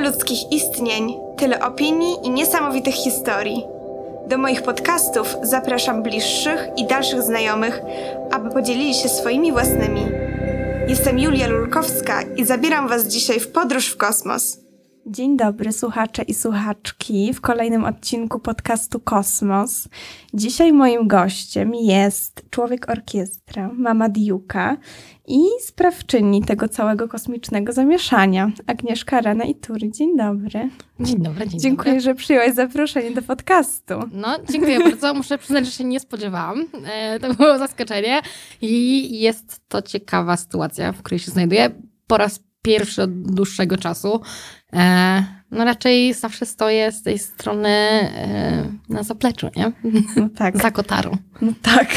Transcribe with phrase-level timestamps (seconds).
[0.00, 3.64] ludzkich istnień, tyle opinii i niesamowitych historii.
[4.28, 7.82] Do moich podcastów zapraszam bliższych i dalszych znajomych,
[8.30, 10.02] aby podzielili się swoimi własnymi.
[10.88, 14.69] Jestem Julia Lulkowska i zabieram Was dzisiaj w podróż w kosmos.
[15.06, 19.88] Dzień dobry, słuchacze i słuchaczki, w kolejnym odcinku podcastu Kosmos.
[20.34, 24.76] Dzisiaj moim gościem jest człowiek orkiestra, mama Diuka
[25.26, 29.90] i sprawczyni tego całego kosmicznego zamieszania, Agnieszka Rana i Tury.
[29.90, 30.70] Dzień dobry.
[31.00, 32.00] Dzień dobry, dzień Dziękuję, dobry.
[32.00, 33.94] że przyjąłeś zaproszenie do podcastu.
[34.12, 35.14] No, dziękuję bardzo.
[35.20, 36.66] Muszę przyznać, że się nie spodziewałam.
[36.86, 38.20] E, to było zaskoczenie
[38.62, 41.70] i jest to ciekawa sytuacja, w której się znajduję
[42.06, 44.20] po raz pierwszy od dłuższego czasu.
[44.72, 49.72] E, no raczej zawsze stoję z tej strony e, na zapleczu, nie?
[50.16, 50.56] No tak.
[50.56, 51.16] Za kotarą.
[51.42, 51.88] No tak.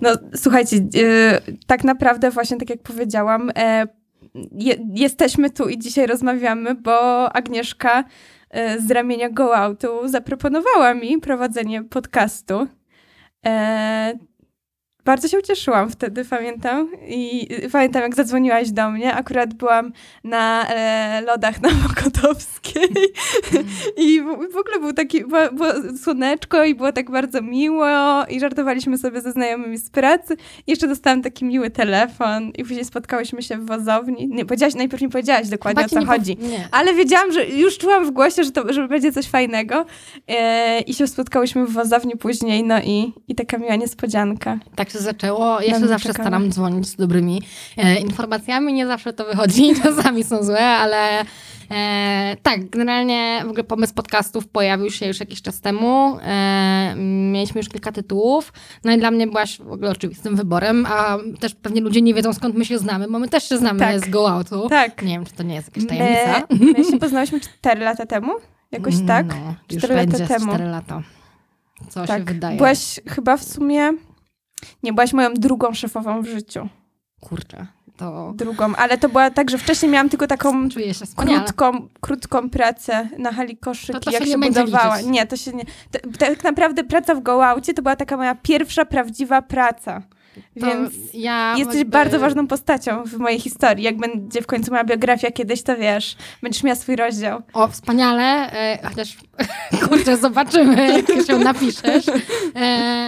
[0.00, 3.86] No słuchajcie, yy, tak naprawdę właśnie tak jak powiedziałam, e,
[4.52, 8.04] je, jesteśmy tu i dzisiaj rozmawiamy, bo Agnieszka
[8.50, 12.66] e, z ramienia Go Outu zaproponowała mi prowadzenie podcastu.
[15.06, 16.88] Bardzo się ucieszyłam wtedy, pamiętam.
[17.08, 19.14] I y, pamiętam, jak zadzwoniłaś do mnie.
[19.14, 19.92] Akurat byłam
[20.24, 22.88] na e, lodach na Mokotowskiej.
[24.06, 25.68] I w, w ogóle był taki, było, było
[26.02, 27.86] słoneczko i było tak bardzo miło
[28.30, 30.36] i żartowaliśmy sobie ze znajomymi z pracy.
[30.66, 34.28] I jeszcze dostałam taki miły telefon i później spotkałyśmy się w wozowni.
[34.28, 36.36] Nie, powiedziałaś, najpierw nie powiedziałaś dokładnie Chyba o co chodzi.
[36.40, 36.68] Nie.
[36.70, 39.86] Ale wiedziałam, że już czułam w głosie, że, to, że będzie coś fajnego.
[40.28, 44.58] E, I się spotkałyśmy w wozowni później, no i, i taka miła niespodzianka.
[44.76, 45.60] Tak się zaczęło.
[45.60, 46.28] Ja się zawsze czekała.
[46.28, 47.42] staram dzwonić z dobrymi
[47.76, 48.72] e, informacjami.
[48.72, 51.20] Nie zawsze to wychodzi, czasami są złe, ale
[51.70, 56.18] e, tak, generalnie w ogóle pomysł podcastów pojawił się już jakiś czas temu.
[56.22, 56.94] E,
[57.32, 58.52] mieliśmy już kilka tytułów.
[58.84, 62.32] No i dla mnie byłaś w ogóle oczywistym wyborem, a też pewnie ludzie nie wiedzą
[62.32, 64.00] skąd my się znamy, bo my też się znamy Tak.
[64.00, 64.68] z Go Outu.
[64.68, 65.02] Tak.
[65.02, 66.46] Nie wiem, czy to nie jest jakaś tajemnica.
[66.50, 68.32] My, my się poznałyśmy 4 lata temu,
[68.72, 69.26] jakoś tak.
[69.28, 70.52] No, już Cztery lata będzie temu.
[70.52, 71.02] 4 lata.
[71.88, 72.18] Co tak.
[72.18, 72.56] się wydaje?
[72.56, 73.92] Byłaś chyba w sumie.
[74.82, 76.68] Nie, byłaś moją drugą szefową w życiu.
[77.20, 77.66] Kurczę,
[77.96, 80.68] to Drugą, ale to była tak, że wcześniej miałam tylko taką
[81.16, 84.96] krótką, krótką pracę na hali koszyki, To to jak się się, budowała.
[84.96, 85.10] liczyć.
[85.12, 85.64] Nie, to się nie.
[85.90, 90.02] To, tak naprawdę praca w Gołaucie to była taka moja pierwsza prawdziwa praca.
[90.60, 93.84] To Więc ja jesteś jakby- bardzo ważną postacią w mojej historii.
[93.84, 97.42] Jak będzie w końcu moja biografia kiedyś, to wiesz, będziesz miała swój rozdział.
[97.52, 99.16] O, wspaniale, e, chociaż
[99.88, 102.04] kurczę, zobaczymy, jak się napiszesz,
[102.56, 102.60] e,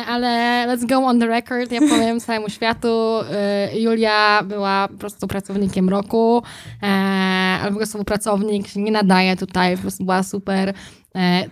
[0.09, 5.27] ale let's go on the record, ja powiem całemu światu, e, Julia była po prostu
[5.27, 6.43] pracownikiem roku,
[6.83, 6.87] e,
[7.61, 10.75] ale w ogóle współpracownik, się nie nadaje tutaj, po prostu była super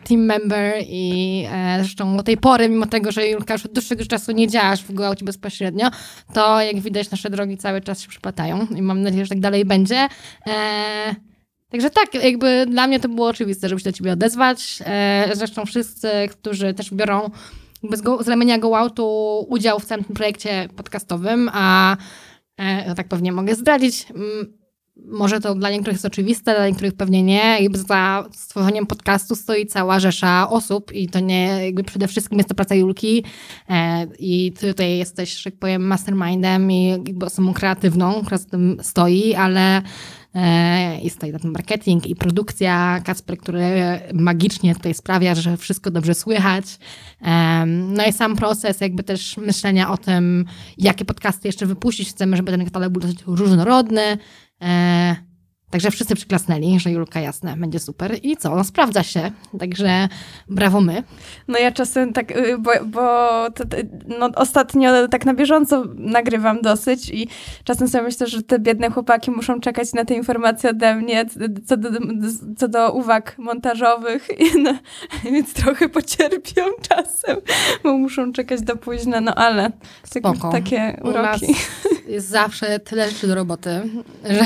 [0.04, 4.04] team member i e, zresztą do tej pory, mimo tego, że Julka już od dłuższego
[4.04, 5.90] czasu nie działasz w Gołaucie bezpośrednio,
[6.34, 9.64] to jak widać nasze drogi cały czas się przyplatają i mam nadzieję, że tak dalej
[9.64, 10.08] będzie.
[10.46, 11.14] E,
[11.70, 14.78] Także tak, jakby dla mnie to było oczywiste, żeby się do ciebie odezwać.
[14.84, 17.30] E, zresztą wszyscy, którzy też biorą
[17.82, 21.96] go, z ramienia Go Outu udział w całym tym projekcie podcastowym, a
[22.58, 24.58] e, ja tak pewnie mogę zdradzić, mm,
[25.04, 27.58] może to dla niektórych jest oczywiste, dla niektórych pewnie nie.
[27.60, 32.48] Jakby za stworzeniem podcastu stoi cała rzesza osób i to nie, jakby przede wszystkim jest
[32.48, 33.24] to praca Julki
[33.68, 38.76] e, i ty tutaj jesteś, tak powiem, mastermindem i jakby osobą kreatywną, która za tym
[38.82, 39.82] stoi, ale
[40.34, 46.14] e, jest tutaj ten marketing i produkcja, Kacper, który magicznie tutaj sprawia, że wszystko dobrze
[46.14, 46.64] słychać.
[47.20, 50.44] Em, No i sam proces jakby też myślenia o tym,
[50.78, 52.08] jakie podcasty jeszcze wypuścić.
[52.08, 54.18] Chcemy, żeby ten katalog był dosyć różnorodny.
[54.60, 55.16] E,
[55.70, 58.16] Także wszyscy przyklasnęli, że Julka jasne, będzie super.
[58.22, 58.56] I co?
[58.56, 59.30] No, sprawdza się.
[59.58, 60.08] Także
[60.48, 61.02] brawo my.
[61.48, 63.00] No ja czasem tak, y, bo, bo
[63.50, 63.64] to,
[64.18, 67.28] no, ostatnio tak na bieżąco nagrywam dosyć i
[67.64, 71.26] czasem sobie myślę, że te biedne chłopaki muszą czekać na te informacje ode mnie
[71.66, 71.88] co do,
[72.56, 74.74] co do uwag montażowych, I no,
[75.24, 77.36] więc trochę pocierpią czasem,
[77.82, 79.70] bo muszą czekać do późna, no ale
[80.12, 80.50] tak, Spoko.
[80.50, 81.54] takie U nas uroki.
[82.08, 83.82] jest zawsze tyle rzeczy do roboty,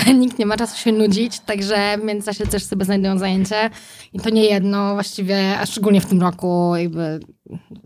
[0.05, 1.10] że nikt nie ma czasu się nudzić,
[1.47, 3.71] także w międzyczasie też sobie znajdują zajęcie.
[4.13, 7.21] I to nie jedno właściwie, a szczególnie w tym roku jakby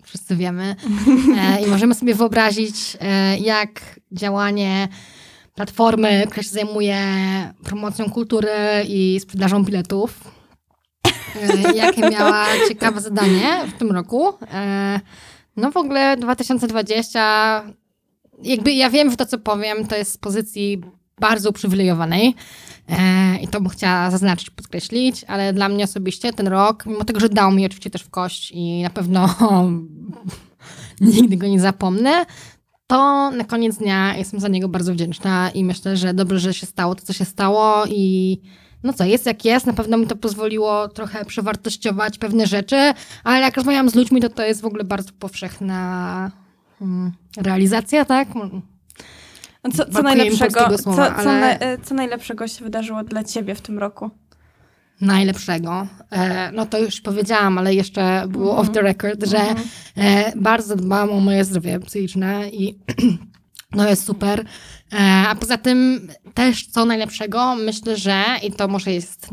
[0.02, 0.76] wszyscy wiemy.
[1.38, 4.88] E, i możemy sobie wyobrazić e, jak działanie
[5.54, 6.98] platformy, która się zajmuje
[7.64, 8.50] promocją kultury
[8.88, 10.20] i sprzedażą biletów,
[11.42, 14.28] e, jakie miała ciekawe zadanie w tym roku.
[14.52, 15.00] E,
[15.56, 17.64] no w ogóle 2020
[18.42, 20.80] jakby ja wiem, że to, co powiem, to jest z pozycji
[21.20, 22.34] bardzo uprzywilejowanej
[23.42, 27.28] i to bym chciała zaznaczyć, podkreślić, ale dla mnie osobiście ten rok, mimo tego, że
[27.28, 29.34] dał mi oczywiście też w kość i na pewno
[31.00, 32.26] nigdy go nie zapomnę,
[32.86, 36.66] to na koniec dnia jestem za niego bardzo wdzięczna i myślę, że dobrze, że się
[36.66, 38.40] stało to, co się stało i
[38.82, 42.92] no co, jest jak jest, na pewno mi to pozwoliło trochę przewartościować pewne rzeczy,
[43.24, 46.30] ale jak rozmawiam z ludźmi, to to jest w ogóle bardzo powszechna
[46.80, 48.28] mm, realizacja, tak?
[49.64, 53.24] A Co, co najlepszego, co, słowa, co, ale- na, e, co najlepszego się wydarzyło dla
[53.24, 54.10] ciebie w tym roku?
[55.00, 55.86] najlepszego.
[56.12, 58.68] E, no to już powiedziałam, ale jeszcze było Mhm.
[58.68, 59.38] off the record, że
[59.96, 62.78] e, bardzo dbam o moje zdrowie psychiczne i
[63.74, 64.44] no jest super.
[64.92, 64.98] E,
[65.28, 69.28] a poza tym też co najlepszego, myślę, że i to może jest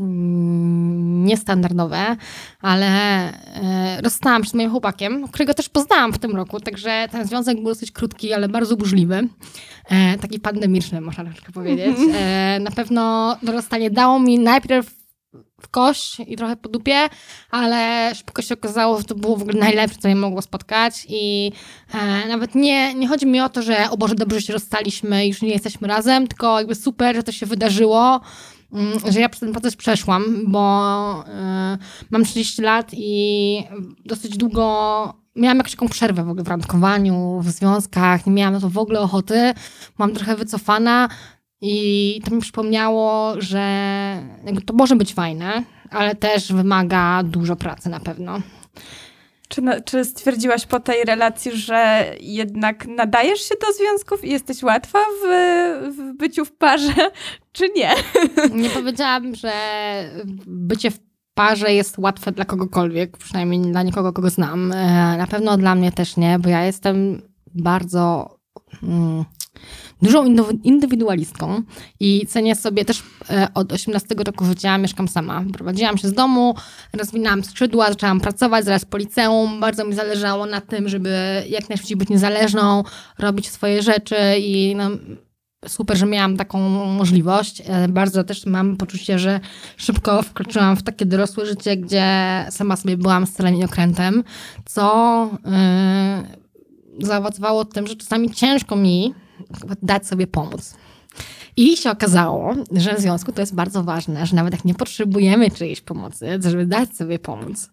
[1.24, 2.16] niestandardowe,
[2.60, 7.26] ale e, rozstałam się z moim chłopakiem, którego też poznałam w tym roku, także ten
[7.26, 9.28] związek był dosyć krótki, ale bardzo burzliwy.
[9.90, 11.96] E, taki pandemiczny, można troszkę powiedzieć.
[12.60, 15.01] Na pewno to rozstanie dało mi najpierw
[15.62, 17.08] w kość i trochę po dupie,
[17.50, 21.52] ale szybko się okazało, że to było w ogóle najlepsze, co mnie mogło spotkać i
[21.94, 25.42] e, nawet nie, nie chodzi mi o to, że o Boże, dobrze się rozstaliśmy już
[25.42, 28.20] nie jesteśmy razem, tylko jakby super, że to się wydarzyło,
[28.72, 31.78] mm, że ja przez ten proces przeszłam, bo e,
[32.10, 33.62] mam 30 lat i
[34.04, 38.60] dosyć długo miałam jakąś taką przerwę w ogóle w randkowaniu, w związkach, nie miałam na
[38.60, 39.54] to w ogóle ochoty,
[39.98, 41.08] mam trochę wycofana,
[41.62, 43.62] i to mi przypomniało, że
[44.66, 48.40] to może być fajne, ale też wymaga dużo pracy na pewno.
[49.48, 54.62] Czy, na, czy stwierdziłaś po tej relacji, że jednak nadajesz się do związków i jesteś
[54.62, 55.26] łatwa w,
[55.96, 56.94] w byciu w parze,
[57.52, 57.90] czy nie?
[58.62, 59.52] Nie powiedziałabym, że
[60.46, 60.98] bycie w
[61.34, 64.72] parze jest łatwe dla kogokolwiek, przynajmniej dla nikogo, kogo znam.
[64.72, 67.22] E, Na pewno dla mnie też nie, bo ja jestem
[67.54, 68.36] bardzo
[68.82, 69.24] mm,
[70.02, 71.62] dużą indywi- indywidualistką
[72.00, 75.44] i cenię sobie też e, od 18 roku życia mieszkam sama.
[75.52, 76.54] Prowadziłam się z domu,
[76.92, 79.60] rozwinęłam skrzydła, zaczęłam pracować zaraz po liceum.
[79.60, 82.84] Bardzo mi zależało na tym, żeby jak najszybciej być niezależną,
[83.18, 84.90] robić swoje rzeczy i no,
[85.68, 86.58] super, że miałam taką
[86.88, 87.62] możliwość.
[87.66, 89.40] E, Bardzo też mam poczucie, że
[89.76, 92.04] szybko wkroczyłam w takie dorosłe życie, gdzie
[92.50, 94.24] sama sobie byłam stylem i okrętem,
[94.64, 95.30] co
[96.98, 99.14] yy, zaowocowało tym, że czasami ciężko mi
[99.82, 100.74] dać sobie pomóc.
[101.56, 105.50] I się okazało, że w związku to jest bardzo ważne, że nawet jak nie potrzebujemy
[105.50, 107.70] czyjejś pomocy, żeby dać sobie pomóc.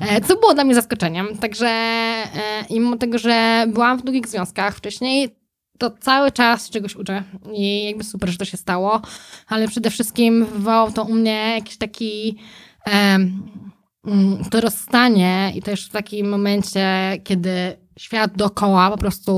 [0.00, 1.38] E, Co było dla mnie zaskoczeniem.
[1.38, 2.26] Także e,
[2.70, 5.36] mimo tego, że byłam w długich związkach wcześniej,
[5.78, 7.22] to cały czas czegoś uczę
[7.52, 9.00] i jakby super, że to się stało,
[9.46, 12.38] ale przede wszystkim wywołało to u mnie jakiś taki
[12.86, 16.86] mm, to rozstanie i też w takim momencie,
[17.24, 19.32] kiedy świat dookoła po prostu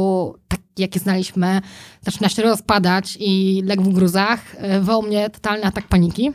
[0.49, 1.61] taki, jaki znaliśmy,
[2.01, 6.31] zaczyna się rozpadać i legł w gruzach, e, wywołał mnie totalny atak paniki,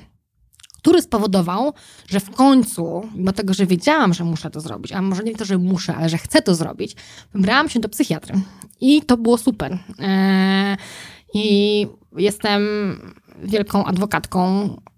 [0.77, 1.73] który spowodował,
[2.09, 5.45] że w końcu, mimo tego, że wiedziałam, że muszę to zrobić, a może nie to,
[5.45, 6.95] że muszę, ale że chcę to zrobić,
[7.33, 8.35] wybrałam się do psychiatry.
[8.81, 9.79] I to było super.
[9.99, 10.77] E,
[11.33, 11.87] I
[12.17, 12.61] jestem
[13.43, 14.96] wielką adwokatką e,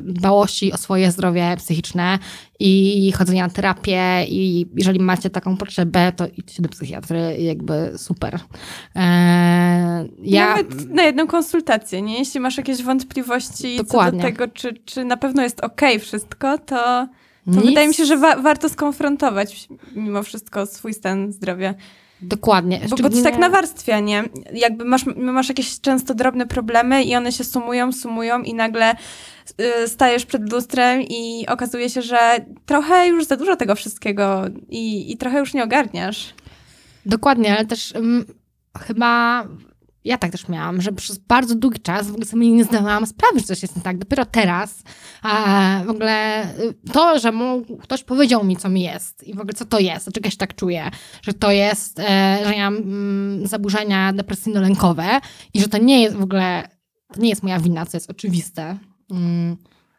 [0.00, 2.18] dbałości o swoje zdrowie psychiczne
[2.60, 8.40] i chodzenia na terapię i jeżeli macie taką potrzebę, to idźcie do psychiatry, jakby super.
[8.96, 10.48] E, ja...
[10.48, 12.18] Nawet na jedną konsultację, nie?
[12.18, 14.20] Jeśli masz jakieś wątpliwości Dokładnie.
[14.20, 17.08] co do tego, czy, czy na pewno jest okej wszystko, to,
[17.54, 21.74] to wydaje mi się, że wa- warto skonfrontować mimo wszystko swój stan zdrowia.
[22.22, 22.80] Dokładnie.
[22.90, 24.24] Bo, bo to tak nawarstwia, nie?
[24.52, 28.94] Jakby masz, masz jakieś często drobne problemy i one się sumują, sumują i nagle
[29.86, 32.18] stajesz przed lustrem i okazuje się, że
[32.66, 36.34] trochę już za dużo tego wszystkiego i, i trochę już nie ogarniasz.
[37.06, 38.24] Dokładnie, ale też mm,
[38.78, 39.44] chyba
[40.04, 43.40] ja tak też miałam, że przez bardzo długi czas w ogóle sobie nie zdawałam sprawy,
[43.40, 43.98] że coś jest nie tak.
[43.98, 44.82] Dopiero teraz
[45.22, 49.40] a w ogóle y, to, że mu ktoś powiedział mi, co mi jest i w
[49.40, 50.90] ogóle co to jest, dlaczego się tak czuję,
[51.22, 55.20] że to jest, e, że ja mam mm, zaburzenia depresyjno-lękowe
[55.54, 56.68] i że to nie jest w ogóle,
[57.14, 58.78] to nie jest moja wina, co jest oczywiste.
[59.10, 59.56] Mm.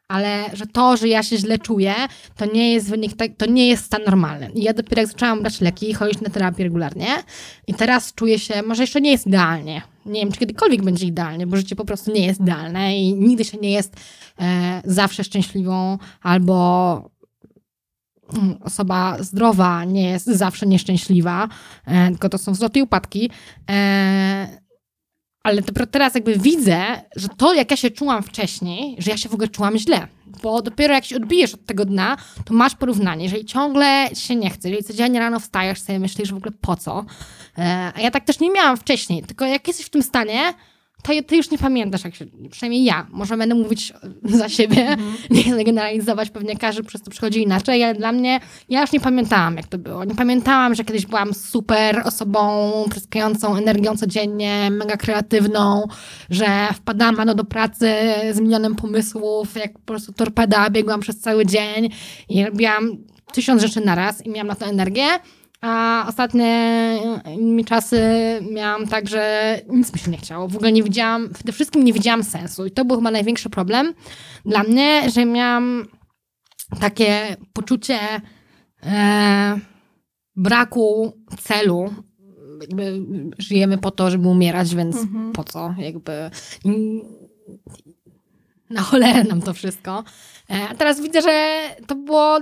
[0.08, 1.94] Ale że to, że ja się źle czuję,
[2.36, 4.52] to nie jest wynik, tak- to nie jest stan normalny.
[4.56, 7.08] I ja dopiero jak zaczęłam brać leki, chodzić na terapię regularnie
[7.68, 9.82] i teraz czuję się, może jeszcze nie jest idealnie.
[10.06, 13.46] Nie wiem, czy kiedykolwiek będzie idealnie, bo życie po prostu nie jest idealne i nigdy
[13.46, 13.96] się nie jest
[14.40, 17.10] e, zawsze szczęśliwą albo
[18.34, 21.48] mm, osoba zdrowa nie jest zawsze nieszczęśliwa,
[21.86, 23.30] e, tylko to są wzloty i upadki.
[23.70, 24.69] E,
[25.44, 29.30] ale dopiero teraz jakby widzę, że to, jak ja się czułam wcześniej, że ja się
[29.30, 30.08] w ogóle czułam źle.
[30.44, 33.24] Bo dopiero jak się odbijesz od tego dna, to masz porównanie.
[33.24, 36.76] Jeżeli ciągle ci się nie chce, jeżeli codziennie rano wstajesz, sobie myślisz, w ogóle po
[36.76, 37.06] co.
[37.58, 39.24] E, a ja tak też nie miałam wcześniej.
[39.24, 40.54] Tylko jak jesteś w tym stanie,
[41.04, 44.98] to ty już nie pamiętasz, jak się, przynajmniej ja, może będę mówić za siebie,
[45.30, 48.40] nie chcę generalizować, pewnie każdy przez to przychodzi inaczej, ale dla mnie,
[48.70, 50.04] ja już nie pamiętałam, jak to było.
[50.04, 55.88] Nie pamiętałam, że kiedyś byłam super osobą, tryskającą energią codziennie, mega kreatywną,
[56.30, 57.94] że wpadałam rano do pracy
[58.32, 61.90] z milionem pomysłów, jak po prostu torpeda, biegłam przez cały dzień
[62.30, 62.98] i robiłam
[63.34, 65.08] tysiąc rzeczy naraz i miałam na to energię.
[65.62, 66.80] A ostatnie
[67.38, 68.02] mi czasy
[68.52, 70.48] miałam tak, że nic mi się nie chciało.
[70.48, 72.66] W ogóle nie widziałam, przede wszystkim nie widziałam sensu.
[72.66, 73.94] I to był chyba największy problem
[74.46, 75.88] dla mnie, że miałam
[76.80, 78.00] takie poczucie
[78.84, 79.60] e,
[80.36, 81.94] braku celu.
[82.62, 83.02] Jakby
[83.38, 84.98] żyjemy po to, żeby umierać, więc
[85.34, 85.76] po co?
[85.78, 86.30] Jakby
[88.70, 90.04] na cholerę nam to wszystko.
[90.50, 92.40] E, A teraz widzę, że to było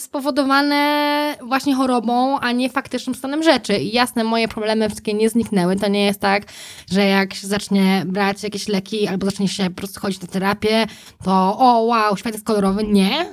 [0.00, 3.78] spowodowane właśnie chorobą, a nie faktycznym stanem rzeczy.
[3.78, 5.76] I jasne, moje problemy wszystkie nie zniknęły.
[5.76, 6.42] To nie jest tak,
[6.90, 10.86] że jak się zacznie brać jakieś leki albo zacznie się po prostu chodzić na terapię,
[11.24, 12.84] to o wow, świat jest kolorowy.
[12.84, 13.26] Nie.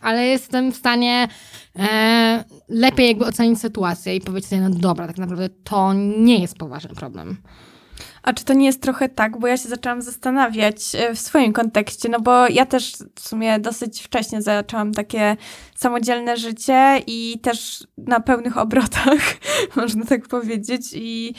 [0.00, 1.28] Ale jestem w stanie
[1.78, 6.58] e, lepiej jakby ocenić sytuację i powiedzieć sobie, no dobra, tak naprawdę to nie jest
[6.58, 7.36] poważny problem.
[8.22, 11.52] A czy to nie jest trochę tak, bo ja się zaczęłam zastanawiać e, w swoim
[11.52, 15.36] kontekście, no bo ja też w sumie dosyć wcześnie zaczęłam takie
[15.74, 19.20] samodzielne życie i też na pełnych obrotach,
[19.76, 20.82] można tak powiedzieć.
[20.94, 21.34] I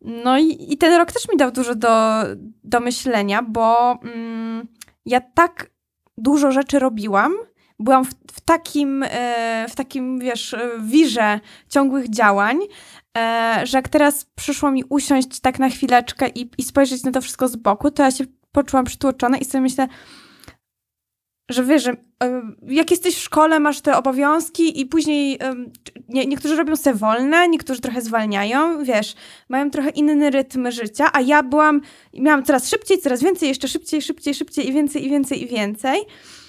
[0.00, 2.22] no i, i ten rok też mi dał dużo do,
[2.64, 4.68] do myślenia, bo mm,
[5.06, 5.70] ja tak
[6.18, 7.32] dużo rzeczy robiłam,
[7.78, 12.58] byłam w, w takim, e, w takim, wiesz, wirze ciągłych działań,
[13.64, 17.48] że jak teraz przyszło mi usiąść tak na chwileczkę i, i spojrzeć na to wszystko
[17.48, 19.88] z boku, to ja się poczułam przytłoczona i sobie myślę,
[21.48, 21.90] że wiesz, że
[22.22, 25.38] e, jak jesteś w szkole, masz te obowiązki i później
[26.08, 29.14] nie, niektórzy robią se wolne, niektórzy trochę zwalniają, wiesz,
[29.48, 31.80] mają trochę inny rytm życia, a ja byłam,
[32.14, 36.00] miałam coraz szybciej, coraz więcej, jeszcze szybciej, szybciej, szybciej i więcej, i więcej, i więcej.
[36.00, 36.45] E,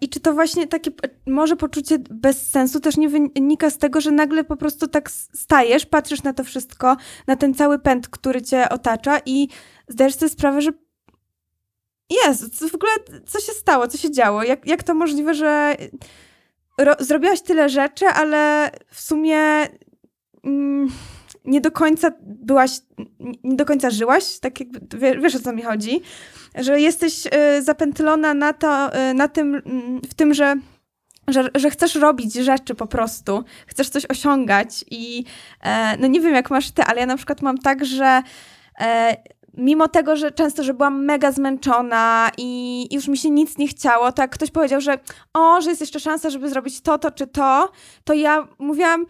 [0.00, 4.00] I czy to właśnie takie p- może poczucie bez sensu też nie wynika z tego,
[4.00, 8.42] że nagle po prostu tak stajesz, patrzysz na to wszystko, na ten cały pęd, który
[8.42, 9.48] cię otacza i
[9.88, 10.70] zdajesz sobie sprawę, że
[12.52, 12.92] co w ogóle,
[13.26, 14.42] co się stało, co się działo?
[14.42, 15.76] Jak, jak to możliwe, że
[16.78, 19.38] ro, zrobiłaś tyle rzeczy, ale w sumie
[20.44, 20.88] mm,
[21.44, 22.70] nie do końca byłaś,
[23.44, 26.02] nie do końca żyłaś, tak jakby, wie- wiesz o co mi chodzi,
[26.56, 30.56] że jesteś y, zapętlona na to, y, na tym, mm, w tym, że
[31.28, 35.24] że, że chcesz robić rzeczy po prostu, chcesz coś osiągać i
[35.62, 38.22] e, no nie wiem jak masz ty, ale ja na przykład mam tak, że
[38.80, 39.16] e,
[39.54, 44.12] mimo tego, że często, że byłam mega zmęczona i już mi się nic nie chciało,
[44.12, 44.98] tak ktoś powiedział, że
[45.34, 47.72] o, że jest jeszcze szansa, żeby zrobić to, to czy to,
[48.04, 49.06] to ja mówiłam,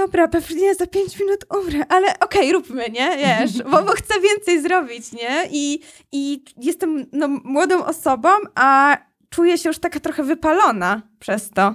[0.00, 4.62] dobra, pewnie za pięć minut umrę, ale okej, róbmy, nie, wiesz, bo, bo chcę więcej
[4.62, 5.80] zrobić, nie, i,
[6.12, 8.96] i jestem no, młodą osobą, a
[9.30, 11.74] czuję się już taka trochę wypalona przez to.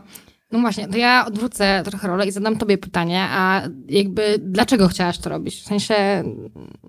[0.52, 5.18] No właśnie, to ja odwrócę trochę rolę i zadam tobie pytanie, a jakby dlaczego chciałaś
[5.18, 5.62] to robić?
[5.62, 6.24] W sensie,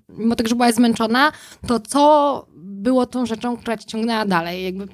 [0.08, 1.32] mimo tego, że byłaś zmęczona,
[1.66, 4.64] to co było tą rzeczą, która cię ciągnęła dalej?
[4.64, 4.88] Jakby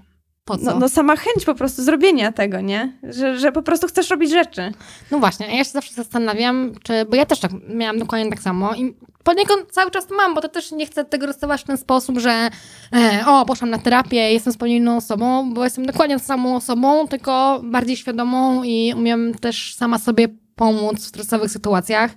[0.44, 0.64] po co?
[0.64, 2.98] No, no sama chęć po prostu zrobienia tego, nie?
[3.02, 4.72] Że, że po prostu chcesz robić rzeczy.
[5.10, 8.40] No właśnie, a ja się zawsze zastanawiam, czy, bo ja też tak miałam dokładnie tak
[8.40, 11.64] samo i poniekąd cały czas to mam, bo to też nie chcę tego rozstawać w
[11.64, 12.50] ten sposób, że
[12.94, 17.08] e, o, poszłam na terapię, jestem zupełnie inną osobą, bo jestem dokładnie tą samą osobą,
[17.08, 22.10] tylko bardziej świadomą i umiem też sama sobie pomóc w stresowych sytuacjach.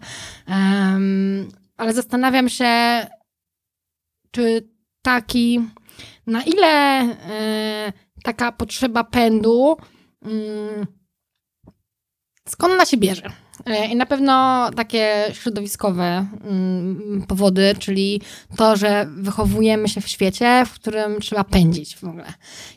[0.47, 2.67] Em, ale zastanawiam się,
[4.31, 4.69] czy
[5.01, 5.61] taki,
[6.27, 7.93] na ile e,
[8.25, 9.77] taka potrzeba pędu
[10.21, 10.85] mm,
[12.47, 13.31] skąd ona się bierze?
[13.65, 18.21] E, I na pewno takie środowiskowe mm, powody, czyli
[18.55, 22.33] to, że wychowujemy się w świecie, w którym trzeba pędzić w ogóle.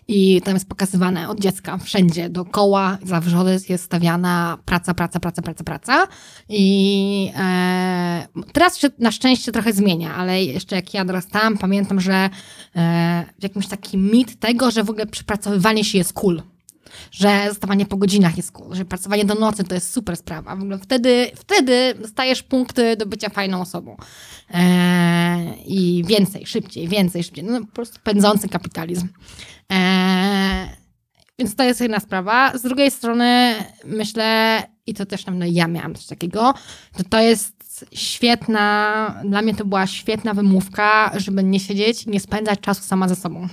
[0.08, 5.42] I tam jest pokazywane od dziecka wszędzie dookoła, za wrzody jest stawiana praca, praca, praca,
[5.42, 6.06] praca, praca.
[6.48, 12.30] I e, teraz się na szczęście trochę zmienia, ale jeszcze jak ja dorastałam, pamiętam, że
[12.76, 16.42] e, jakimś taki mit tego, że w ogóle przepracowywanie się jest cool
[17.10, 20.56] że zostawanie po godzinach jest cool, że pracowanie do nocy to jest super sprawa.
[20.56, 23.96] W ogóle wtedy, wtedy dostajesz punkty do bycia fajną osobą.
[24.50, 27.44] Eee, I więcej, szybciej, więcej, szybciej.
[27.44, 29.08] No, po prostu pędzący kapitalizm.
[29.68, 30.68] Eee,
[31.38, 32.58] więc to jest jedna sprawa.
[32.58, 36.54] Z drugiej strony myślę, i to też na pewno ja miałam coś takiego,
[36.98, 42.60] że to jest świetna, dla mnie to była świetna wymówka, żeby nie siedzieć, nie spędzać
[42.60, 43.48] czasu sama ze sobą.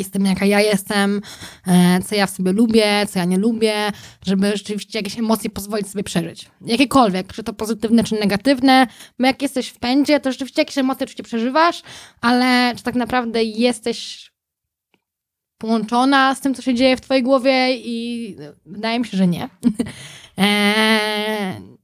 [0.00, 1.20] I z tym, jaka ja jestem,
[1.66, 3.92] e, co ja w sobie lubię, co ja nie lubię,
[4.26, 6.50] żeby rzeczywiście jakieś emocje pozwolić sobie przeżyć.
[6.60, 8.86] Jakiekolwiek, czy to pozytywne, czy negatywne,
[9.18, 11.82] bo jak jesteś w pędzie, to rzeczywiście jakieś emocje oczywiście przeżywasz,
[12.20, 14.30] ale czy tak naprawdę jesteś
[15.58, 18.36] połączona z tym, co się dzieje w twojej głowie i
[18.66, 19.48] wydaje mi się, że nie.
[20.38, 21.77] e,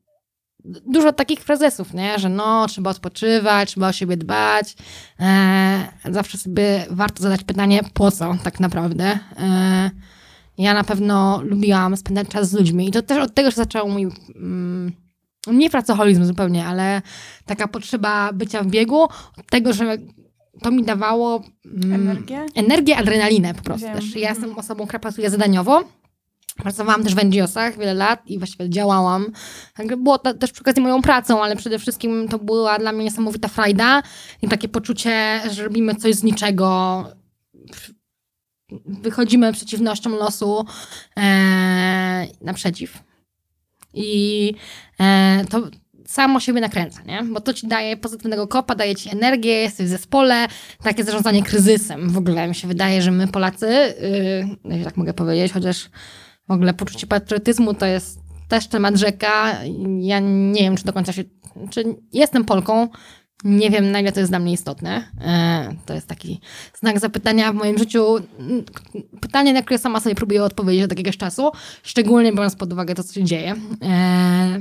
[0.64, 2.18] dużo takich frazesów, nie?
[2.18, 4.76] że no, trzeba odpoczywać, trzeba o siebie dbać.
[5.20, 9.18] E, zawsze sobie warto zadać pytanie, po co tak naprawdę.
[9.38, 9.90] E,
[10.58, 13.88] ja na pewno lubiłam spędzać czas z ludźmi i to też od tego się zaczął
[13.88, 14.92] mój, mm,
[15.46, 17.02] nie pracoholizm zupełnie, ale
[17.46, 19.02] taka potrzeba bycia w biegu,
[19.38, 19.98] od tego, że
[20.62, 22.46] to mi dawało mm, Energię?
[22.54, 23.96] energię, adrenalinę po prostu Wiem.
[23.96, 24.16] też.
[24.16, 25.84] Ja jestem osobą, która pracuje zadaniowo.
[26.56, 29.32] Pracowałam też w NGO-sach wiele lat i właściwie działałam.
[29.98, 33.48] Było to też przy okazji moją pracą, ale przede wszystkim to była dla mnie niesamowita
[33.48, 34.02] frajda
[34.42, 37.04] i takie poczucie, że robimy coś z niczego.
[38.86, 40.66] Wychodzimy przeciwnościom losu
[41.16, 43.02] e, naprzeciw.
[43.94, 44.54] I
[45.00, 45.62] e, to
[46.06, 47.22] samo siebie nakręca, nie?
[47.22, 50.48] Bo to ci daje pozytywnego kopa, daje ci energię, jesteś w zespole,
[50.82, 52.10] takie zarządzanie kryzysem.
[52.10, 53.94] W ogóle mi się wydaje, że my Polacy,
[54.64, 55.88] yy, tak mogę powiedzieć, chociaż
[56.48, 59.58] w ogóle poczucie patriotyzmu to jest też temat rzeka.
[60.00, 61.24] Ja nie wiem, czy do końca się,
[61.70, 62.88] czy jestem Polką,
[63.44, 65.04] nie wiem, na ile to jest dla mnie istotne.
[65.20, 66.40] E, To jest taki
[66.74, 68.16] znak zapytania w moim życiu.
[69.20, 71.50] Pytanie, na które sama sobie próbuję odpowiedzieć od jakiegoś czasu,
[71.82, 73.54] szczególnie biorąc pod uwagę to, co się dzieje.
[73.82, 74.60] E,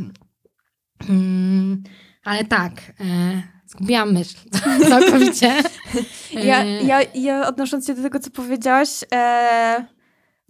[1.09, 1.83] mm,
[2.23, 4.37] Ale tak, e, zgubiłam myśl
[4.89, 5.53] całkowicie.
[6.33, 9.85] Ja, ja, ja odnosząc się do tego, co powiedziałaś, e,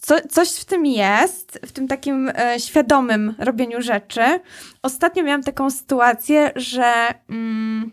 [0.02, 4.40] co, coś w tym jest, w tym takim e, świadomym robieniu rzeczy.
[4.82, 6.94] Ostatnio miałam taką sytuację, że
[7.30, 7.92] mm,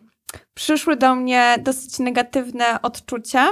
[0.54, 3.49] przyszły do mnie dosyć negatywne odczucia.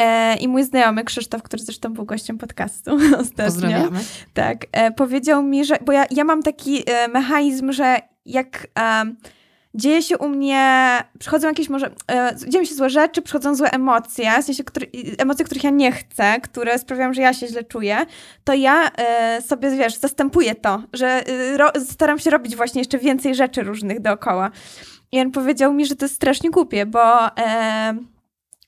[0.00, 3.90] E, I mój znajomy Krzysztof, który zresztą był gościem podcastu ostatnio,
[4.34, 8.66] tak, e, powiedział mi, że, bo ja, ja mam taki e, mechanizm, że jak
[9.74, 14.30] dzieje się u mnie, przychodzą jakieś może, e, dzieją się złe rzeczy, przychodzą złe emocje,
[14.42, 18.06] w sensie który, emocje, których ja nie chcę, które sprawiają, że ja się źle czuję,
[18.44, 22.98] to ja e, sobie, wiesz, zastępuję to, że e, ro, staram się robić właśnie jeszcze
[22.98, 24.50] więcej rzeczy różnych dookoła.
[25.12, 27.36] I on powiedział mi, że to jest strasznie głupie, bo...
[27.36, 28.13] E,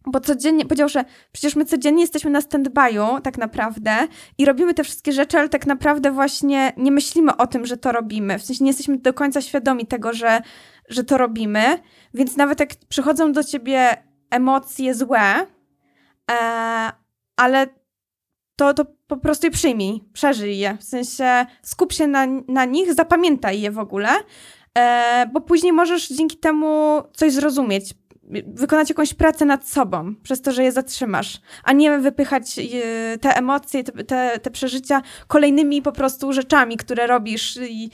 [0.06, 3.92] bo codziennie, powiedział, że przecież my codziennie jesteśmy na stand-by'u tak naprawdę
[4.38, 7.92] i robimy te wszystkie rzeczy, ale tak naprawdę właśnie nie myślimy o tym, że to
[7.92, 8.38] robimy.
[8.38, 10.40] W sensie nie jesteśmy do końca świadomi tego, że,
[10.88, 11.78] że to robimy,
[12.14, 15.46] więc nawet jak przychodzą do ciebie emocje złe,
[16.30, 16.92] e,
[17.36, 17.66] ale
[18.56, 20.76] to, to po prostu je przyjmij, przeżyj je.
[20.76, 24.08] W sensie skup się na, na nich, zapamiętaj je w ogóle,
[24.78, 27.94] e, bo później możesz dzięki temu coś zrozumieć,
[28.46, 33.36] wykonać jakąś pracę nad sobą, przez to, że je zatrzymasz, a nie wypychać e, te
[33.36, 37.90] emocje, te, te, te przeżycia kolejnymi po prostu rzeczami, które robisz i,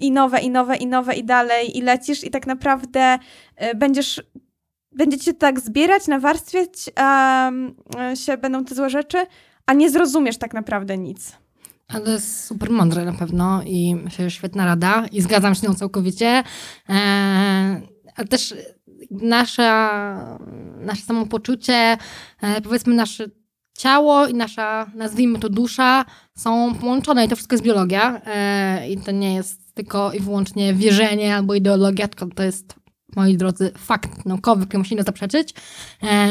[0.00, 3.18] i, nowe, i nowe, i nowe, i dalej, i lecisz i tak naprawdę
[3.56, 4.22] e, będziesz,
[4.92, 7.74] będziecie tak zbierać, nawarstwiać um,
[8.14, 9.26] się będą te złe rzeczy,
[9.66, 11.32] a nie zrozumiesz tak naprawdę nic.
[11.88, 13.96] Ale to jest super mądre na pewno i
[14.28, 16.42] świetna rada i zgadzam się z nią całkowicie.
[16.88, 17.82] Eee,
[18.16, 18.54] a też
[19.10, 20.38] nasza,
[20.80, 21.96] nasze samopoczucie,
[22.42, 23.24] e, powiedzmy nasze
[23.78, 26.04] ciało i nasza, nazwijmy to dusza,
[26.38, 28.20] są połączone i to wszystko jest biologia.
[28.26, 32.85] E, I to nie jest tylko i wyłącznie wierzenie albo ideologia, tylko to jest
[33.16, 35.54] moi drodzy, fakt naukowy, który musimy zaprzeczyć.
[36.02, 36.28] E,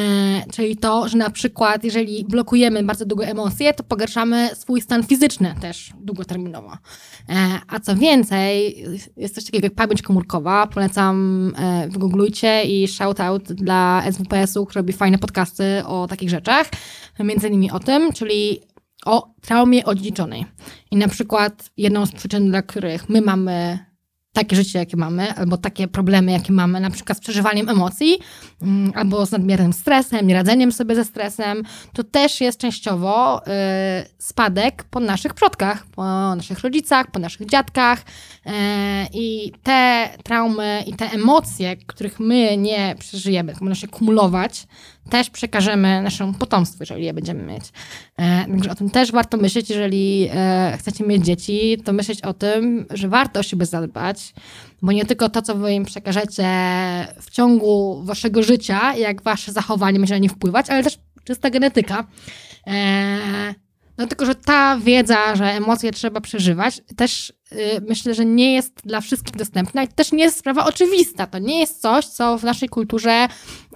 [0.51, 5.55] czyli to, że na przykład, jeżeli blokujemy bardzo długo emocje, to pogarszamy swój stan fizyczny
[5.61, 6.71] też długoterminowo.
[7.29, 8.83] E, a co więcej,
[9.17, 10.67] jest coś takiego jak pamięć komórkowa.
[10.67, 16.67] Polecam, e, wygooglujcie i shout out dla SWPS-u, który robi fajne podcasty o takich rzeczach.
[17.19, 18.61] Między innymi o tym, czyli
[19.05, 20.45] o traumie odziedziczonej.
[20.91, 23.79] I na przykład jedną z przyczyn, dla których my mamy
[24.35, 28.19] takie życie, jakie mamy, albo takie problemy, jakie mamy, na przykład z przeżywaniem emocji,
[28.61, 33.51] mm, albo z nadmiernym stresem, nieradzeniem sobie ze stresem, to też jest częściowo y,
[34.17, 36.03] spadek po naszych przodkach, po
[36.35, 37.99] naszych rodzicach, po naszych dziadkach.
[37.99, 38.51] Y,
[39.13, 44.67] I te traumy i te emocje, których my nie przeżyjemy, będą się kumulować,
[45.09, 47.63] też przekażemy naszemu potomstwu, jeżeli je będziemy mieć.
[48.17, 52.33] E, także o tym też warto myśleć, jeżeli e, chcecie mieć dzieci, to myśleć o
[52.33, 54.33] tym, że warto o siebie zadbać,
[54.81, 56.47] bo nie tylko to, co wy im przekażecie
[57.21, 62.07] w ciągu waszego życia, jak wasze zachowanie będzie na nie wpływać, ale też czysta genetyka.
[63.97, 67.55] No tylko, że ta wiedza, że emocje trzeba przeżywać, też y,
[67.89, 71.27] myślę, że nie jest dla wszystkich dostępna i też nie jest sprawa oczywista.
[71.27, 73.27] To nie jest coś, co w naszej kulturze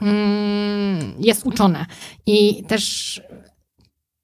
[0.01, 1.85] mm, jest uczone.
[2.25, 3.21] I też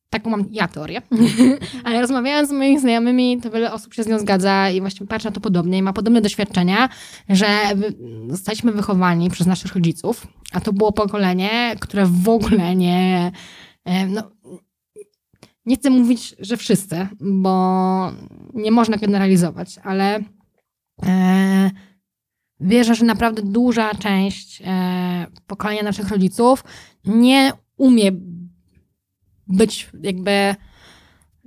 [0.10, 1.02] taką mam ja teorię,
[1.86, 5.28] ale rozmawiając z moimi znajomymi, to wiele osób się z nią zgadza i właśnie patrzy
[5.28, 6.90] na to podobnie i ma podobne doświadczenia,
[7.30, 7.48] że
[8.30, 13.32] zostaliśmy wychowani przez naszych rodziców, a to było pokolenie, które w ogóle nie,
[13.86, 14.32] e, no,
[15.66, 18.12] nie chcę mówić, że wszyscy, bo
[18.54, 20.20] nie można generalizować, ale
[21.06, 21.72] e,
[22.60, 26.64] wierzę, że naprawdę duża część e, pokolenia naszych rodziców
[27.06, 28.12] nie umie
[29.48, 30.56] być jakby.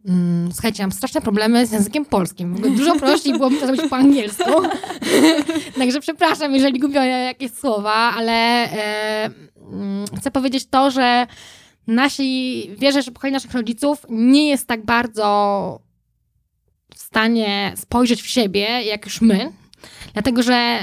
[0.08, 2.54] Mm, słuchajcie, mam straszne problemy z językiem polskim.
[2.54, 4.50] Dużo prościej byłoby to zrobić po angielsku.
[5.78, 9.30] Także przepraszam, jeżeli gubię jakieś słowa, ale e,
[9.72, 11.26] mm, chcę powiedzieć to, że
[11.88, 15.80] nasi, wierzę, że pokolenie naszych rodziców nie jest tak bardzo
[16.94, 19.52] w stanie spojrzeć w siebie, jak już my,
[20.12, 20.78] dlatego że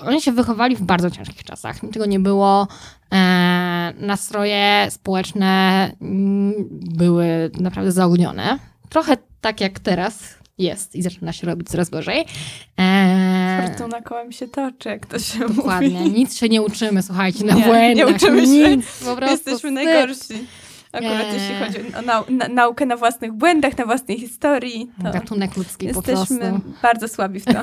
[0.00, 1.82] oni się wychowali w bardzo ciężkich czasach.
[1.82, 2.68] Niczego nie było.
[3.12, 8.58] E, nastroje społeczne mm, były naprawdę zaognione.
[8.88, 12.24] Trochę tak jak teraz jest i zaczyna się robić coraz gorzej.
[12.80, 15.88] E, Fortuna kołem się toczy, jak to się dokładnie.
[16.00, 16.10] mówi.
[16.10, 17.96] Nic się nie uczymy, słuchajcie, na Nie, błędach.
[18.08, 18.76] nie uczymy się.
[18.76, 20.46] Nic, po prostu Jesteśmy najgorsi.
[20.92, 21.34] Akurat Nie.
[21.34, 25.88] jeśli chodzi o nau na, naukę na własnych błędach, na własnej historii, to Gatunek ludzki
[25.88, 26.72] po jesteśmy prostu.
[26.82, 27.52] bardzo słabi w to.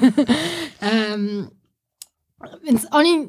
[2.66, 3.28] Więc oni,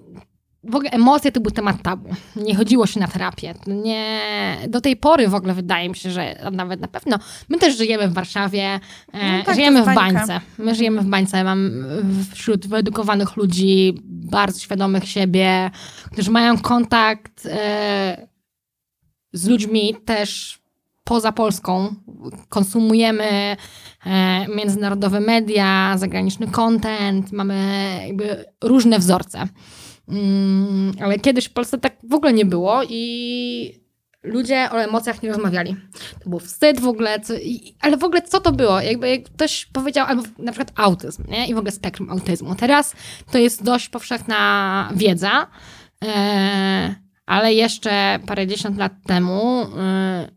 [0.65, 2.09] w ogóle emocje to był temat tabu.
[2.37, 3.55] Nie chodziło się na terapię.
[3.67, 7.77] Nie, do tej pory w ogóle wydaje mi się, że nawet na pewno, my też
[7.77, 8.81] żyjemy w Warszawie,
[9.13, 10.01] e, No tak, żyjemy w bańka.
[10.03, 10.41] bańce.
[10.59, 11.71] My żyjemy w bańce, mam
[12.33, 15.71] wśród wyedukowanych ludzi, bardzo świadomych siebie,
[16.13, 18.29] którzy mają kontakt e,
[19.33, 20.59] z ludźmi też
[21.05, 21.95] poza Polską.
[22.49, 23.57] Konsumujemy
[24.07, 27.57] e, międzynarodowe media, zagraniczny content, mamy
[28.07, 29.49] jakby różne wzorce.
[30.09, 33.83] Mm, ale kiedyś w Polsce tak w ogóle nie było i
[34.23, 35.77] ludzie o emocjach nie rozmawiali.
[36.25, 38.81] To był wstyd w ogóle, co, i, ale w ogóle co to było?
[38.81, 41.49] Jakby jak ktoś powiedział, albo na przykład autyzm, nie?
[41.49, 42.55] I w ogóle spektrum autyzmu.
[42.55, 42.95] Teraz
[43.31, 45.47] to jest dość powszechna wiedza,
[46.05, 46.95] e,
[47.27, 50.29] ale jeszcze parędziesiąt lat temu e,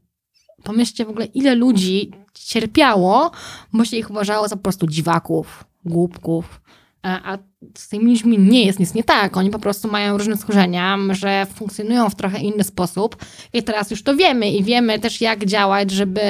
[0.64, 3.32] pomyślcie w ogóle, ile ludzi cierpiało,
[3.74, 6.62] bo się ich uważało za po prostu dziwaków, głupków.
[7.06, 7.38] A, a
[7.78, 9.38] z tymi ludźmi nie jest nic nie tak.
[9.38, 13.16] Oni po prostu mają różne schorzenia, że funkcjonują w trochę inny sposób.
[13.54, 16.22] I teraz już to wiemy i wiemy też, jak działać, żeby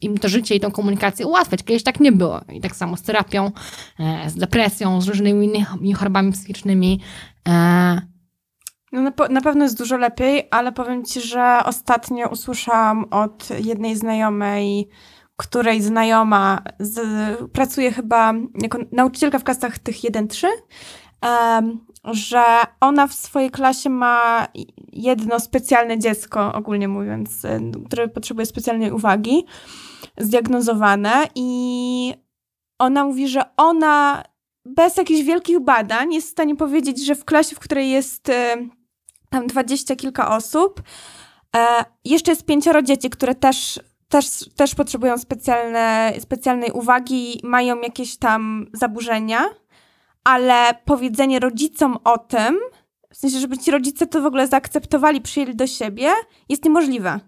[0.00, 1.64] im to życie i tą komunikację ułatwiać.
[1.64, 2.40] Kiedyś tak nie było.
[2.52, 3.50] I tak samo z terapią,
[4.00, 7.00] e, z depresją, z różnymi innymi chorobami psychicznymi.
[7.48, 8.02] E,
[8.92, 13.96] No na, na pewno jest dużo lepiej, ale powiem ci, że ostatnio usłyszałam od jednej
[13.96, 14.88] znajomej,
[15.42, 17.00] której znajoma z,
[17.50, 20.46] pracuje chyba jako nauczycielka w klasach tych 1-3,
[21.20, 22.44] em, że
[22.80, 24.46] ona w swojej klasie ma
[24.92, 29.44] jedno specjalne dziecko, ogólnie mówiąc, e, które potrzebuje specjalnej uwagi,
[30.18, 32.14] zdiagnozowane i
[32.78, 34.22] ona mówi, że ona
[34.64, 38.56] bez jakichś wielkich badań jest w stanie powiedzieć, że w klasie, w której jest e,
[39.30, 40.82] tam dwadzieścia kilka osób,
[41.56, 43.80] e, jeszcze jest pięcioro dzieci, które też,
[44.12, 49.44] też, też potrzebują specjalne, specjalnej uwagi, mają jakieś tam zaburzenia,
[50.24, 52.58] ale powiedzenie rodzicom o tym,
[53.12, 56.10] w sensie, żeby ci rodzice to w ogóle zaakceptowali, przyjęli do siebie,
[56.48, 57.20] jest niemożliwe.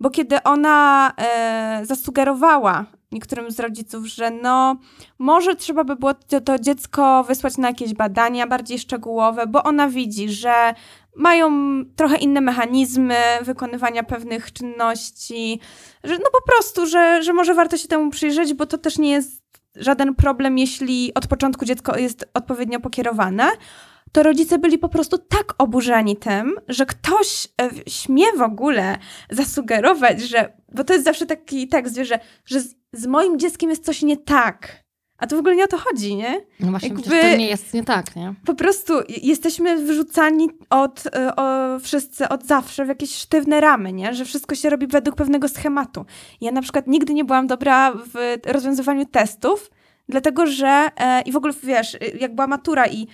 [0.00, 4.76] Bo kiedy ona e, zasugerowała niektórym z rodziców, że no,
[5.18, 9.88] może trzeba by było to, to dziecko wysłać na jakieś badania bardziej szczegółowe, bo ona
[9.88, 10.74] widzi, że
[11.16, 11.50] mają
[11.96, 15.60] trochę inne mechanizmy wykonywania pewnych czynności,
[16.04, 19.10] że no po prostu, że, że może warto się temu przyjrzeć, bo to też nie
[19.10, 19.44] jest
[19.76, 23.50] żaden problem, jeśli od początku dziecko jest odpowiednio pokierowane.
[24.12, 28.98] To rodzice byli po prostu tak oburzeni tym, że ktoś e, śmie w ogóle
[29.30, 33.84] zasugerować, że, bo to jest zawsze taki tekst, że, że z, z moim dzieckiem jest
[33.84, 34.83] coś nie tak.
[35.18, 36.40] A to w ogóle nie o to chodzi, nie?
[36.60, 38.34] no właśnie, Jakby- to nie jest nie tak, nie?
[38.46, 44.14] Po prostu jesteśmy wyrzucani od, y, o, wszyscy od zawsze w jakieś sztywne ramy, nie?
[44.14, 46.04] Że wszystko się robi według pewnego schematu.
[46.40, 49.70] Ja na przykład nigdy nie byłam dobra w rozwiązywaniu testów,
[50.08, 53.06] dlatego że e, i w ogóle wiesz, y, jak była matura i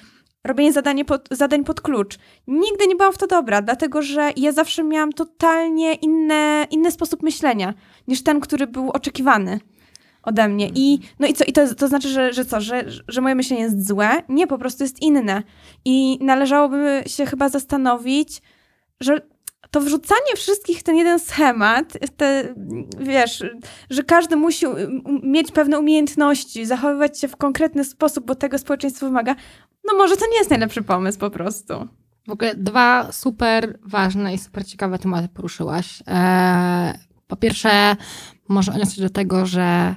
[0.44, 4.52] robienie zadanie pod, zadań pod klucz, nigdy nie byłam w to dobra, dlatego że ja
[4.52, 7.74] zawsze miałam totalnie inne, inny sposób myślenia
[8.08, 9.60] niż ten, który był oczekiwany
[10.22, 10.70] ode mnie.
[10.74, 11.44] I, no i co?
[11.44, 12.60] I to, to znaczy, że, że co?
[12.60, 14.22] Że, że moje myślenie jest złe?
[14.28, 15.42] Nie, po prostu jest inne.
[15.84, 18.42] I należałoby się chyba zastanowić,
[19.00, 19.20] że
[19.70, 22.54] to wrzucanie wszystkich w ten jeden schemat, te,
[22.98, 23.44] wiesz,
[23.90, 24.66] że każdy musi
[25.22, 29.34] mieć pewne umiejętności, zachowywać się w konkretny sposób, bo tego społeczeństwo wymaga,
[29.84, 31.88] no może to nie jest najlepszy pomysł po prostu.
[32.28, 36.02] W ogóle dwa super ważne i super ciekawe tematy poruszyłaś.
[36.06, 36.94] Eee,
[37.26, 37.96] po pierwsze,
[38.48, 39.96] może odniosę się do tego, że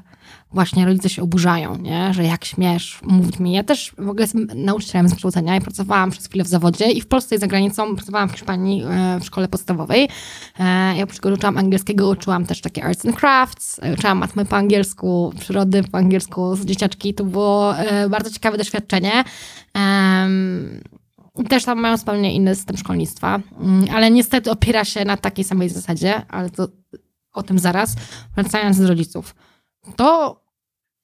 [0.54, 2.14] właśnie rodzice się oburzają, nie?
[2.14, 3.52] że jak śmiesz mówić mi.
[3.52, 7.02] Ja też w ogóle jestem nauczycielem z kształcenia i pracowałam przez chwilę w zawodzie i
[7.02, 10.10] w Polsce i za granicą pracowałam w Hiszpanii e, w szkole podstawowej.
[10.60, 14.46] E, ja oprócz tego uczyłam angielskiego, uczyłam też takie arts and crafts, e, uczyłam matmy
[14.46, 17.14] po angielsku, przyrody po angielsku z dzieciaczki.
[17.14, 17.76] To było
[18.10, 19.24] bardzo ciekawe doświadczenie.
[21.50, 25.70] Też tam mają zupełnie inny system szkolnictwa, Mm, ale niestety opiera się na takiej samej
[25.70, 26.68] zasadzie, ale to
[27.34, 27.96] o tym zaraz,
[28.36, 29.36] wracając z rodziców.
[29.96, 30.43] To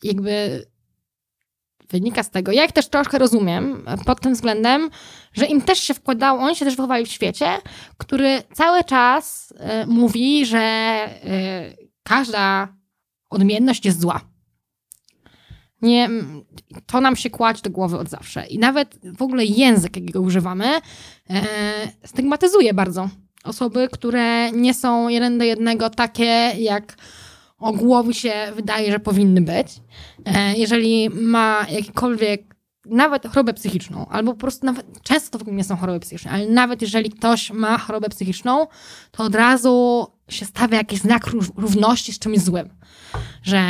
[0.04, 0.66] jakby
[1.90, 4.90] wynika z tego, ja ich też troszkę rozumiem pod tym względem,
[5.34, 7.48] że im też się wkładało, oni się też wychowali w świecie,
[7.98, 11.10] który cały czas e, mówi, że e,
[12.04, 12.68] każda
[13.30, 14.22] odmienność jest zła.
[15.82, 16.10] Nie,
[16.86, 18.48] to nam się kładzie do głowy od zawsze.
[18.48, 20.82] I nawet w ogóle język, jakiego używamy, e,
[22.06, 23.10] stygmatyzuje bardzo
[23.44, 26.96] osoby, które nie są jeden do jednego takie, jak
[27.60, 29.68] ogółowi się wydaje, że powinny być.
[30.26, 35.58] E, jeżeli ma jakikolwiek, nawet chorobę psychiczną, albo po prostu nawet, często to w ogóle
[35.58, 38.68] nie są choroby psychiczne, ale nawet jeżeli ktoś ma chorobę psychiczną,
[39.12, 42.70] to od razu się stawia jakiś znak ró- równości z czymś złym.
[43.44, 43.62] Że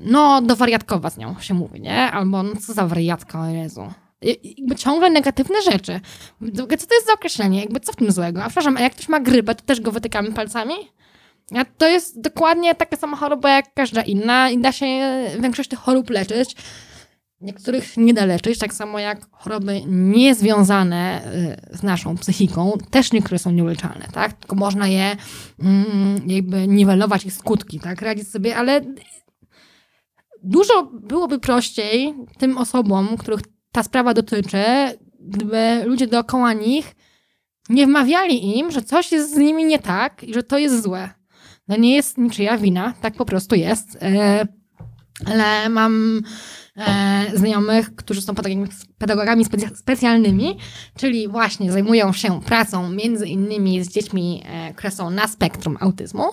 [0.00, 1.96] no, do wariatkowa z nią się mówi, nie?
[2.10, 3.92] Albo no co za wariatka, o Jezu.
[4.22, 6.00] I- Jakby ciągle negatywne rzeczy.
[6.56, 7.60] Co to jest za określenie?
[7.60, 8.40] Jakby co w tym złego?
[8.42, 10.74] A przepraszam, a jak ktoś ma grypę, to też go wytykamy palcami?
[11.54, 14.86] A to jest dokładnie taka sama choroba jak każda inna i da się
[15.40, 16.56] większość tych chorób leczyć.
[17.40, 21.22] Niektórych nie da leczyć, tak samo jak choroby niezwiązane
[21.72, 24.32] y, z naszą psychiką, też niektóre są nieuleczalne, tak?
[24.32, 25.16] Tylko można je
[25.58, 28.02] mm, jakby niwelować ich skutki, tak?
[28.02, 28.80] Radzić sobie, ale
[30.42, 33.40] dużo byłoby prościej tym osobom, których
[33.72, 34.64] ta sprawa dotyczy,
[35.20, 36.94] gdyby ludzie dookoła nich
[37.68, 41.17] nie wmawiali im, że coś jest z nimi nie tak i że to jest złe.
[41.68, 43.98] No nie jest niczyja wina, tak po prostu jest.
[44.02, 44.46] E,
[45.26, 46.22] ale mam
[46.76, 48.34] e, znajomych, którzy są
[48.98, 50.58] pedagogami, specjalnymi,
[50.96, 54.42] czyli właśnie zajmują się pracą między innymi z dziećmi,
[54.76, 56.24] które są na spektrum autyzmu.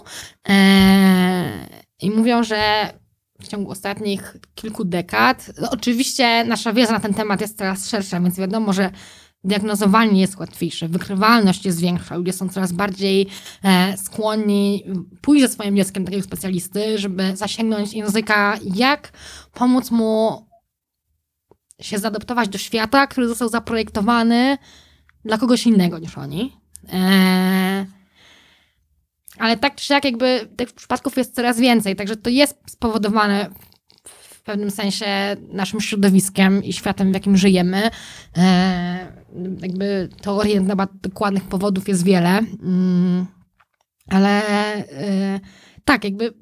[0.50, 1.67] E,
[2.02, 2.89] I mówią, że
[3.41, 8.19] w ciągu ostatnich kilku dekad, no oczywiście nasza wiedza na ten temat jest coraz szersza,
[8.19, 8.91] więc wiadomo, że
[9.46, 13.28] diagnozowanie jest łatwiejsze, wykrywalność jest większa, ludzie są coraz bardziej
[13.64, 14.84] e, skłonni
[15.22, 19.12] pójść ze swoim dzieckiem do takiego specjalisty, żeby zasięgnąć języka, jak
[19.54, 20.46] pomóc mu
[21.82, 24.58] się zaadoptować do świata, który został zaprojektowany
[25.26, 26.58] dla kogoś innego niż oni.
[26.94, 27.86] E,
[29.40, 33.50] ale tak czy siak jakby tych przypadków jest coraz więcej, także to jest spowodowane
[34.46, 35.06] pewnym sensie
[35.50, 37.90] naszym środowiskiem i światem, w jakim żyjemy.
[38.38, 39.14] E,
[39.62, 43.26] jakby teorii na dokładnych powodów jest wiele, mm,
[44.10, 44.42] ale
[44.88, 45.40] e,
[45.86, 46.34] tak, jakby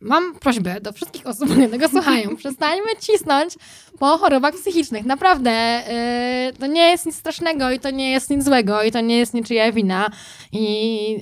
[0.00, 2.36] mam prośbę do wszystkich osób, które tego słuchają.
[2.36, 3.54] Przestańmy cisnąć
[3.98, 5.04] po chorobach psychicznych.
[5.04, 9.00] Naprawdę, e, to nie jest nic strasznego i to nie jest nic złego i to
[9.00, 10.10] nie jest niczyja wina.
[10.52, 11.18] I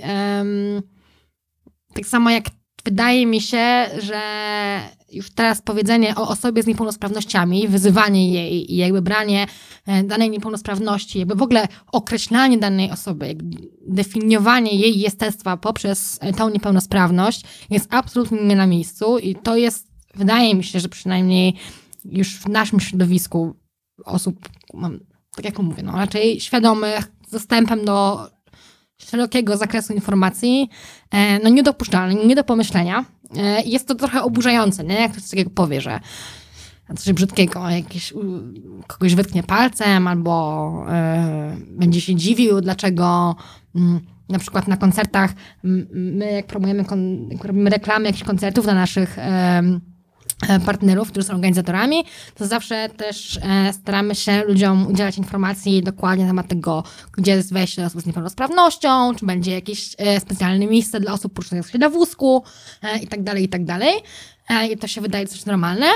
[1.95, 2.45] tak samo jak
[2.85, 4.20] wydaje mi się, że
[5.12, 9.47] już teraz powiedzenie o osobie z niepełnosprawnościami, wyzywanie jej i jakby branie
[9.87, 13.37] e, danej niepełnosprawności, jakby w ogóle określanie danej osoby,
[13.87, 19.88] definiowanie jej jestestwa poprzez e, tą niepełnosprawność jest absolutnie nie na miejscu i to jest,
[20.14, 21.55] wydaje mi się, że przynajmniej
[22.05, 23.55] już w naszym środowisku
[24.05, 25.01] osób, mam,
[25.37, 28.29] tak jak mówię, no raczej świadomych, z dostępem do
[28.99, 30.68] szerokiego zakresu informacji,
[31.42, 33.05] no niedopuszczalne, nie do pomyślenia.
[33.37, 34.94] E, Jest to trochę oburzające, nie?
[34.94, 36.00] Jak ktoś takiego powie, że
[36.96, 38.22] coś brzydkiego, jakieś, u,
[38.87, 43.37] kogoś wytknie palcem albo e, będzie się dziwił, dlaczego
[43.74, 45.35] mm, na przykład na koncertach
[45.92, 49.62] my jak promujemy, kon, jak robimy reklamy jakichś koncertów dla naszych e,
[50.67, 52.05] partnerów, którzy są organizatorami,
[52.35, 57.53] to zawsze też e, staramy się ludziom udzielać informacji dokładnie na temat tego, gdzie jest
[57.53, 61.79] wejście dla osób z niepełnosprawnością, czy będzie jakieś e, specjalne miejsce dla osób poruszających się
[61.79, 62.45] na wózku
[62.83, 63.95] e, i tak dalej, i tak dalej.
[64.49, 65.87] E, I to się wydaje coś normalne.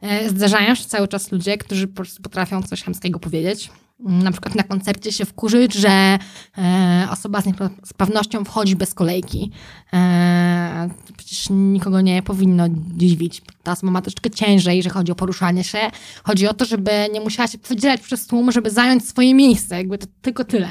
[0.00, 3.70] E, Zdarzają się cały czas ludzie, którzy po prostu potrafią coś chamskiego powiedzieć.
[4.00, 6.18] Na przykład na koncercie się wkurzyć, że
[6.58, 9.50] e, osoba z niepełnosprawnością wchodzi bez kolejki.
[9.92, 12.64] E, przecież nikogo nie powinno
[12.96, 13.42] dziwić.
[13.62, 15.78] Ta osoba ma troszeczkę ciężej, jeżeli chodzi o poruszanie się.
[16.24, 19.76] Chodzi o to, żeby nie musiała się przedzielać przez tłum, żeby zająć swoje miejsce.
[19.76, 20.68] Jakby to tylko tyle.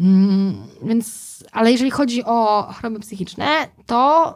[0.00, 3.46] Mm, więc, ale jeżeli chodzi o choroby psychiczne,
[3.86, 4.34] to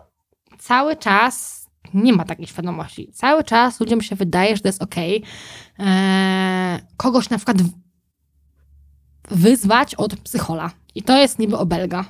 [0.59, 3.13] cały czas nie ma takiej świadomości.
[3.13, 5.23] Cały czas ludziom się wydaje, że to jest okej.
[5.79, 7.57] Eee, kogoś na przykład
[9.31, 10.71] wyzwać od psychola.
[10.95, 12.05] I to jest niby obelga.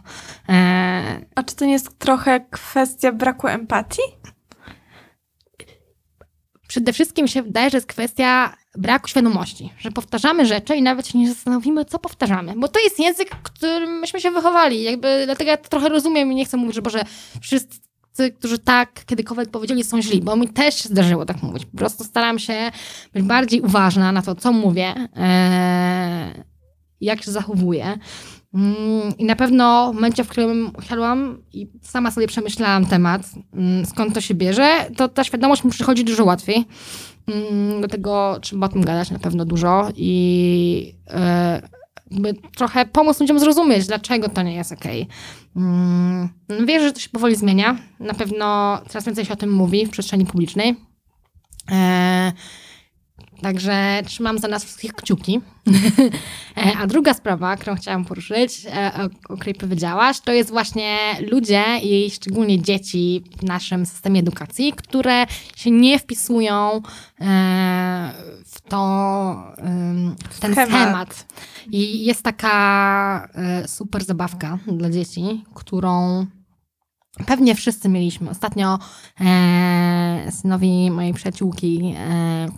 [0.48, 4.03] Eee, A czy to nie jest trochę kwestia braku empatii?
[6.74, 11.18] przede wszystkim się wydaje, że jest kwestia braku świadomości, że powtarzamy rzeczy i nawet się
[11.18, 12.55] nie zastanowimy, co powtarzamy.
[12.57, 14.83] Bo to jest język, którym myśmy się wychowali.
[14.83, 17.05] Jakby, dlatego ja to trochę rozumiem i nie chcę mówić, że Boże,
[17.40, 21.66] wszyscy, którzy tak kiedykolwiek powiedzieli, są źli, bo mi też się zdarzyło tak mówić.
[21.66, 22.70] Po prostu staram się
[23.12, 26.44] być bardziej uważna na to, co mówię, e,
[27.04, 27.98] jak się zachowuję.
[28.54, 33.22] Mm, I na pewno w momencie, w którym usiadłam i sama sobie przemyślałam temat,
[33.54, 36.64] mm, skąd to się bierze, to ta świadomość mi przychodzi dużo łatwiej.
[37.26, 41.62] Mm, Do tego trzeba o tym gadać na pewno dużo i e,
[42.10, 44.74] jakby trochę pomóc ludziom zrozumieć, dlaczego to nie jest.
[45.56, 47.76] Mm, no Wierzę, że to się powoli zmienia.
[48.00, 50.76] Na pewno coraz więcej się o tym mówi w przestrzeni publicznej.
[53.42, 55.40] Także trzymam za nas wszystkich kciuki.
[56.57, 58.92] E, A druga sprawa, którą chciałam poruszyć, e,
[59.29, 60.99] o, o której powiedziałaś, to jest właśnie
[61.31, 66.83] ludzie i szczególnie dzieci w naszym systemie edukacji, które się nie wpisują
[67.20, 68.12] e,
[68.47, 69.55] w, to,
[70.31, 70.68] w ten Schemat.
[70.68, 71.27] schemat.
[71.70, 73.29] I jest taka
[73.66, 76.27] super zabawka dla dzieci, którą
[77.27, 78.31] Pewnie wszyscy mieliśmy.
[78.31, 78.79] Ostatnio
[79.20, 81.94] e, synowi mojej przyjaciółki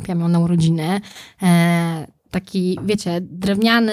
[0.09, 1.01] e, ją na urodziny.
[1.43, 3.93] E, taki, wiecie, drewniany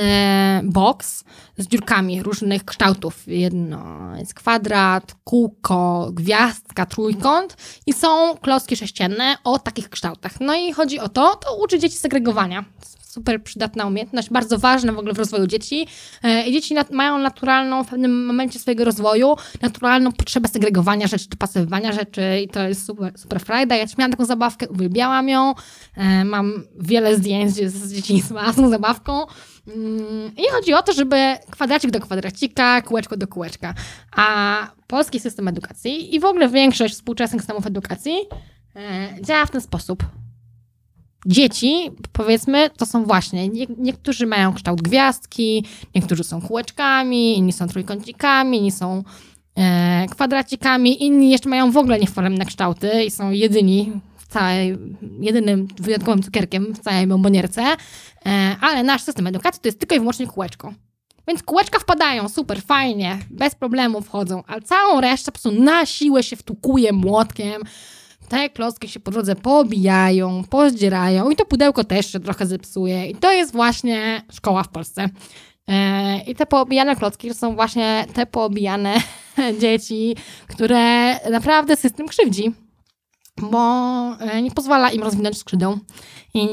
[0.64, 1.24] boks
[1.58, 3.28] z dziurkami różnych kształtów.
[3.28, 10.40] Jedno jest kwadrat, kółko, gwiazdka, trójkąt i są klocki sześcienne o takich kształtach.
[10.40, 12.66] No i chodzi o to, to uczy dzieci segregowania.
[13.14, 15.88] Super przydatna umiejętność, bardzo ważna w ogóle w rozwoju dzieci.
[16.24, 21.30] E, I dzieci nat- mają naturalną w pewnym momencie swojego rozwoju, naturalną potrzebę segregowania rzeczy,
[21.30, 23.76] dopasowywania rzeczy i to jest super, super frajda.
[23.76, 25.54] Ja miałam taką zabawkę, uwielbiałam ją.
[25.98, 29.26] E, Mam wiele zdjęć z dzieciństwa z tą zabawką.
[29.68, 31.18] Mm, I chodzi o to, żeby
[31.52, 33.74] kwadracik do kwadracika, kółeczko do kółeczka.
[34.16, 38.16] A polski system edukacji i w ogóle większość współczesnych systemów edukacji
[38.76, 40.04] e, działa w ten sposób.
[41.26, 47.68] Dzieci, powiedzmy, to są właśnie, nie, niektórzy mają kształt gwiazdki, niektórzy są kółeczkami, inni są
[47.68, 49.04] trójkącikami, inni są
[49.58, 54.78] e, kwadracikami, inni jeszcze mają w ogóle nieforemne kształty i są jedyni w całej,
[55.20, 57.62] jedynym wyjątkowym cukierkiem w całej bombonierce,
[58.26, 60.74] e, ale nasz system edukacji to jest tylko i wyłącznie kółeczko.
[61.28, 66.24] Więc kółeczka wpadają, super, fajnie, bez problemu wchodzą, ale całą resztę po prostu na siłę
[66.24, 67.62] się wtukuje młotkiem,
[68.30, 73.08] te klocki się po drodze poobijają, pozdzierają i to pudełko też się trochę zepsuje.
[73.08, 75.10] I to jest właśnie szkoła w Polsce.
[75.68, 78.94] E, I te poobijane klocki to są właśnie te poobijane
[79.62, 80.16] dzieci,
[80.48, 82.52] które naprawdę system krzywdzi,
[83.42, 83.60] bo
[84.20, 85.80] e, nie pozwala im rozwinąć skrzydeł.
[86.34, 86.50] I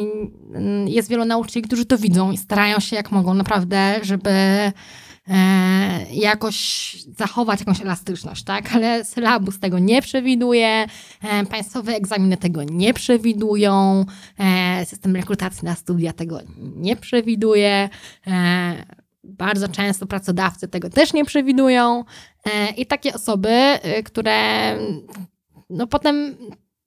[0.54, 4.32] mm, jest wielu nauczycieli, którzy to widzą i starają się jak mogą naprawdę, żeby
[5.30, 8.74] e, jakoś zachować jakąś elastyczność, tak?
[8.74, 10.86] Ale sylabus tego nie przewiduje,
[11.22, 14.04] e, państwowe egzaminy tego nie przewidują,
[14.38, 16.40] e, system rekrutacji na studia tego
[16.76, 17.88] nie przewiduje,
[18.26, 22.04] e, bardzo często pracodawcy tego też nie przewidują
[22.44, 24.38] e, i takie osoby, e, które
[25.70, 26.36] no potem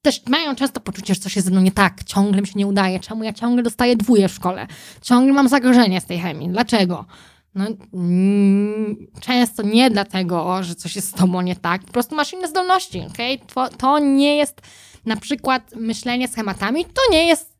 [0.01, 2.67] też mają często poczucie, że coś jest ze mną nie tak, ciągle mi się nie
[2.67, 4.67] udaje, czemu ja ciągle dostaję dwóje w szkole,
[5.01, 7.05] ciągle mam zagrożenie z tej chemii, dlaczego?
[7.55, 12.33] No, mm, często nie dlatego, że coś jest z tobą nie tak, po prostu masz
[12.33, 13.39] inne zdolności, okej?
[13.39, 14.61] To, to nie jest
[15.05, 17.53] na przykład myślenie schematami, to nie jest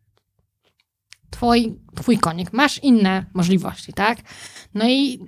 [1.29, 4.17] twój, twój konik, masz inne możliwości, tak?
[4.73, 5.19] No i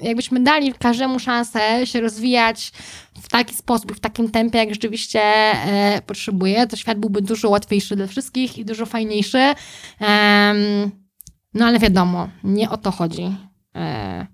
[0.00, 2.72] jakbyśmy dali każdemu szansę się rozwijać
[3.22, 7.96] w taki sposób, w takim tempie, jak rzeczywiście e, potrzebuje, to świat byłby dużo łatwiejszy
[7.96, 9.38] dla wszystkich i dużo fajniejszy.
[9.38, 10.90] Em,
[11.54, 13.36] no ale wiadomo, nie o to chodzi.
[13.76, 14.26] E,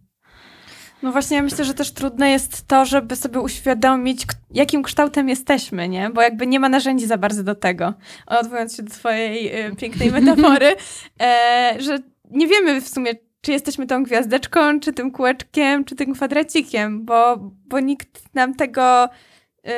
[1.02, 5.88] No właśnie, ja myślę, że też trudne jest to, żeby sobie uświadomić, jakim kształtem jesteśmy,
[5.88, 6.10] nie?
[6.10, 7.94] Bo jakby nie ma narzędzi za bardzo do tego.
[8.26, 10.76] Odwołując się do twojej y, pięknej metafory,
[11.22, 11.98] e, że
[12.30, 17.36] nie wiemy w sumie, czy jesteśmy tą gwiazdeczką, czy tym kółeczkiem, czy tym kwadracikiem, bo,
[17.66, 19.70] bo nikt nam tego y,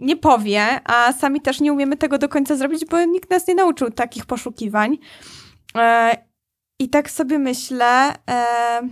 [0.00, 3.54] nie powie, a sami też nie umiemy tego do końca zrobić, bo nikt nas nie
[3.54, 4.98] nauczył takich poszukiwań.
[5.76, 6.25] E,
[6.78, 8.14] I tak sobie myślę...
[8.30, 8.88] E,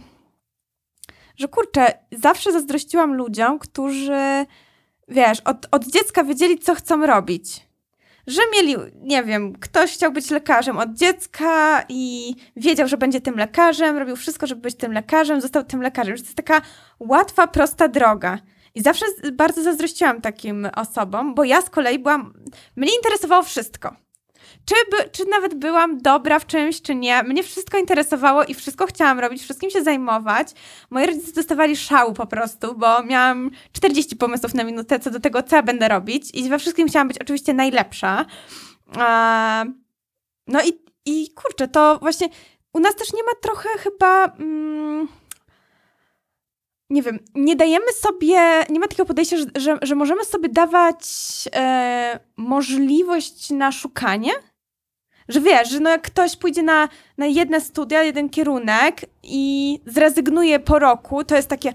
[1.37, 4.47] że kurczę, zawsze zazdrościłam ludziom, którzy
[5.09, 7.67] wiesz, od, od dziecka wiedzieli, co chcą robić.
[8.27, 13.37] Że mieli, nie wiem, ktoś chciał być lekarzem od dziecka i wiedział, że będzie tym
[13.37, 16.17] lekarzem, robił wszystko, żeby być tym lekarzem, został tym lekarzem.
[16.17, 16.61] Że to jest taka
[17.01, 18.39] łatwa, prosta droga.
[18.75, 22.35] I zawsze bardzo zazdrościłam takim osobom, bo ja z kolei byłam,
[22.77, 23.97] mnie interesowało wszystko.
[24.65, 27.23] Czy, by, czy nawet byłam dobra w czymś, czy nie.
[27.23, 30.49] Mnie wszystko interesowało i wszystko chciałam robić, wszystkim się zajmować.
[30.91, 35.43] Moi rodzice dostawali szału po prostu, bo miałam 40 pomysłów na minutę co do tego,
[35.43, 38.27] co ja będę robić i we wszystkim chciałam być oczywiście najlepsza.
[40.47, 40.73] No i,
[41.07, 42.29] i kurczę, to właśnie
[42.73, 44.25] u nas też nie ma trochę chyba...
[44.25, 45.09] Mm,
[46.91, 51.05] nie wiem, nie dajemy sobie, nie ma takiego podejścia, że, że, że możemy sobie dawać
[51.55, 54.33] e, możliwość na szukanie.
[55.29, 60.61] Że wiesz, że no jak ktoś pójdzie na, na jedne studia, jeden kierunek i zrezygnuje
[60.61, 61.75] po roku, to jest takie,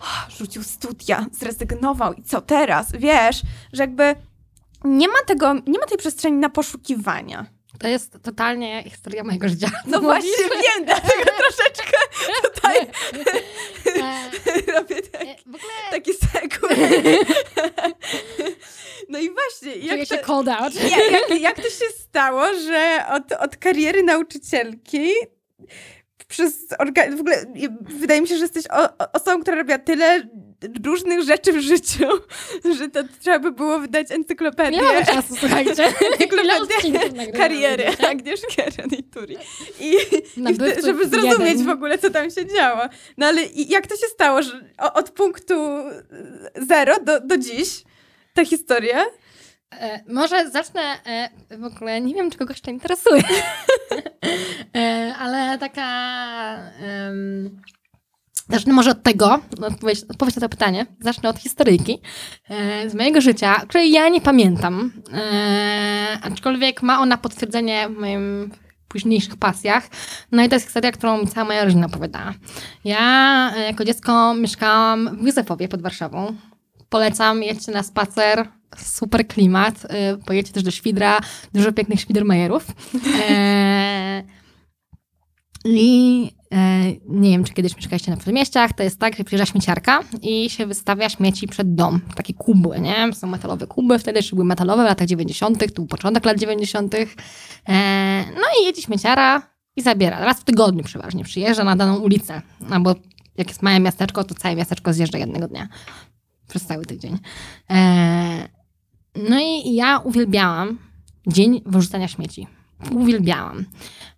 [0.00, 2.92] "Oh, rzucił studia, zrezygnował i co teraz?
[2.92, 3.42] Wiesz,
[3.72, 4.14] że jakby
[4.84, 7.46] nie ma tego, nie ma tej przestrzeni na poszukiwania.
[7.78, 9.70] To jest totalnie historia mojego życia.
[9.86, 11.96] No właśnie wiem, dlatego troszeczkę
[12.54, 12.76] tutaj
[14.74, 14.96] robię
[15.90, 16.72] taki sekund.
[19.10, 20.74] No i właśnie, czuję jak się to, called out.
[20.74, 25.10] jak, jak, jak to się stało, że od, od kariery nauczycielki
[26.28, 27.44] przez orga- w ogóle
[27.80, 30.28] wydaje mi się, że jesteś o, osobą, która robiła tyle
[30.84, 32.06] różnych rzeczy w życiu,
[32.78, 34.76] że to trzeba by było wydać encyklopedię.
[34.76, 35.84] Nie mamy czasu, słuchajcie.
[36.12, 38.10] Encyklopedię kariery dzisiaj?
[38.10, 39.36] Agnieszki Ranituri.
[39.80, 39.90] I,
[40.50, 41.66] i wtedy, żeby zrozumieć jeden.
[41.66, 42.82] w ogóle, co tam się działo.
[43.18, 44.60] No ale jak to się stało, że
[44.94, 45.54] od punktu
[46.68, 47.82] zero do, do dziś
[48.34, 49.06] ta historia?
[49.72, 53.22] E, może zacznę, e, w ogóle nie wiem, czy kogoś to interesuje,
[54.76, 55.90] e, ale taka...
[58.48, 62.00] zacznę może od tego, odpowiedź, odpowiedź na to pytanie, zacznę od historyjki
[62.48, 68.50] e, z mojego życia, której ja nie pamiętam, e, aczkolwiek ma ona potwierdzenie w moim
[68.90, 69.88] późniejszych pasjach.
[70.32, 72.34] No i to jest historia, którą mi cała moja rodzina opowiadała.
[72.84, 76.36] Ja e, jako dziecko mieszkałam w Józefowie pod Warszawą.
[76.90, 79.84] Polecam, jedźcie na spacer, super klimat.
[79.84, 81.20] Y, Pojedźcie też do Świdra,
[81.54, 82.66] dużo pięknych Świdermajerów.
[83.30, 84.22] E,
[85.64, 90.00] I e, nie wiem, czy kiedyś mieszkaliście na przedmieściach, to jest tak, że przyjeżdża śmieciarka
[90.22, 92.00] i się wystawia śmieci przed dom.
[92.14, 93.12] Takie kubły, nie?
[93.12, 96.94] Są metalowe kuby, wtedy były metalowe w latach 90., to był początek lat 90.
[96.94, 97.06] E,
[98.34, 99.42] no i jedzie śmieciara
[99.76, 100.24] i zabiera.
[100.24, 102.42] Raz w tygodniu przeważnie przyjeżdża na daną ulicę.
[102.70, 102.94] No bo
[103.36, 105.68] jak jest małe miasteczko, to całe miasteczko zjeżdża jednego dnia.
[106.50, 107.18] Przez cały tydzień.
[107.70, 108.48] E,
[109.28, 110.78] no i ja uwielbiałam
[111.26, 112.46] dzień wyrzucania śmieci.
[112.94, 113.64] Uwielbiałam.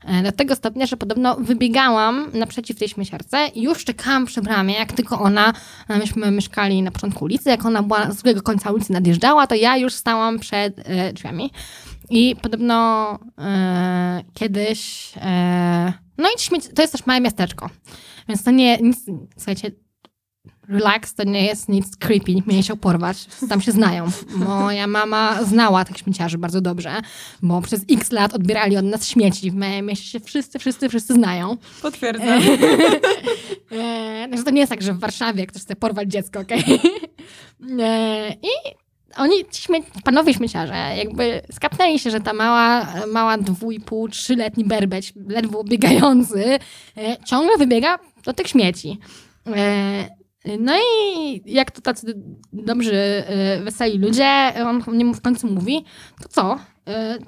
[0.05, 4.75] E, Do tego stopnia, że podobno wybiegałam naprzeciw tej śmieciarce i już czekałam przy bramie,
[4.75, 5.53] jak tylko ona,
[5.89, 9.55] a myśmy mieszkali na początku ulicy, jak ona była z drugiego końca ulicy nadjeżdżała, to
[9.55, 11.51] ja już stałam przed e, drzwiami.
[12.11, 17.71] I podobno e, kiedyś, e, no i śmieci, to jest też małe miasteczko,
[18.29, 18.99] więc to nie, nic,
[19.37, 19.71] słuchajcie,
[20.73, 23.27] relax to nie jest nic creepy, nikt mnie nie chciał porwać.
[23.49, 24.07] Tam się znają.
[24.37, 26.93] Moja mama znała tych śmieciarzy bardzo dobrze,
[27.43, 29.51] bo przez x lat odbierali od nas śmieci.
[29.51, 31.57] W moim mieście się wszyscy, wszyscy, wszyscy znają.
[31.83, 32.41] Potwierdzam.
[33.73, 36.65] E, Także to nie jest tak, że w Warszawie ktoś chce porwać dziecko, okej?
[37.81, 38.49] E, I
[39.17, 45.65] oni, śmie- panowie śmieciarze, jakby skapnęli się, że ta mała, mała dwójpół, trzyletni berbeć, ledwo
[45.65, 46.59] biegający,
[46.97, 48.99] e, ciągle wybiega do tych śmieci.
[49.47, 50.22] E,
[50.59, 52.15] no i jak to tacy
[52.53, 55.85] dobrzy, e, weseli ludzie, on mnie w końcu mówi,
[56.23, 56.59] to co?
[56.89, 57.19] E,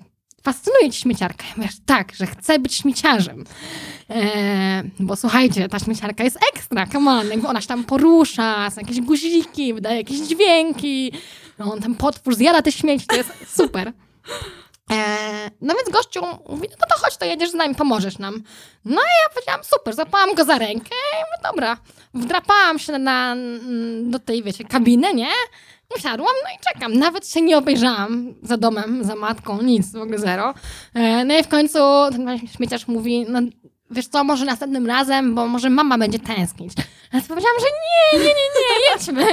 [0.45, 1.45] Fascynuje ci śmieciarka.
[1.45, 3.45] Ja mówię, tak, że chcę być śmieciarzem.
[4.11, 8.81] E, bo słuchajcie, ta śmieciarka jest ekstra, come on, jakby ona się tam porusza, są
[8.81, 11.13] jakieś guziki, wydaje jakieś dźwięki,
[11.59, 13.93] no, on ten potwór zjada te śmieci, to jest super.
[14.91, 18.43] E, no więc gościu mówi, no to chodź, to jedziesz z nami, pomożesz nam.
[18.85, 21.77] No i ja powiedziałam, super, złapałam go za rękę i mówię, dobra.
[22.15, 23.37] Wdrapałam się na,
[24.03, 25.31] do tej, wiecie, kabiny, nie?
[25.97, 26.93] Usiadłam, no i czekam.
[26.93, 30.55] Nawet się nie obejrzałam za domem, za matką, nic, w ogóle zero.
[30.95, 31.79] E, no i w końcu
[32.11, 33.41] ten śmieciarz mówi, no
[33.95, 36.73] wiesz co, może następnym razem, bo może mama będzie tęsknić.
[37.13, 39.27] Ale powiedziałam, że nie, nie, nie, nie, jedźmy.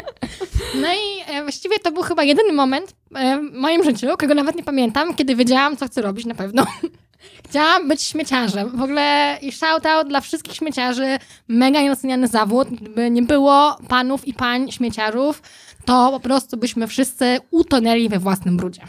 [0.75, 4.55] No i e, właściwie to był chyba jedyny moment e, w moim życiu, którego nawet
[4.55, 6.65] nie pamiętam, kiedy wiedziałam, co chcę robić na pewno.
[7.49, 8.77] Chciałam być śmieciarzem.
[8.77, 11.17] W ogóle i shout out dla wszystkich śmieciarzy.
[11.47, 12.67] Mega nieoceniany zawód.
[12.69, 15.41] Gdyby nie było panów i pań śmieciarzów,
[15.85, 18.81] to po prostu byśmy wszyscy utonęli we własnym brudzie.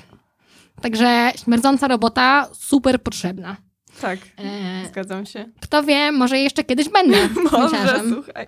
[0.83, 3.57] Także śmierdząca robota, super potrzebna.
[4.01, 5.45] Tak, E, zgadzam się.
[5.61, 8.47] kto wie, może jeszcze kiedyś będę Może, słuchaj.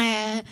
[0.00, 0.42] E,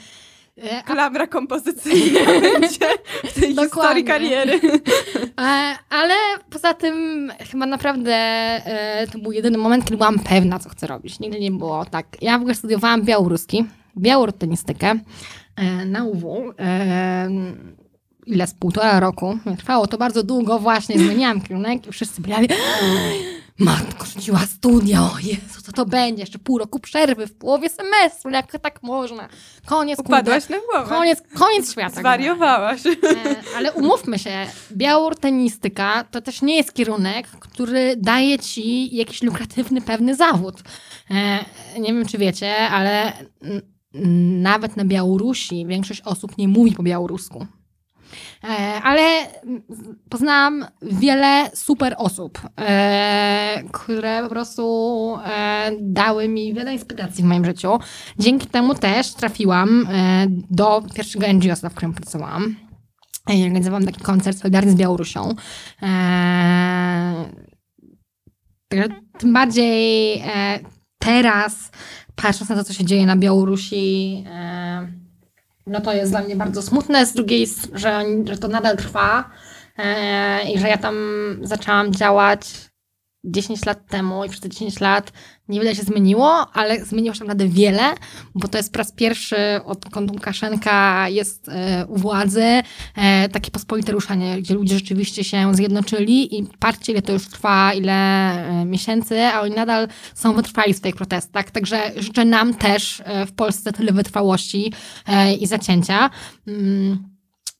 [0.62, 2.86] E, kompozycyjna będzie
[3.24, 3.64] w tej Dokładnie.
[3.64, 4.60] historii kariery.
[5.40, 6.14] e, ale
[6.50, 11.20] poza tym chyba naprawdę e, to był jedyny moment, kiedy byłam pewna, co chcę robić.
[11.20, 12.06] Nigdy nie było tak.
[12.20, 13.64] Ja w ogóle studiowałam białoruski,
[13.98, 14.94] białorotenistykę
[15.56, 16.52] e, na UW.
[18.26, 19.38] Ile z półtora roku.
[19.58, 22.34] Trwało to bardzo długo, właśnie zmieniałam kierunek i wszyscy byli
[23.58, 26.22] Matko, rzuciła studia, o Jezu, co to będzie?
[26.22, 29.28] Jeszcze pół roku przerwy w połowie semestru, jak tak można?
[29.66, 30.88] Koniec, kurde, Upadłaś na głowę.
[30.88, 32.00] koniec, koniec świata.
[32.00, 32.86] Zwariowałaś.
[32.86, 32.96] E,
[33.56, 40.14] ale umówmy się, białortenistyka to też nie jest kierunek, który daje ci jakiś lukratywny pewny
[40.14, 40.62] zawód.
[41.10, 41.44] E,
[41.80, 43.12] nie wiem, czy wiecie, ale
[44.42, 47.46] nawet na Białorusi większość osób nie mówi po białorusku.
[48.44, 49.26] E, ale
[50.08, 57.44] poznałam wiele super osób, e, które po prostu e, dały mi wiele inspiracji w moim
[57.44, 57.78] życiu.
[58.18, 59.88] Dzięki temu też trafiłam
[60.50, 62.56] do pierwszego NGO, w którym pracowałam.
[63.28, 65.34] Organizowałam taki koncert solidarny z Białorusią.
[69.18, 70.22] Tym bardziej
[70.98, 71.70] teraz,
[72.14, 74.24] patrząc na to, co się dzieje na Białorusi,
[75.66, 77.06] no to jest dla mnie bardzo smutne.
[77.06, 79.30] Z drugiej, że, że to nadal trwa
[79.78, 80.96] e, i że ja tam
[81.42, 82.70] zaczęłam działać
[83.24, 85.12] 10 lat temu i przez te 10 lat
[85.48, 87.94] niewiele się zmieniło, ale zmieniło się naprawdę wiele,
[88.34, 92.62] bo to jest po raz pierwszy, odkąd Łukaszenka jest e, u władzy,
[92.96, 97.72] e, takie pospolite ruszanie, gdzie ludzie rzeczywiście się zjednoczyli i patrzcie, ile to już trwa,
[97.72, 101.50] ile e, miesięcy, a oni nadal są wytrwali w swoich protestach.
[101.50, 104.72] Także życzę nam też w Polsce tyle wytrwałości
[105.40, 106.10] i zacięcia.
[106.46, 107.14] Mm.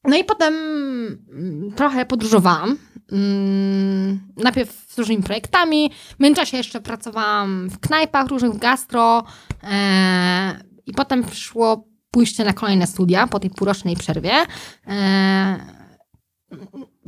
[0.04, 2.78] No i potem mm, trochę podróżowałam.
[3.12, 5.90] Mm, Najpierw z różnymi projektami.
[6.16, 9.24] W międzyczasie jeszcze pracowałam w knajpach różnych, w gastro.
[9.62, 14.32] E, I potem przyszło pójście na kolejne studia po tej półrocznej przerwie.
[14.86, 15.58] E,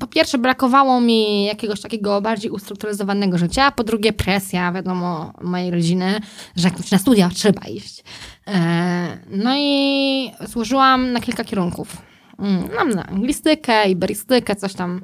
[0.01, 3.71] po pierwsze, brakowało mi jakiegoś takiego bardziej ustrukturyzowanego życia.
[3.71, 6.21] Po drugie, presja, wiadomo, mojej rodziny,
[6.57, 8.05] że jak na studia trzeba iść.
[8.47, 11.97] E, No i złożyłam na kilka kierunków.
[12.39, 15.01] Mm, Mam na anglistykę, iberistykę, coś tam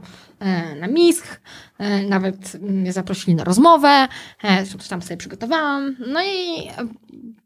[0.81, 1.41] na misk.
[1.79, 4.09] E, Nawet mnie zaprosili na rozmowę,
[4.43, 5.97] e, coś tam sobie przygotowałam.
[6.07, 6.73] No i e,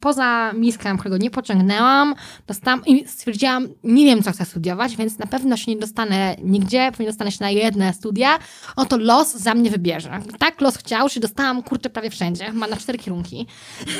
[0.01, 2.15] poza miskiem, którego nie pociągnęłam,
[2.47, 6.89] dostałam i stwierdziłam, nie wiem, co chcę studiować, więc na pewno się nie dostanę nigdzie,
[6.91, 8.39] pewnie dostanę się na jedne studia.
[8.77, 10.21] Oto los za mnie wybierze.
[10.39, 12.53] Tak los chciał, że dostałam, kurczę, prawie wszędzie.
[12.53, 13.47] Ma na cztery kierunki.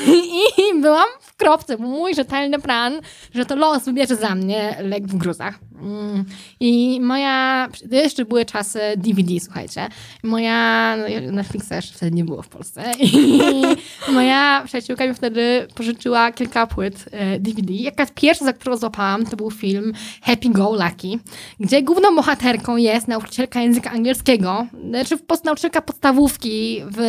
[0.77, 2.93] I byłam w kropce, bo mój rzetelny plan,
[3.33, 5.59] że to los wybierze za mnie lek w gruzach.
[5.81, 6.25] Mm.
[6.59, 9.87] I moja, to jeszcze były czasy DVD, słuchajcie.
[10.23, 12.83] Moja, no, Netflixa jeszcze wtedy nie było w Polsce.
[13.01, 17.73] I moja przyjaciółka mi wtedy pożyczyła kilka płyt e, DVD.
[17.73, 21.19] Jakaś pierwsza, za którą złapałam, to był film Happy Go Lucky,
[21.59, 26.99] gdzie główną bohaterką jest nauczycielka języka angielskiego, znaczy po nauczycielka podstawówki w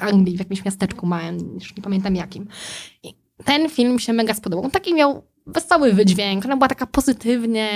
[0.00, 2.46] Anglii, w jakimś miasteczku małym, już nie pamiętam jakim.
[3.02, 4.64] I ten film się mega spodobał.
[4.64, 6.44] On taki miał wesoły wydźwięk.
[6.44, 7.68] Ona była taka pozytywnie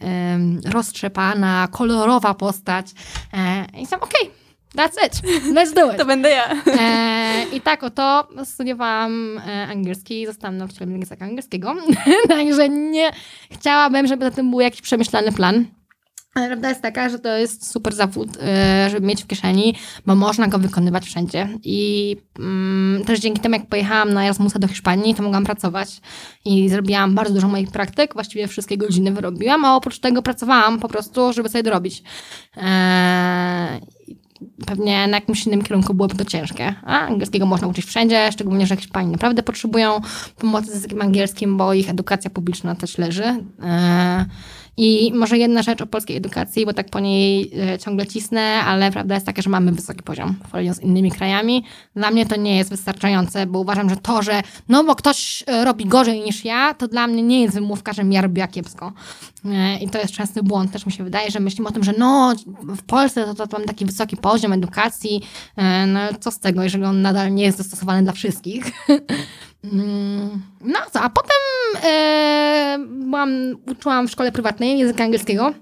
[0.00, 2.86] em, roztrzepana, kolorowa postać.
[3.34, 4.30] E, I sam okej,
[4.76, 5.22] that's it,
[5.54, 5.98] let's do it.
[6.02, 6.56] To będę ja.
[6.66, 11.74] E, I tak oto studiowałam e, angielski, zostałam nauczycielem języka angielskiego,
[12.28, 13.10] także nie
[13.50, 15.66] chciałabym, żeby za tym był jakiś przemyślany plan.
[16.34, 19.74] Ale prawda jest taka, że to jest super zawód, e, żeby mieć w kieszeni,
[20.06, 21.48] bo można go wykonywać wszędzie.
[21.64, 26.00] I mm, też dzięki temu, jak pojechałam na Erasmusa do Hiszpanii, to mogłam pracować
[26.44, 30.88] i zrobiłam bardzo dużo moich praktyk, właściwie wszystkie godziny wyrobiłam, a oprócz tego pracowałam po
[30.88, 32.02] prostu, żeby sobie dorobić.
[32.56, 33.80] E,
[34.66, 36.74] pewnie na jakimś innym kierunku byłoby to ciężkie.
[36.84, 40.00] A angielskiego można uczyć wszędzie, szczególnie, że Hiszpanii naprawdę potrzebują
[40.38, 43.44] pomocy z językiem angielskim, bo ich edukacja publiczna też leży.
[43.62, 44.26] E,
[44.76, 48.92] I może jedna rzecz o polskiej edukacji, bo tak po niej e, ciągle cisnę, ale
[48.92, 51.64] prawda jest taka, że mamy wysoki poziom w porównaniu z innymi krajami.
[51.96, 55.64] Dla mnie to nie jest wystarczające, bo uważam, że to, że no bo ktoś e,
[55.64, 58.92] robi gorzej niż ja, to dla mnie nie jest wymówka, że ja robiła kiepsko.
[59.44, 61.92] E, I to jest częsty błąd, też mi się wydaje, że myślimy o tym, że
[61.98, 62.34] no
[62.76, 65.22] w Polsce to, to, to mam taki wysoki poziom edukacji,
[65.86, 68.64] no co z tego, jeżeli on nadal nie jest dostosowany dla wszystkich.
[70.60, 71.36] No co, a potem
[71.84, 73.30] e, byłam,
[73.70, 75.54] uczyłam w szkole prywatnej języka angielskiego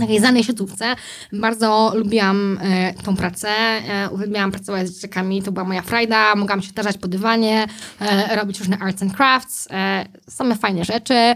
[0.00, 0.94] takiej znanej siedzówce.
[1.32, 3.48] Bardzo lubiłam e, tą pracę.
[3.48, 5.42] E, uwielbiałam pracować z dzieciakami.
[5.42, 6.34] To była moja frajda.
[6.34, 7.66] Mogłam się tarzać po dywanie,
[8.00, 9.68] e, robić różne arts and crafts.
[9.70, 11.14] E, same fajne rzeczy.
[11.14, 11.34] E,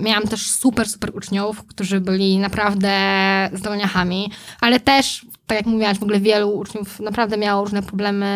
[0.00, 2.90] miałam też super, super uczniów, którzy byli naprawdę
[3.52, 8.26] zdolniachami, ale też, tak jak mówiłaś, w ogóle wielu uczniów naprawdę miało różne problemy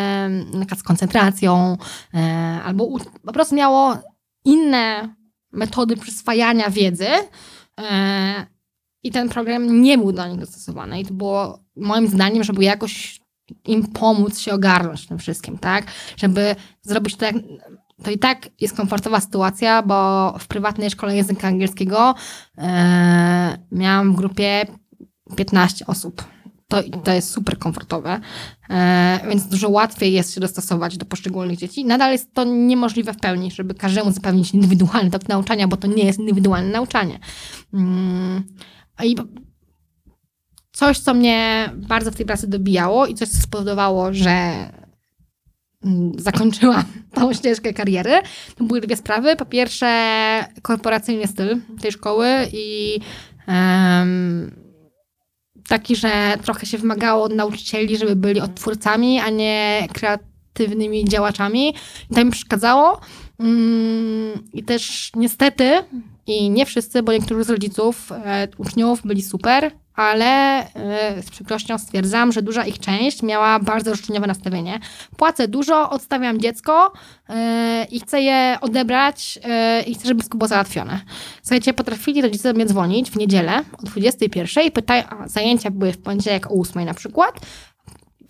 [0.76, 1.76] z koncentracją,
[2.14, 2.18] e,
[2.64, 3.96] albo po prostu miało
[4.44, 5.14] inne
[5.52, 7.08] metody przyswajania wiedzy
[7.80, 8.46] e,
[9.02, 11.00] i ten program nie był do nich dostosowany.
[11.00, 13.20] I to było moim zdaniem, żeby jakoś
[13.64, 15.84] im pomóc się ogarnąć tym wszystkim, tak?
[16.16, 17.34] Żeby zrobić to jak...
[18.02, 22.14] To i tak jest komfortowa sytuacja, bo w prywatnej szkole języka angielskiego
[22.58, 24.66] e, miałam w grupie
[25.36, 26.24] 15 osób.
[26.72, 28.20] To, to jest super komfortowe,
[28.70, 31.84] e, więc dużo łatwiej jest się dostosować do poszczególnych dzieci.
[31.84, 36.04] Nadal jest to niemożliwe w pełni, żeby każdemu zapewnić indywidualny tok nauczania, bo to nie
[36.04, 37.18] jest indywidualne nauczanie.
[37.74, 38.42] Mm,
[39.04, 39.16] I
[40.72, 44.30] coś, co mnie bardzo w tej pracy dobijało i coś, co spowodowało, że
[45.84, 48.12] mm, zakończyłam tą ścieżkę kariery,
[48.56, 49.36] to były dwie sprawy.
[49.36, 49.88] Po pierwsze,
[50.62, 52.98] korporacyjny styl tej szkoły i
[53.46, 54.61] em,
[55.68, 61.74] taki, że trochę się wymagało od nauczycieli, żeby byli odtwórcami, a nie kreatywnymi działaczami.
[62.10, 63.00] I to mi przeszkadzało.
[63.40, 65.84] Mm, I też niestety,
[66.26, 71.78] i nie wszyscy, bo niektórzy z rodziców e, uczniów byli super, ale e, z przykrością
[71.78, 74.80] stwierdzam, że duża ich część miała bardzo roszczeniowe nastawienie.
[75.16, 76.92] Płacę dużo, odstawiam dziecko
[77.28, 81.00] e, i chcę je odebrać e, i chcę, żeby wszystko było załatwione.
[81.42, 85.92] Słuchajcie, potrafili rodzice do mnie dzwonić w niedzielę o 21 i pytają, a zajęcia były
[85.92, 87.40] w poniedziałek o 8 na przykład,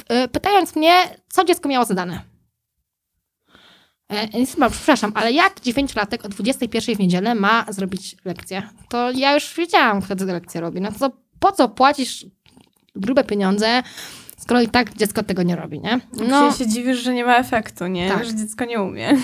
[0.09, 0.93] e, pytając mnie,
[1.28, 2.32] co dziecko miało zadane.
[4.12, 4.28] E,
[4.70, 8.62] przepraszam, ale jak dziewięciolatek o 21 w niedzielę ma zrobić lekcję?
[8.88, 10.80] To ja już wiedziałam, tę lekcję robi.
[10.80, 11.10] No to
[11.40, 12.26] po co płacisz
[12.96, 13.82] grube pieniądze,
[14.43, 16.01] skoro i tak dziecko tego nie robi, nie?
[16.28, 16.53] No.
[16.53, 18.09] się dziwisz, że nie ma efektu, nie?
[18.09, 18.24] Tak.
[18.24, 19.16] Że dziecko nie umie.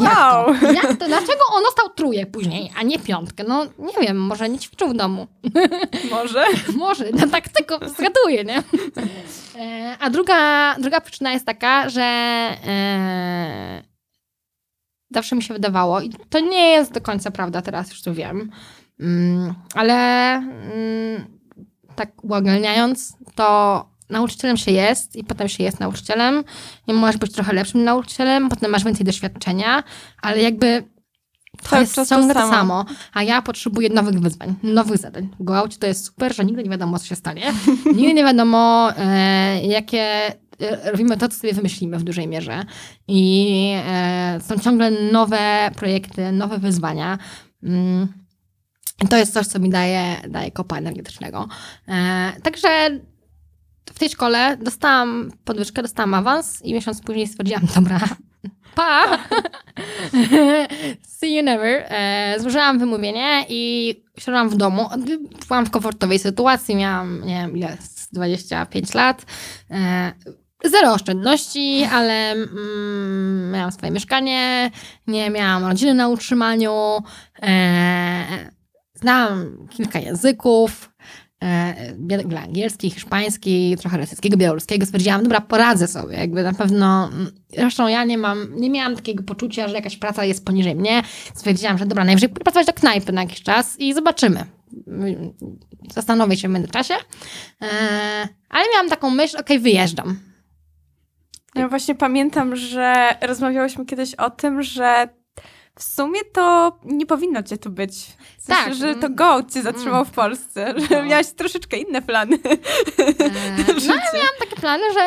[0.00, 0.46] jak wow.
[0.60, 0.72] to?
[0.72, 1.06] Jak to?
[1.06, 3.44] Dlaczego on dostał truje później, a nie piątkę?
[3.48, 5.26] No nie wiem, może nie ćwiczył w domu.
[6.10, 6.44] Może?
[6.76, 8.62] Może, no tak tylko zgaduję, nie?
[9.58, 13.82] E, A druga, druga przyczyna jest taka, że e,
[15.10, 18.50] zawsze mi się wydawało, i to nie jest do końca prawda, teraz już to wiem,
[19.00, 19.94] mm, ale
[20.34, 21.24] mm,
[21.96, 26.44] tak uogólniając, to nauczycielem się jest i potem się jest nauczycielem
[26.86, 29.82] i możesz być trochę lepszym nauczycielem, potem masz więcej doświadczenia,
[30.22, 30.92] ale jakby
[31.62, 32.52] to Cały jest ciągle to samo.
[32.52, 35.28] samo, a ja potrzebuję nowych wyzwań, nowych zadań.
[35.40, 37.42] W Gołaucie to jest super, że nigdy nie wiadomo, co się stanie.
[37.96, 42.64] Nigdy nie wiadomo, e, jakie e, robimy to, co sobie wymyślimy w dużej mierze.
[43.08, 47.18] I e, są ciągle nowe projekty, nowe wyzwania.
[47.62, 48.08] Mm.
[49.08, 51.48] To jest coś, co mi daje, daje kopa energetycznego.
[51.88, 53.00] E, także
[54.02, 58.00] tej szkole dostałam podwyżkę, dostałam awans i miesiąc później stwierdziłam, dobra,
[58.74, 59.18] pa!
[61.18, 61.84] See you never.
[61.88, 64.88] E, złożyłam wymówienie i siadłam w domu.
[65.48, 69.26] Byłam w komfortowej sytuacji, miałam, nie wiem, ile, z 25 lat.
[69.70, 70.12] E,
[70.64, 74.70] Zero oszczędności, ale mm, miałam swoje mieszkanie,
[75.06, 76.98] nie miałam rodziny na utrzymaniu,
[77.42, 78.24] e,
[78.94, 80.91] znałam kilka języków,
[82.42, 84.86] angielski, hiszpański, trochę rosyjskiego, białoruskiego.
[84.86, 89.22] Stwierdziłam, dobra, poradzę sobie, jakby na pewno, mm, zresztą ja nie mam, nie miałam takiego
[89.22, 91.02] poczucia, że jakaś praca jest poniżej mnie.
[91.34, 94.44] Stwierdziłam, że dobra, najwyżej pójdę pracować do knajpy na jakiś czas i zobaczymy.
[95.94, 96.94] Zastanowię się w międzyczasie.
[97.62, 97.68] E,
[98.48, 100.18] ale miałam taką myśl, okej, wyjeżdżam.
[101.54, 105.08] Ja właśnie pamiętam, że rozmawiałyśmy kiedyś o tym, że
[105.78, 107.92] w sumie to nie powinno cię tu być.
[108.38, 108.74] W sensie, Tak.
[108.74, 111.02] że to Goat cię zatrzymał w Polsce, że No.
[111.08, 112.38] miałaś troszeczkę inne plany.
[112.98, 115.00] E, no ja miałam takie plany, że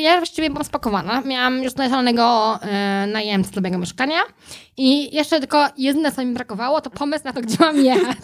[0.00, 1.20] ja właściwie byłam spakowana.
[1.20, 4.20] Miałam już znalezionego e, najemcę do mojego mieszkania
[4.76, 8.16] i jeszcze tylko jedyne, co mi brakowało, to pomysł na to, gdzie mam jechać.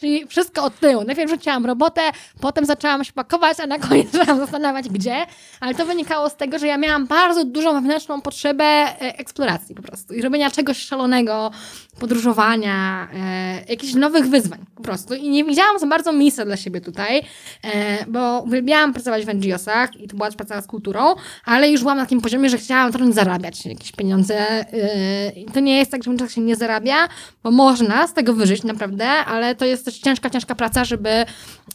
[0.00, 1.04] Czyli wszystko od tyłu.
[1.04, 2.00] Najpierw rzuciłam robotę,
[2.40, 5.26] potem zaczęłam się pakować, a na koniec zaczęłam zastanawiać, gdzie.
[5.60, 9.82] Ale to wynikało z tego, że ja miałam bardzo dużą wewnętrzną potrzebę e, eksploracji po
[9.82, 10.14] prostu.
[10.14, 11.50] I robienia czegoś szalonego,
[11.98, 15.14] podróżowania, e, jakichś nowych wyzwań po prostu.
[15.14, 17.22] I nie widziałam za bardzo miejsca dla siebie tutaj,
[17.64, 21.80] e, bo uwielbiałam pracować w NGO-sach i to była też praca z kulturą, ale już
[21.80, 24.36] byłam na takim poziomie, że chciałam zacząć zarabiać jakieś pieniądze.
[24.38, 27.08] e, to nie jest tak, że w się nie zarabia,
[27.42, 31.10] bo można z tego wyżyć naprawdę, ale to jest też ciężka, ciężka praca, żeby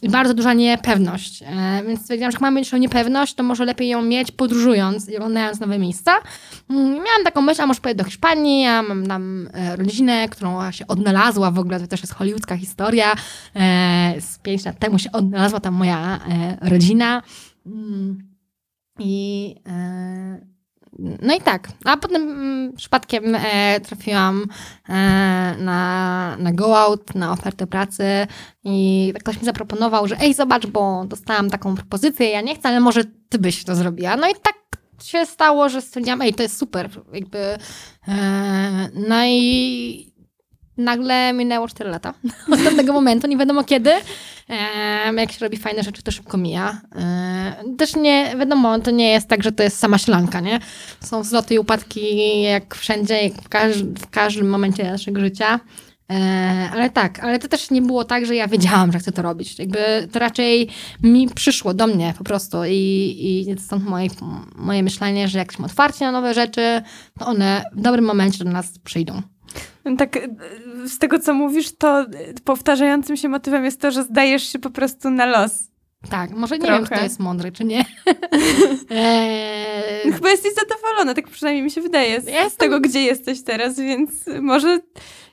[0.02, 1.42] bardzo duża niepewność.
[1.42, 5.08] E, więc stwierdziłam, że jak mam mieć tą niepewność, to może lepiej ją mieć podróżując
[5.08, 6.14] i oglądając nowe miejsca.
[6.70, 10.72] Mm, Miałam taką myśl, a może pojedę do Hiszpanii, ja mam tam e, rodzinę, którą
[10.72, 13.14] się odnalazła w ogóle, to też jest hollywoodzka historia.
[13.56, 16.20] E, z pięć lat temu się odnalazła tam moja
[16.60, 17.22] rodzina.
[17.66, 18.18] Mm,
[18.98, 19.54] I
[20.98, 21.68] no i tak.
[21.84, 24.46] A potem mm, przypadkiem e, trafiłam
[24.88, 24.92] e,
[25.58, 28.26] na, na Go Out, na ofertę pracy
[28.64, 32.68] i tak ktoś mi zaproponował, że ej, zobacz, bo dostałam taką propozycję, ja nie chcę,
[32.68, 34.16] ale może ty byś to zrobiła.
[34.16, 34.54] No i tak
[35.02, 36.90] się stało, że stwierdziłam, ej, to jest super.
[37.12, 40.15] Jakby, e, no i
[40.76, 42.14] nagle minęło 4 lata
[42.52, 43.90] od tamtego momentu, nie wiadomo kiedy.
[45.16, 46.80] Jak się robi fajne rzeczy, to szybko mija.
[47.78, 50.60] Też nie, wiadomo, to nie jest tak, że to jest sama ślanka, nie?
[51.00, 55.60] Są wzloty i upadki jak wszędzie, jak w, każ w każdym momencie naszego życia.
[56.72, 59.58] Ale tak, ale to też nie było tak, że ja wiedziałam, że chcę to robić.
[59.58, 60.68] Jakby to raczej
[61.02, 64.08] mi przyszło do mnie po prostu i, i stąd moje,
[64.56, 66.82] moje myślenie, że jak jesteśmy otwarci na nowe rzeczy,
[67.18, 69.22] to one w dobrym momencie do nas przyjdą.
[69.98, 70.28] Tak, y,
[70.88, 74.70] z tego co mówisz, to y, powtarzającym się motywem jest to, że zdajesz się po
[74.70, 75.52] prostu na los.
[76.10, 76.76] Tak, może nie Trochę.
[76.78, 77.84] wiem, czy to jest mądre, czy nie.
[78.90, 83.42] eee, Chyba jesteś zadowolona, tak przynajmniej mi się wydaje, z, z Jestem- tego, gdzie jesteś
[83.42, 84.10] teraz, więc
[84.40, 84.78] może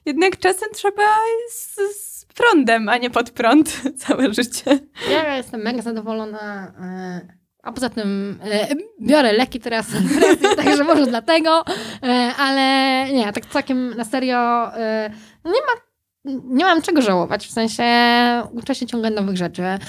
[0.05, 1.03] jednak czasem trzeba
[1.51, 4.79] z, z prądem, a nie pod prąd całe życie.
[5.11, 6.73] ja jestem mega zadowolona.
[6.81, 8.67] E, a poza tym e,
[9.01, 9.87] biorę leki teraz,
[10.63, 11.63] także może dlatego,
[12.03, 15.09] e, ale nie, tak całkiem na serio e,
[15.45, 15.81] nie ma
[16.25, 17.83] nie mam czego żałować, w sensie
[18.51, 19.63] uczę się ciągle nowych rzeczy.
[19.63, 19.79] E,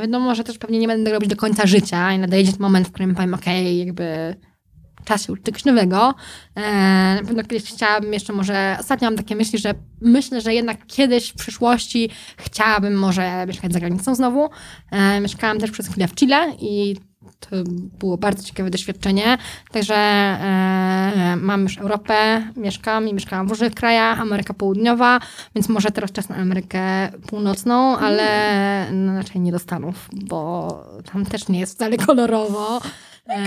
[0.00, 3.14] wiadomo, że też pewnie nie będę robić do końca życia i nadejdzie moment, w którym
[3.14, 4.36] powiem, okej, jakby
[5.04, 6.14] czas się uczyć czegoś nowego.
[6.54, 6.62] E,
[7.14, 11.30] na pewno kiedyś chciałabym jeszcze może, ostatnio mam takie myśli, że myślę, że jednak kiedyś
[11.30, 14.50] w przyszłości chciałabym może mieszkać za granicą znowu.
[14.90, 16.96] E, mieszkałam też przez chwilę w Chile i
[17.40, 17.56] to
[17.98, 19.38] było bardzo ciekawe doświadczenie.
[19.72, 25.20] Także e, mam już Europę, mieszkam i mieszkałam w różnych krajach, Ameryka Południowa,
[25.54, 28.26] więc może teraz czas na Amerykę Północną, ale
[28.92, 30.68] no, raczej nie do Stanów, bo
[31.12, 32.80] tam też nie jest wcale kolorowo.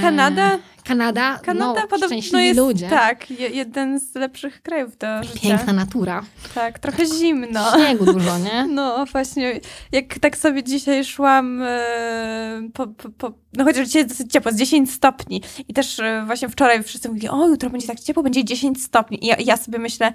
[0.02, 0.60] Kanada?
[0.84, 2.90] Kanada, Kanada no, podobno szczęśliwi jest, ludzie.
[2.90, 5.40] tak, je, jeden z lepszych krajów do życia.
[5.42, 6.24] Piękna natura.
[6.56, 7.72] Tak, trochę zimno.
[7.72, 8.66] Śniegu dużo, nie?
[8.76, 9.60] No właśnie,
[9.92, 14.52] jak tak sobie dzisiaj szłam, e, po, po, po, no chociaż dzisiaj jest dosyć ciepło,
[14.52, 18.24] z 10 stopni i też e, właśnie wczoraj wszyscy mówili, o jutro będzie tak ciepło,
[18.24, 20.14] będzie 10 stopni i ja, ja sobie myślę,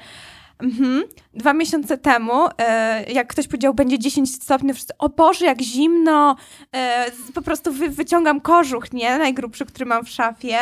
[0.63, 1.05] Mhm.
[1.39, 6.37] Dwa miesiące temu, e, jak ktoś powiedział, będzie 10 stopni, wszyscy, o Boże, jak zimno,
[6.77, 9.19] e, po prostu wy, wyciągam kożuch, nie?
[9.19, 10.59] Najgrubszy, który mam w szafie,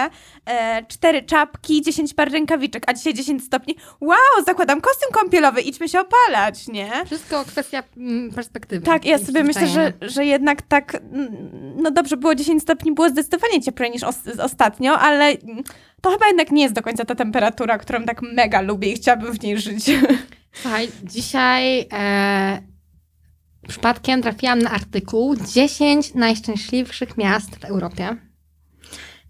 [0.46, 5.88] e, cztery czapki, 10 par rękawiczek, a dzisiaj 10 stopni, wow, zakładam kostium kąpielowy, idźmy
[5.88, 6.90] się opalać, nie?
[7.06, 8.86] Wszystko kwestia mm, perspektywy.
[8.86, 10.08] Tak, ja sobie myślę, że, przyzwyczajenia.
[10.08, 11.36] że jednak tak, mm,
[11.76, 15.62] no dobrze, było 10 stopni, było zdecydowanie cieplej niż os ostatnio, ale mm,
[16.00, 19.32] to chyba jednak nie jest do końca ta temperatura, którą tak mega lubię i chciałabym
[19.32, 19.90] w niej żyć.
[20.62, 22.62] Słuchaj, dzisiaj e,
[23.68, 28.16] przypadkiem trafiłam na artykuł 10 najszczęśliwszych miast w Europie.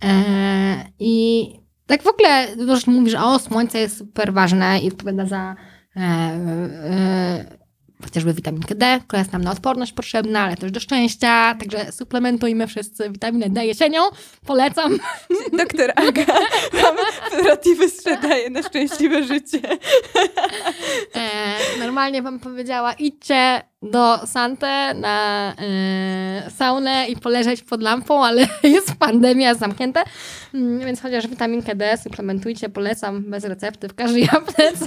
[0.04, 1.46] E, I
[1.86, 5.56] tak w ogóle dużo się mówi, że o, słońce jest super ważne i odpowiada za
[5.96, 7.65] e, e,
[8.04, 12.66] chociażby witaminkę D, która jest nam na odporność potrzebna, ale też do szczęścia, także suplementujmy
[12.66, 14.02] wszyscy witaminę D jesienią.
[14.46, 14.98] Polecam.
[15.58, 16.26] Doktor Aga
[16.82, 16.96] nam
[17.32, 19.60] narratywy sprzedaje na szczęśliwe życie.
[21.14, 28.48] E, normalnie bym powiedziała, idźcie do Sante na e, saunę i poleżeć pod lampą, ale
[28.62, 30.02] jest pandemia, zamknięte.
[30.54, 34.86] Mm, Więc chociaż witaminkę D suplementujcie, polecam bez recepty w każdej aptece.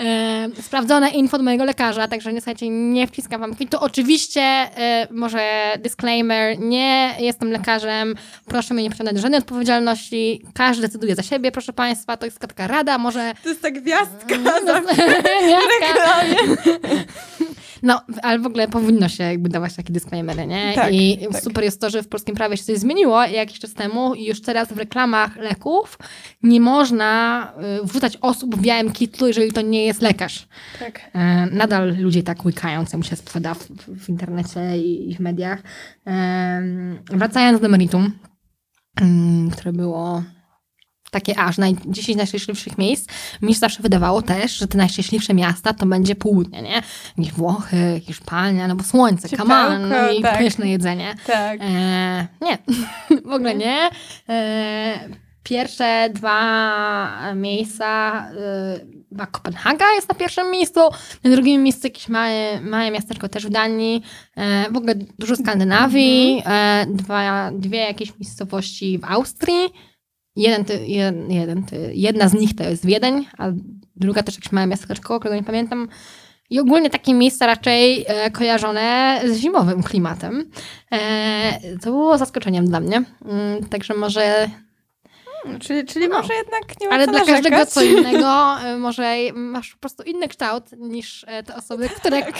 [0.00, 3.76] E, sprawdzone info od mojego lekarza, także nie słuchajcie, nie wciskam wam kwitu.
[3.80, 8.14] Oczywiście, e, może disclaimer, nie jestem lekarzem,
[8.46, 10.42] proszę mnie nie do żadnej odpowiedzialności.
[10.54, 14.38] Każdy decyduje za siebie, proszę państwa, to jest taka rada, może To jest ta gwiazdka
[14.38, 16.56] no, za nie, reklamie.
[17.82, 20.72] No, ale w ogóle powinno się jakby dawać takie disclaimery, nie?
[20.74, 21.42] Tak, I tak.
[21.42, 24.42] super jest to, że w polskim prawie się coś zmieniło jakiś czas temu i już
[24.42, 25.98] teraz w reklamach leków
[26.42, 27.52] nie można
[27.82, 30.48] y, wrzucać osób w białym kitlu, jeżeli to nie jest lekarz.
[30.78, 31.00] Tak.
[31.14, 35.62] E, Nadal ludzie tak łykają, co mu się sprzeda w, w internecie i, w mediach.
[36.04, 38.12] Em, Wracając do meritum,
[39.00, 40.22] mm, które było
[41.12, 43.08] takie aż naj, 10 najszczęśliwszych miejsc,
[43.42, 46.82] mi się zawsze wydawało też, że te najszczęśliwsze miasta to będzie południe, nie?
[47.18, 50.38] Jakieś Włochy, Hiszpania, no bo słońce, kaman, no i tak.
[50.38, 51.14] pyszne jedzenie.
[51.26, 51.60] Tak.
[51.62, 52.58] E, nie,
[53.30, 53.90] w ogóle nie.
[54.28, 55.08] E,
[55.42, 60.80] pierwsze dwa miejsca, e, chyba Kopenhaga jest na pierwszym miejscu,
[61.24, 64.02] na drugim miejscu jakieś małe, małe miasteczko też w Danii,
[64.36, 69.70] e, w ogóle dużo Skandynawii, e, dwa, dwie jakieś miejscowości w Austrii,
[70.36, 73.48] jeden, jeden, jeden jedna z nich to jest Wiedeń, a
[73.96, 75.88] druga też jakieś małe miasteczko, którego nie pamiętam.
[76.50, 80.50] I ogólnie takie miejsca raczej e, kojarzone z zimowym klimatem.
[80.92, 82.96] E, to było zaskoczeniem dla mnie.
[83.24, 84.48] Mm, także może
[85.60, 86.16] Czyli, czyli No.
[86.16, 87.42] może jednak nie ma Ale dla narzekać.
[87.42, 92.22] każdego co innego, e, może masz po prostu inny kształt niż e, te osoby, które...
[92.22, 92.34] Tak.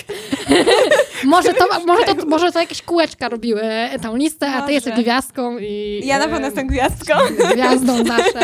[1.25, 3.63] może, to, może, to, może to jakieś kółeczka robiły
[4.03, 4.73] tą listę, a ty Może.
[4.73, 6.01] jesteś gwiazdką i...
[6.05, 7.15] Ja na e, pewno jestem gwiazdką.
[7.53, 8.41] gwiazdą zawsze.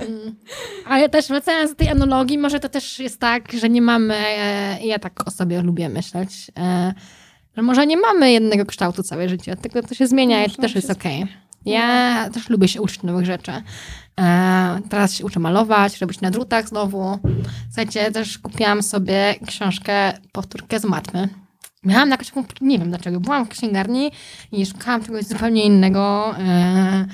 [0.00, 0.34] Mm.
[0.86, 4.14] Ale też wracając do tej analogii, może to też jest tak, że nie mamy,
[4.82, 6.30] ja tak o sobie lubię myśleć,
[7.56, 10.74] że może nie mamy jednego kształtu całe życie, tylko to się zmienia i to też
[10.74, 11.26] jest okej.
[11.64, 13.52] Ja też lubię się uczyć nowych rzeczy.
[14.20, 17.18] E, teraz się uczę malować, robić na drutach znowu.
[17.66, 21.28] Słuchajcie, też kupiłam sobie książkę, powtórkę z matmy.
[21.84, 24.10] Miałam jakąś, nie wiem dlaczego, byłam w księgarni
[24.52, 26.34] i szukałam czegoś zupełnie innego.
[26.38, 27.06] E,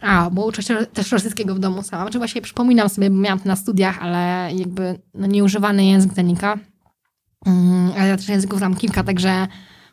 [0.00, 2.02] a, bo uczę się też rosyjskiego w domu sama.
[2.02, 6.58] Znaczy właśnie przypominam sobie, bo miałam to na studiach, ale jakby no, nieużywany język zanika.
[7.46, 9.46] Mm, ale ja też języków znam kilka, także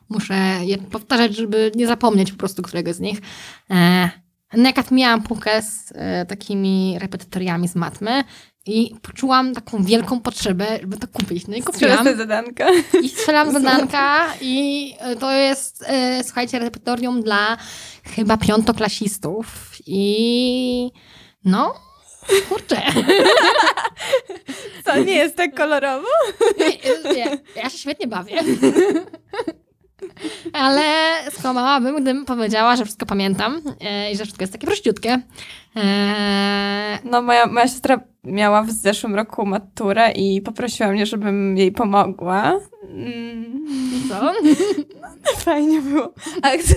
[0.09, 3.21] muszę je powtarzać, żeby nie zapomnieć po prostu którego z nich.
[3.69, 4.09] E,
[4.53, 8.23] jak miałam półkę z e, takimi repetytoriami z matmy
[8.65, 11.47] i poczułam taką wielką potrzebę, żeby to kupić.
[11.47, 12.17] No i kupiłam.
[12.17, 12.67] Zadanka.
[13.03, 15.85] I strzelam zadanka i e, to jest,
[16.23, 17.57] słuchajcie, repertorium dla
[18.03, 20.91] chyba piątoklasistów i
[21.45, 21.75] no,
[22.49, 22.81] kurczę.
[24.85, 26.07] Co, nie jest tak kolorowo?
[27.15, 28.39] Nie, ja się świetnie bawię.
[30.53, 30.83] Ale
[31.31, 35.21] skłamałabym, gdybym powiedziała, że wszystko pamiętam e, i że wszystko jest takie prościutkie.
[35.75, 41.71] E, No, moja, moja siostra miała w zeszłym roku maturę i poprosiła mnie, żebym jej
[41.71, 42.59] pomogła.
[42.83, 43.63] Mm,
[44.09, 44.33] co?
[45.45, 46.13] fajnie było.
[46.41, 46.75] Ale chcę,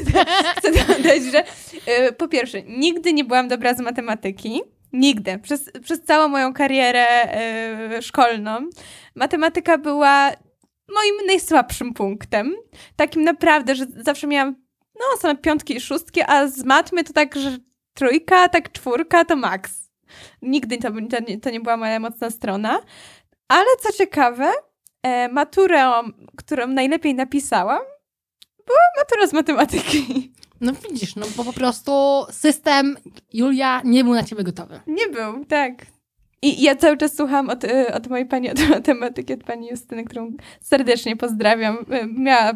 [0.57, 1.45] chcę dodać, że
[2.09, 4.61] y, po pierwsze, nigdy nie byłam dobra z matematyki.
[4.93, 5.39] Nigdy.
[5.39, 7.07] Przez, przez całą moją karierę
[7.99, 8.51] y, szkolną
[9.15, 10.31] matematyka była
[10.89, 12.55] moim najsłabszym punktem.
[12.97, 14.63] Takim naprawdę, że zawsze miałam
[14.95, 17.59] no, same piątki i szóstki, a z matmy to tak, że
[17.95, 19.91] trójka, tak czwórka to maks.
[20.43, 22.81] Nigdy to, to, nie, to nie była moja mocna strona.
[23.49, 24.53] Ale co ciekawe,
[25.03, 25.93] e, maturę,
[26.37, 27.81] którą najlepiej napisałam,
[28.67, 30.33] była matura z matematyki.
[30.61, 32.97] No widzisz, no bo po prostu system
[33.33, 34.81] Julia nie był na ciebie gotowy.
[34.87, 35.73] Nie był, tak.
[36.43, 40.05] I ja cały czas słucham od, y, od mojej pani od matematyki, od pani Justyny,
[40.05, 41.77] którą serdecznie pozdrawiam.
[41.77, 42.53] Y, Miała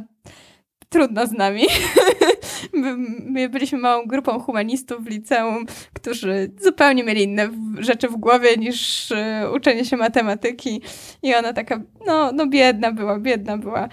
[0.96, 1.62] trudno z nami.
[2.72, 2.96] My-
[3.30, 9.10] My byliśmy małą grupą humanistów w liceum, którzy zupełnie mieli inne rzeczy w głowie niż
[9.10, 9.16] y,
[9.54, 10.82] uczenie się matematyki.
[11.22, 13.88] I ona taka, no, no biedna była, biedna była.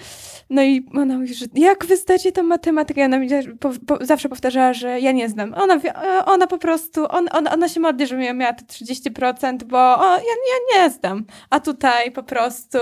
[0.49, 3.05] No i ona mówi, że jak wy zdacie tą matematykę?
[3.05, 3.29] Ona mi
[3.59, 5.53] po, po, zawsze powtarzała, że ja nie znam.
[5.53, 9.63] Ona, e, ona po prostu, on, on, ona się modli, żebym ja miała te 30%,
[9.63, 11.25] bo o, ja, ja nie znam.
[11.49, 12.79] A tutaj po prostu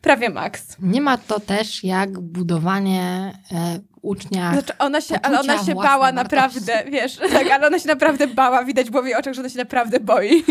[0.00, 0.76] prawie maks.
[0.82, 4.52] Nie ma to też jak budowanie e, ucznia.
[4.52, 6.14] Znaczy ona się, ale ona się bała wartości.
[6.14, 9.48] naprawdę, wiesz, tak, ale ona się naprawdę bała, widać było w jej oczach, że ona
[9.48, 10.44] się naprawdę boi.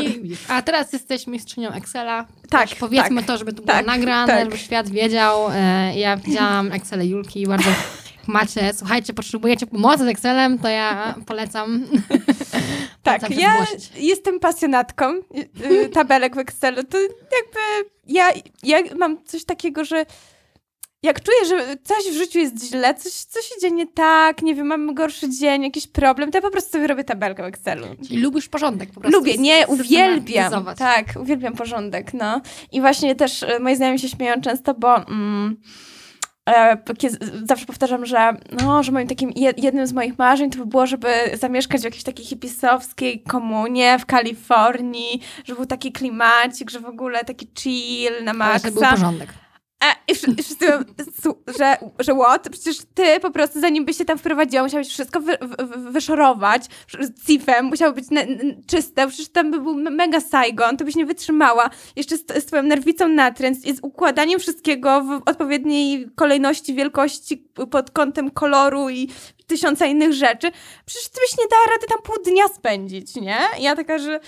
[0.00, 2.26] I, a teraz jesteś mistrzynią Excela.
[2.50, 4.44] Tak, powiedzmy tak, to, żeby to było tak, nagrane, tak.
[4.44, 5.48] żeby świat wiedział.
[5.54, 7.70] E, ja widziałam Excel Julki bardzo
[8.20, 11.80] jak macie, słuchajcie, potrzebujecie pomocy z Excelem, to ja polecam.
[13.02, 13.66] Tak, polecam ja
[13.96, 16.84] jestem pasjonatką y, y, tabelek w Excelu.
[16.84, 18.30] To jakby ja,
[18.62, 20.06] ja mam coś takiego, że
[21.02, 24.54] jak czuję, że coś w życiu jest źle, coś, coś się dzieje nie tak, nie
[24.54, 27.86] wiem, mam gorszy dzień, jakiś problem, to ja po prostu sobie robię tabelkę w Excelu.
[28.06, 29.18] Czyli lubisz porządek po prostu.
[29.18, 30.64] Lubię, nie, uwielbiam.
[30.78, 32.40] Tak, uwielbiam porządek, no.
[32.72, 35.56] I właśnie też e, moi znajomi się śmieją często, bo mm,
[36.50, 36.76] e,
[37.44, 40.86] zawsze powtarzam, że no, że moim takim je- jednym z moich marzeń to by było,
[40.86, 46.86] żeby zamieszkać w jakiejś takiej hipisowskiej komunie w Kalifornii, że był taki klimacik, że w
[46.86, 48.96] ogóle taki chill na Ale żeby był maksa.
[48.96, 49.28] porządek.
[49.80, 50.66] A, i, wszy- i wszyscy
[51.58, 52.48] że, że what?
[52.48, 56.62] Przecież ty po prostu, zanim byś się tam wprowadziła, musiałeś wszystko wy, wy, wyszorować
[57.26, 60.96] cifem, musiało być ne, n- czyste, przecież tam by był me- mega Saigon, to byś
[60.96, 61.70] nie wytrzymała.
[61.96, 67.36] Jeszcze z, z twoją nerwicą natręt i z układaniem wszystkiego w odpowiedniej kolejności, wielkości
[67.70, 69.08] pod kątem koloru i
[69.46, 70.50] tysiąca innych rzeczy.
[70.86, 73.38] Przecież ty byś nie dała rady tam pół dnia spędzić, nie?
[73.58, 74.20] Ja taka, że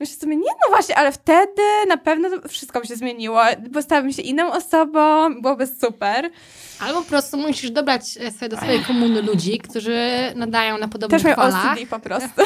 [0.00, 3.40] Myślę sobie, nie no właśnie, ale wtedy na pewno wszystko by się zmieniło,
[3.70, 6.30] bo stałabym się inną osobą, byłoby super.
[6.80, 9.98] Albo po prostu musisz dobrać e, sobie do swojej komuny ludzi, którzy
[10.36, 11.72] nadają na podobnych Też falach.
[11.72, 12.28] OCD po prostu.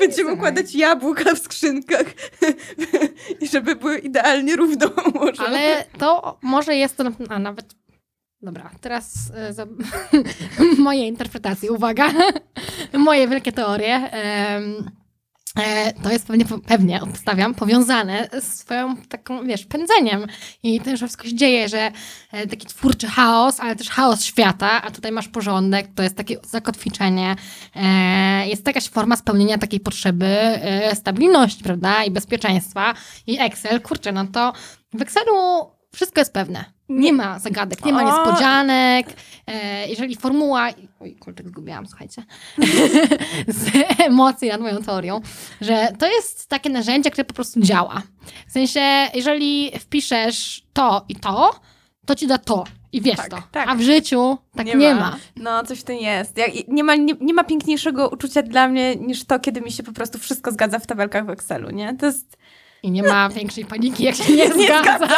[0.00, 2.06] Będziemy układać jabłka w skrzynkach
[3.52, 5.48] żeby były idealnie równo ułożone.
[5.48, 7.74] Ale to może jest to, a nawet,
[8.42, 9.66] dobra, teraz e, za,
[10.78, 12.10] moje interpretacje, uwaga,
[12.92, 13.94] moje wielkie teorie.
[13.94, 14.90] Em,
[15.58, 20.26] e, to jest pewnie, pewnie, obstawiam, powiązane z swoją taką, wiesz, pędzeniem.
[20.62, 21.92] I tym, że wszystko się dzieje, że
[22.32, 26.36] e, taki twórczy chaos, ale też chaos świata, a tutaj masz porządek, to jest takie
[26.42, 27.36] zakotwiczenie.
[27.76, 32.94] E, jest jakaś forma spełnienia takiej potrzeby e, stabilności, prawda, i bezpieczeństwa.
[33.26, 34.52] I Excel, kurczę, no to
[34.94, 35.34] w Excelu
[35.94, 36.64] wszystko jest pewne.
[37.00, 39.06] Nie ma zagadek, nie ma niespodzianek.
[39.46, 40.68] E, jeżeli formuła.
[41.00, 42.24] Oj, kurczę, zgubiłam, słuchajcie.
[43.48, 43.70] z
[44.00, 45.20] emocji nad moją teorią,
[45.60, 48.02] że to jest takie narzędzie, które po prostu działa.
[48.48, 48.80] W sensie,
[49.14, 51.60] jeżeli wpiszesz to i to,
[52.06, 52.64] to ci da to.
[52.92, 53.42] I wiesz Tak, to.
[53.52, 53.68] tak.
[53.68, 55.16] A w życiu tak nie, ma.
[55.36, 56.38] No, coś w tym jest.
[56.38, 59.82] Jak, nie, ma nie, nie ma piękniejszego uczucia dla mnie niż to, kiedy mi się
[59.82, 61.96] po prostu wszystko zgadza w tabelkach w Excelu, nie?
[61.96, 62.36] To jest
[62.84, 65.08] I nie ma większej paniki, jak się nie, zgadza.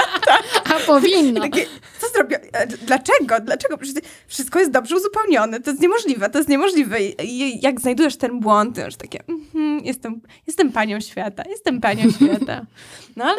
[0.65, 1.41] A powinno.
[1.41, 1.67] takie,
[2.01, 2.41] co zrobię?
[2.53, 3.41] E, Dlaczego?
[3.43, 3.79] Dlaczego?
[3.79, 5.61] Przecież wszystko jest dobrze uzupełnione.
[5.61, 7.03] To jest niemożliwe, to jest niemożliwe.
[7.05, 12.11] I- jak znajdujesz ten błąd, to już takie, mhm, jestem, jestem panią świata, jestem panią
[12.21, 12.67] świata.
[13.17, 13.39] No ale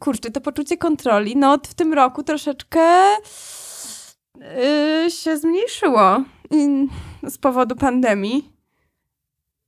[0.00, 2.80] kurczę, to poczucie kontroli, no w tym roku troszeczkę
[5.04, 8.52] yy, się zmniejszyło yy, z powodu pandemii.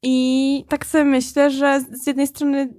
[0.03, 2.75] I tak sobie myślę, że z jednej strony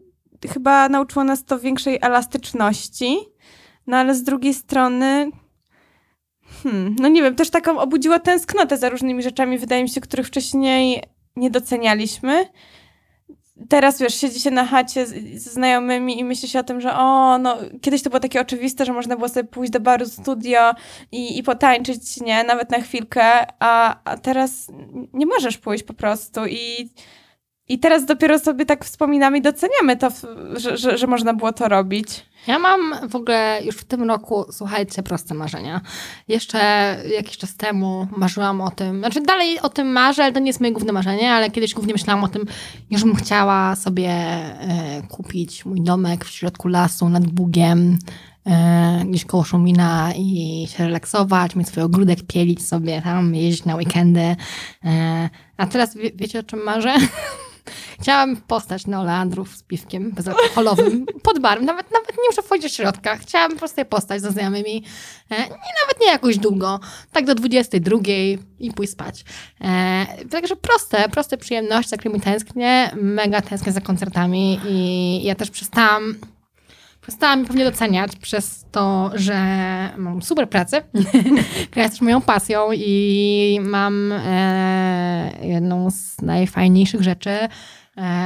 [0.48, 3.18] chyba nauczyło nas to większej elastyczności,
[3.88, 5.32] no ale z drugiej strony,
[6.64, 10.28] hmm, no nie wiem, też taką obudziło tęsknotę za różnymi rzeczami, wydaje mi się, których
[10.28, 11.04] wcześniej
[11.36, 12.46] nie docenialiśmy.
[13.70, 17.38] Teraz, wiesz, siedzi się na chacie ze znajomymi i myśli się o tym, że o,
[17.38, 20.72] no, kiedyś to było takie oczywiste, że można było sobie pójść do baru, studio
[21.12, 23.24] i, i potańczyć, nie, nawet na chwilkę,
[23.60, 24.68] a, a teraz
[25.14, 26.90] nie możesz pójść po prostu i
[27.70, 30.10] i teraz dopiero sobie tak wspominamy i doceniamy to,
[30.56, 32.26] że, że, że można było to robić.
[32.48, 35.82] Ja mam w ogóle już w tym roku, słuchajcie, proste marzenia.
[36.28, 36.60] Jeszcze
[37.16, 40.60] jakiś czas temu marzyłam o tym, znaczy dalej o tym marzę, ale to nie jest
[40.60, 42.46] moje główne marzenie, ale kiedyś głównie myślałam o tym,
[42.90, 47.98] już bym chciała sobie e, kupić mój domek w środku lasu nad Bugiem,
[48.46, 53.76] e, gdzieś koło Szumina i się relaksować, mieć swój ogródek, pielić sobie tam, jeździć na
[53.76, 54.36] weekendy.
[54.86, 56.96] E, a teraz wie, wiecie o czym marzę?
[58.02, 61.66] Chciałam postać na oleandrów z piwkiem bezalkoholowym pod barem.
[61.66, 63.18] Nawet, nawet nie muszę wchodzić do środka.
[63.18, 64.84] Chciałam po prostu postać ze znajomymi.
[65.32, 66.80] E, I nawet nie jakoś długo.
[67.12, 67.98] Tak do 22
[68.60, 69.26] i pójść spać.
[69.62, 72.92] E, także proste, proste przyjemności, za którymi tęsknię.
[72.96, 76.16] Mega tęsknię za koncertami i ja też przestałam
[77.08, 79.36] przestałam mnie pewnie doceniać przez to, że
[79.98, 80.82] mam super pracę,
[81.70, 87.50] która jest też moją pasją i mam e, jedną z najfajniejszych rzeczy e,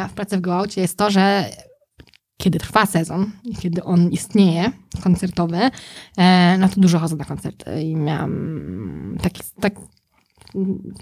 [0.10, 1.46] w pracy w Gołaucie jest to, że
[2.38, 4.72] kiedy trwa sezon i kiedy on istnieje,
[5.04, 5.60] koncertowy,
[6.18, 9.74] e, no to dużo chodzę na koncerty i miałam taki, tak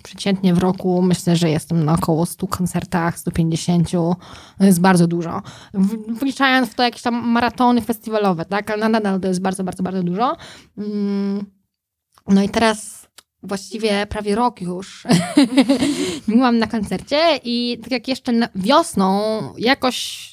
[0.03, 3.91] przeciętnie w roku myślę, że jestem na około 100 koncertach, 150.
[3.91, 4.15] To
[4.61, 5.41] jest bardzo dużo.
[6.21, 8.71] Wliczając w to jakieś tam maratony festiwalowe, tak?
[8.71, 10.37] Ale nadal to jest bardzo, bardzo, bardzo dużo.
[10.77, 11.45] Mm,
[12.27, 13.07] No i teraz
[13.43, 15.03] właściwie prawie rok już
[16.27, 19.19] byłam na koncercie i tak jak jeszcze wiosną
[19.57, 20.27] jakoś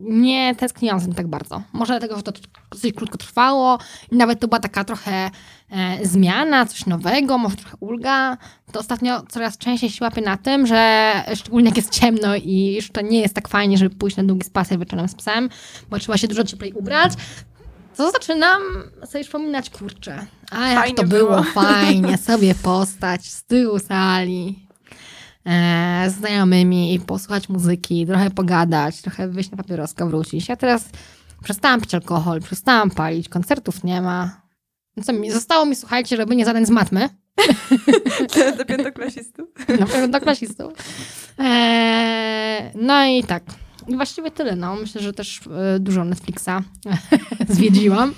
[0.00, 1.62] nie tęskniłam za tym tak bardzo.
[1.72, 2.32] Może dlatego, że to
[2.70, 3.78] dosyć krótko trwało
[4.12, 5.30] i nawet to była taka trochę
[5.70, 8.36] e, zmiana, coś nowego, może trochę ulga.
[8.72, 12.90] To ostatnio coraz częściej się łapię na tym, że szczególnie jak jest ciemno i już
[12.90, 15.48] to nie jest tak fajnie, żeby pójść na długi spacer wieczorem z psem,
[15.90, 17.12] bo trzeba się dużo cieplej ubrać,
[17.96, 18.62] to zaczynam
[19.06, 21.42] sobie przypominać, kurczę, a jak Fajnie to było, było.
[21.42, 24.63] fajnie, sobie postać z tyłu sali
[25.46, 30.48] e, z znajomymi i posłuchać muzyki, trochę pogadać, trochę wyjść na papieroska, wrócić.
[30.48, 30.88] Ja teraz
[31.42, 34.40] przestałam pić alkohol, przestałam palić, koncertów nie ma.
[34.96, 37.08] No Co mi, zostało mi, słuchajcie, robienie zadań z matmy,
[38.58, 39.48] Do piątoklasistów.
[40.10, 40.72] do klasistów.
[41.38, 43.42] E, no i tak.
[43.88, 44.76] I właściwie tyle, no.
[44.76, 45.40] Myślę, że też
[45.74, 46.50] e, dużo Netflixa
[47.48, 48.14] zwiedziłam.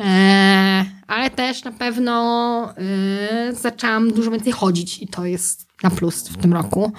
[0.00, 6.28] E, ale też na pewno e, zaczęłam dużo więcej chodzić i to jest na plus
[6.28, 6.92] w tym roku.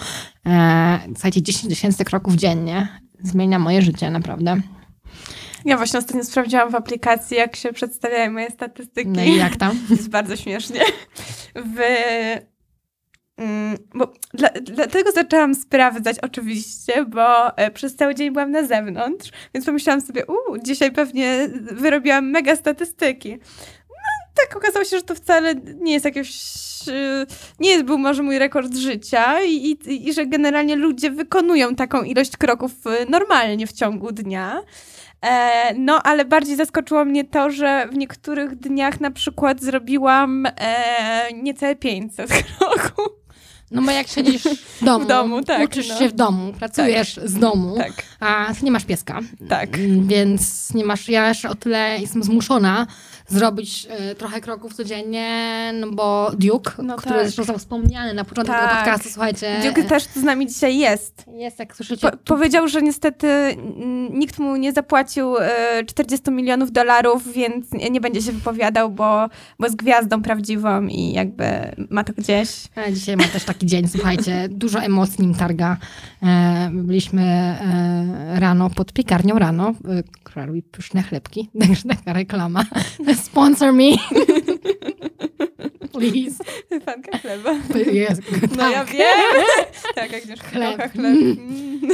[0.46, 2.88] E, słuchajcie, 10 tysięcy kroków dziennie
[3.24, 4.62] zmienia moje życie, naprawdę.
[5.66, 9.10] Ja właśnie ostatnio sprawdziłam w aplikacji, jak się przedstawiają moje statystyki.
[9.10, 9.80] No i jak tam?
[9.90, 10.82] Jest bardzo śmiesznie.
[11.56, 11.80] W,
[13.38, 19.32] mm, bo dla, dlatego zaczęłam sprawdzać oczywiście, bo e, przez cały dzień byłam na zewnątrz,
[19.54, 23.32] więc pomyślałam sobie, u, dzisiaj pewnie wyrobiłam mega statystyki.
[23.90, 26.32] No tak okazało się, że to wcale nie jest jakieś,
[27.60, 32.04] nie jest był może mój rekord życia i, i, i że generalnie ludzie wykonują taką
[32.04, 34.62] ilość kroków e, normalnie w ciągu dnia.
[35.22, 40.54] E, no, ale bardziej zaskoczyło mnie to, że w niektórych dniach na przykład zrobiłam e,
[41.44, 43.08] niecałe 500 kroków.
[43.72, 46.00] No bo jak siedzisz w domu, W domu, tak, uczysz no.
[46.00, 49.20] się w domu, pracujesz z domu, Tak, a ty nie masz pieska.
[49.50, 49.78] tak.
[50.08, 52.88] Więc nie masz, ja jeszcze o tyle jestem zmuszona
[53.32, 57.24] zrobić e, trochę kroków codziennie, no bo Duke, No który tak.
[57.24, 58.76] zresztą został wspomniany na początku tego Tak.
[58.78, 59.60] podcastu, słuchajcie.
[59.64, 61.26] Duke też tu z nami dzisiaj jest.
[61.34, 62.12] Jest, jak słyszycie.
[62.12, 63.28] Po, powiedział, że niestety
[64.10, 69.28] nikt mu nie zapłacił e, 40 milionów dolarów, więc nie, nie będzie się wypowiadał, bo,
[69.60, 71.46] bo jest gwiazdą prawdziwą i jakby
[71.90, 72.50] ma to gdzieś.
[72.76, 75.78] A dzisiaj ma też taki dzień, słuchajcie, dużo emocji nim targa.
[76.24, 79.74] E, byliśmy e, rano pod piekarnią rano,
[80.36, 82.64] e, robi pyszne chlebki, także taka reklama.
[83.22, 83.84] Sponsor me.
[85.91, 86.43] Please.
[86.86, 87.51] Fanka chleba.
[87.91, 88.22] Jest,
[88.57, 88.91] No ja tak.
[88.93, 89.45] wiem.
[89.95, 90.91] tak, jak Chleb.
[90.91, 90.95] chleb.
[90.95, 91.38] Mm.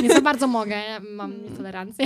[0.01, 2.05] Nie za bardzo mogę, ja mam nietolerancję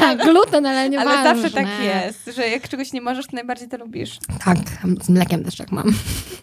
[0.00, 3.68] na gluten, ale nie Ale zawsze tak jest, że jak czegoś nie możesz, to najbardziej
[3.68, 4.18] to lubisz.
[4.44, 4.58] Tak,
[5.02, 5.94] z mlekiem też tak mam.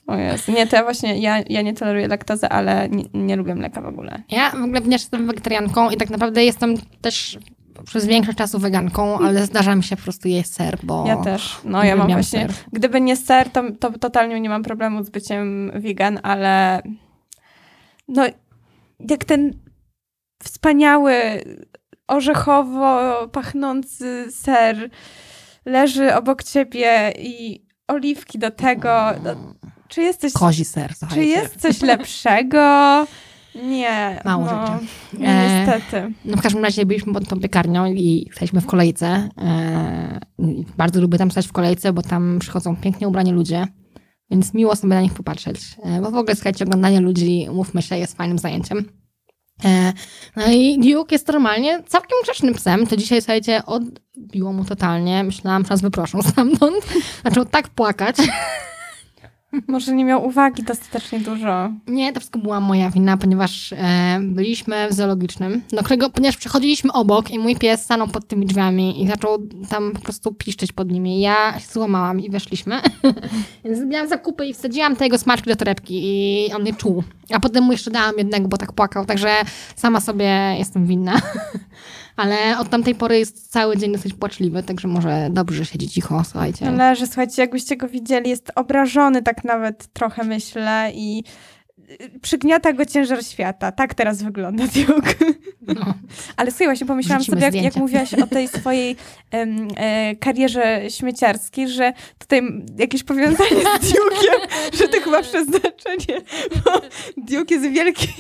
[0.08, 0.48] O jest.
[0.48, 3.86] Nie, to ja właśnie, ja, ja nie toleruję laktozy, ale nie, nie lubię mleka w
[3.86, 4.24] ogóle.
[4.30, 7.38] Ja w ogóle również jestem wegetarianką i tak naprawdę jestem też
[7.86, 11.06] przez większość czasu weganką, ale zdarza mi się po prostu jeść ser, bo...
[11.08, 11.58] Ja też.
[11.64, 12.54] No ja mam właśnie, ser.
[12.72, 16.82] gdyby nie ser, to, to totalnie nie mam problemu z byciem vegan, ale
[18.08, 18.24] no
[19.10, 19.54] jak ten
[20.44, 21.14] wspaniały,
[22.08, 24.90] orzechowo pachnący ser
[25.66, 29.36] leży obok ciebie i oliwki do tego, no,
[29.88, 31.26] czy jest coś, Kozi ser, czy słuchajcie.
[31.26, 33.06] jest coś lepszego?
[33.56, 34.22] Nie.
[34.26, 34.86] Mało no, rzeczy.
[35.14, 36.14] No, E, niestety.
[36.26, 39.30] No w każdym razie byliśmy pod tą piekarnią i staliśmy w kolejce.
[39.38, 40.20] E,
[40.78, 43.68] bardzo lubię tam stać w kolejce, bo tam przychodzą pięknie ubrani ludzie,
[44.32, 45.60] więc miło sobie na nich popatrzeć.
[45.84, 48.86] E, bo w ogóle, słuchajcie, oglądanie ludzi, mówmy się, jest fajnym zajęciem.
[49.66, 49.94] E,
[50.36, 52.88] no i Duke jest normalnie całkiem grzecznym psem.
[52.88, 55.24] To dzisiaj, słuchajcie, odbiło mu totalnie.
[55.24, 56.86] Myślałam, że nas wyproszą stamtąd.
[57.26, 58.16] Zaczął tak płakać.
[59.68, 61.70] Może nie miał uwagi dostatecznie dużo.
[61.88, 66.94] Nie, to wszystko była moja wina, ponieważ e, byliśmy w zoologicznym, do którego, ponieważ przechodziliśmy
[66.94, 69.38] obok i mój pies stanął pod tymi drzwiami i zaczął
[69.70, 71.22] tam po prostu piszczeć pod nimi.
[71.22, 72.82] Ja się złamałam i weszliśmy.
[73.66, 77.04] Więc zrobiłam zakupy i wsadziłam te jego smaczki do torebki i on je czuł.
[77.34, 79.30] A potem mu jeszcze dałam jednego, bo tak płakał, także
[79.76, 81.22] sama sobie jestem winna.
[82.20, 86.72] Ale od tamtej pory jest cały dzień dosyć płaczliwy, także może dobrze siedzi cicho, słuchajcie.
[86.72, 91.24] Leży, słuchajcie, jakbyście go widzieli, jest obrażony tak nawet trochę, myślę, i
[92.22, 93.72] przygniata go ciężar świata.
[93.72, 95.16] Tak teraz wygląda Duke.
[95.62, 95.94] No.
[96.38, 98.96] Ale słuchaj, właśnie pomyślałam Wrzucimy sobie, jak, jak mówiłaś o tej swojej
[99.32, 102.42] e, karierze śmieciarskiej, że tutaj
[102.78, 106.22] jakieś powiązanie z Duke'iem, że to chyba przeznaczenie,
[106.66, 106.82] bo
[107.18, 108.14] Duke jest wielkim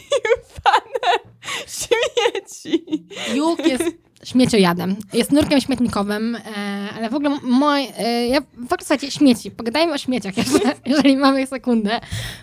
[0.63, 1.19] fanem
[1.67, 2.85] śmieci.
[3.35, 3.83] Juk jest
[4.23, 4.95] śmieciojadem.
[5.13, 6.39] Jest nurkiem śmietnikowym, e,
[6.95, 9.51] ale w ogóle moj, e, ja, w ogóle słuchajcie, śmieci.
[9.51, 11.99] Pogadajmy o śmieciach, jeszcze, jeżeli mamy sekundę,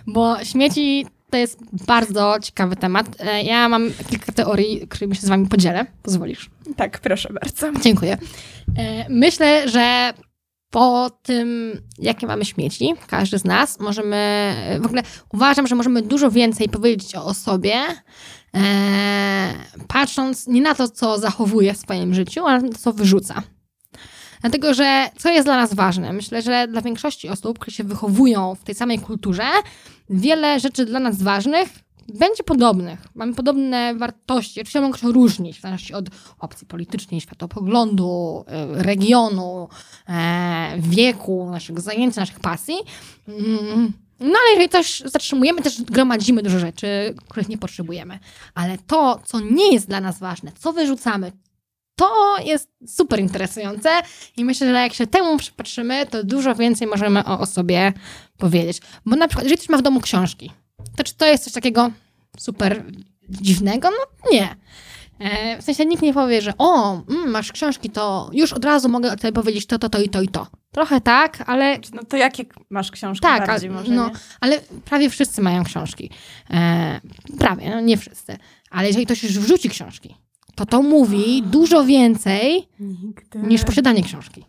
[0.07, 3.07] bo śmieci to jest bardzo ciekawy temat.
[3.19, 5.85] E, ja mam kilka teorii, którymi się z wami podzielę.
[6.03, 6.49] Pozwolisz?
[6.75, 7.79] Tak, proszę bardzo.
[7.81, 8.17] Dziękuję.
[8.77, 10.13] E, Myślę, że
[10.69, 15.03] po tym, jakie mamy śmieci, każdy z nas, możemy, w ogóle
[15.33, 17.75] uważam, że możemy dużo więcej powiedzieć o osobie,
[18.55, 19.53] e,
[19.87, 23.43] patrząc nie na to, co zachowuje w swoim życiu, ale na to, co wyrzuca.
[24.41, 26.13] Dlatego, że co jest dla nas ważne?
[26.13, 29.43] Myślę, że dla większości osób, które się wychowują w tej samej kulturze,
[30.09, 31.69] wiele rzeczy dla nas ważnych
[32.13, 32.99] będzie podobnych.
[33.15, 34.61] Mamy podobne wartości.
[34.61, 36.05] Oczywiście mogą się różnić w zależności od
[36.39, 38.45] opcji politycznej, światopoglądu,
[38.79, 39.69] y, regionu,
[40.09, 42.75] e, wieku, naszego zajęcia, naszych pasji.
[43.27, 48.19] Mm, No ale jeżeli coś zatrzymujemy, też gromadzimy dużo rzeczy, których nie potrzebujemy.
[48.55, 51.31] Ale to, co nie jest dla nas ważne, co wyrzucamy,
[51.97, 53.89] to jest super interesujące
[54.37, 57.93] i myślę, że jak się temu przypatrzymy, to dużo więcej możemy o osobie
[58.37, 58.81] powiedzieć.
[59.05, 60.51] Bo na przykład, jeżeli ktoś ma w domu książki,
[60.95, 61.91] to czy to jest coś takiego
[62.37, 62.83] super
[63.29, 63.89] dziwnego?
[63.89, 64.55] No nie.
[65.19, 68.89] E, w sensie nikt nie powie, że o, mm, masz książki, to już od razu
[68.89, 70.47] mogę tobie powiedzieć to, to, to i to i to.
[70.71, 74.13] Trochę tak, ale No to jakie masz książki tak, bardziej może, no, nie?
[74.41, 76.09] ale prawie wszyscy mają książki.
[76.49, 77.01] E,
[77.39, 78.37] prawie, no nie wszyscy.
[78.69, 80.15] Ale jeżeli ktoś już wrzuci książki,
[80.57, 83.39] to to mówi dużo więcej Nigdy.
[83.39, 84.45] niż posiadanie książki.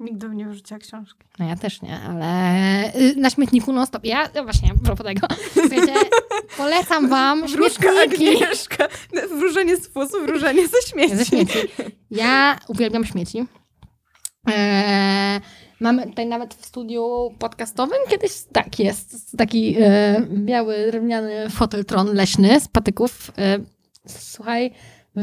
[0.00, 1.26] Nigdy nie wyrzuciła książki.
[1.38, 4.04] No ja też nie, ale y, na śmietniku non stop.
[4.04, 5.94] Ja no właśnie, a propos tego, słuchajcie,
[6.58, 8.44] polecam wam Wróżka śmietniki.
[8.44, 8.88] Agnieszka.
[9.38, 11.16] Wróżenie z fusów, wróżenie ze śmieci.
[11.16, 11.58] Ze śmieci.
[12.10, 13.44] Ja uwielbiam śmieci.
[14.46, 15.40] Eee,
[15.80, 22.60] mamy tutaj nawet w studiu podcastowym kiedyś, tak jest, taki e, biały, drewniany foteltron leśny
[22.60, 23.32] z patyków.
[23.38, 23.58] E,
[24.06, 24.74] słuchaj,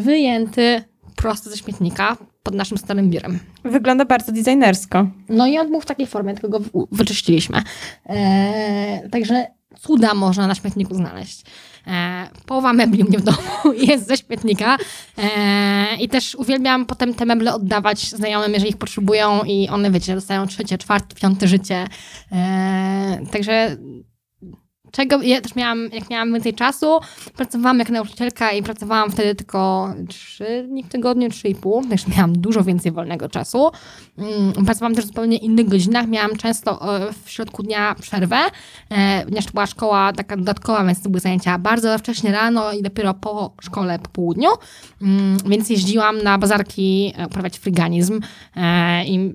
[0.01, 0.83] wyjęty
[1.15, 3.39] prosto ze śmietnika pod naszym starym biurem.
[3.63, 5.07] Wygląda bardzo designersko.
[5.29, 7.61] No i on był w takiej formie, tylko go wyczyściliśmy.
[8.05, 9.47] Eee, także
[9.79, 11.43] cuda można na śmietniku znaleźć.
[11.87, 14.77] E, połowa mebli u mnie w domu jest ze śmietnika
[15.17, 20.15] e, i też uwielbiam potem te meble oddawać znajomym, jeżeli ich potrzebują i one, wiecie,
[20.15, 21.87] dostają trzecie, czwarte, piąte życie.
[22.31, 23.77] E, także
[24.95, 26.99] czego ja też miałam, jak miałam więcej czasu,
[27.35, 32.05] pracowałam jak nauczycielka i pracowałam wtedy tylko trzy dni w tygodniu, trzy i pół, także
[32.15, 33.71] miałam dużo więcej wolnego czasu.
[34.17, 38.37] Mm, Pracowałam też w zupełnie innych godzinach, miałam często e, w środku dnia przerwę,
[38.89, 42.83] e, ponieważ to była szkoła taka dodatkowa, więc to były zajęcia bardzo wcześnie rano i
[42.83, 44.49] dopiero po szkole po południu,
[45.01, 48.19] Mm, więc jeździłam na bazarki e, uprawiać fryganizm
[49.05, 49.33] i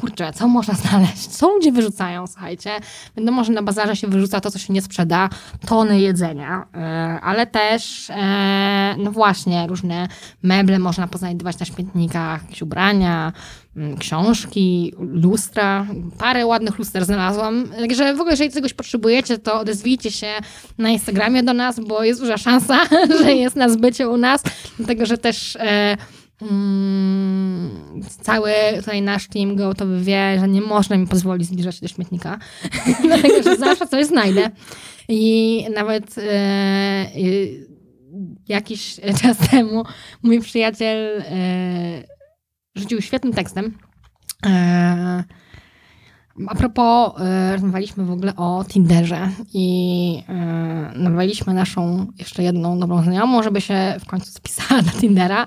[0.00, 1.26] kurczę, co można znaleźć?
[1.26, 2.70] Co ludzie wyrzucają, słuchajcie?
[3.16, 5.28] Wiadomo, że na bazarze się wyrzuca to, co się nie sprzeda,
[5.66, 6.78] tony jedzenia, e,
[7.22, 10.08] ale też, e, no właśnie, różne
[10.42, 13.32] meble można poznajdywać na śmietnikach, jakieś ubrania,
[13.76, 15.86] mm, książki, lustra.
[16.18, 17.68] Parę ładnych luster znalazłam.
[17.80, 20.32] Także w ogóle, jeżeli czegoś potrzebujecie, to odezwijcie się
[20.78, 22.78] na Instagramie do nas, bo jest duża szansa,
[23.22, 24.42] że jest na zbycie u nas,
[24.78, 25.58] dlatego, że też...
[26.42, 31.88] Mm, cały tutaj nasz team gotowy wie, że nie można mi pozwolić zbliżać się do
[31.88, 32.38] śmietnika,
[33.06, 34.50] dlatego że zawsze coś znajdę.
[35.08, 37.10] I nawet e,
[38.48, 39.84] jakiś czas temu
[40.22, 42.02] mój przyjaciel e,
[42.74, 43.78] rzucił świetnym tekstem.
[44.46, 45.24] E,
[46.48, 50.34] a propos, e, rozmawialiśmy w ogóle o Tinderze i e,
[50.96, 55.46] namawialiśmy naszą jeszcze jedną dobrą znajomą, żeby się w końcu spisała na Tindera.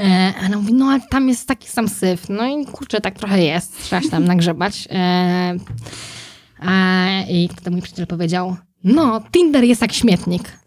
[0.00, 2.28] E, a ona mówi, no ale tam jest taki sam syf.
[2.28, 4.88] No i kurczę, tak trochę jest, trzeba się tam nagrzebać.
[4.90, 5.56] E,
[7.30, 10.58] I wtedy mój przyjaciel powiedział, no Tinder jest jak śmietnik.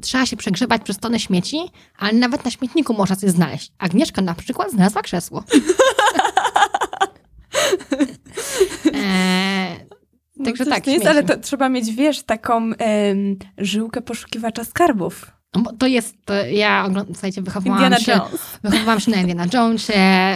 [0.00, 1.58] Trzeba się przegrzebać przez tonę śmieci,
[1.98, 3.72] ale nawet na śmietniku można coś znaleźć.
[3.78, 5.44] Agnieszka na przykład znalazła krzesło.
[9.10, 9.76] Eee,
[10.44, 11.18] także No, tak, To jest, śmieci.
[11.18, 15.30] ale to trzeba mieć, wiesz, taką em, żyłkę poszukiwacza skarbów.
[15.54, 18.58] No bo To jest, to ja ogląd- słuchajcie, wychowałam Indiana się, Jones.
[18.64, 19.92] wychowałam się na Indiana Jonesie,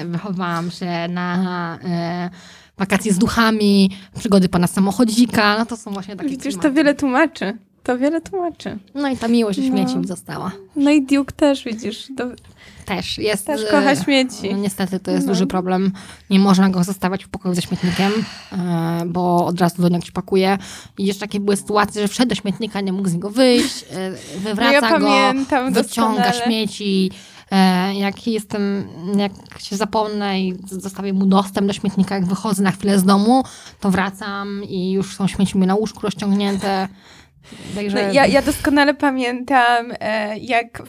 [0.07, 2.31] wychowałam się na e,
[2.79, 7.59] wakacje z duchami, przygody pana samochodzika, no to są właśnie takie Widzisz, to wiele tłumaczy.
[7.83, 8.79] To wiele tłumaczy.
[8.95, 10.01] No i ta miłość do śmieci No.
[10.01, 10.53] mi została.
[10.77, 12.09] No i Duke też, widzisz.
[12.17, 12.25] To
[12.85, 13.47] Też jest.
[13.47, 14.51] też e, kocha śmieci.
[14.53, 15.33] No, niestety to jest No.
[15.33, 15.93] duży problem.
[16.31, 18.13] Nie można go zostawiać w pokoju ze śmietnikiem,
[18.53, 20.59] e, bo od razu do niego się pakuje.
[20.99, 24.11] I jeszcze takie były sytuacje, że wszedł do śmietnika, nie mógł z niego wyjść, e,
[24.39, 25.41] wywraca No ja go,
[25.71, 26.33] wyciąga doskonale.
[26.45, 27.11] śmieci.
[27.51, 32.71] E, Jak jestem, jak się zapomnę i zostawię mu dostęp do śmietnika, jak wychodzę na
[32.71, 33.45] chwilę z domu,
[33.81, 36.89] to wracam i już są śmieci mi na łóżku rozciągnięte.
[37.75, 40.83] Także No, ja, ja doskonale pamiętam, e, jak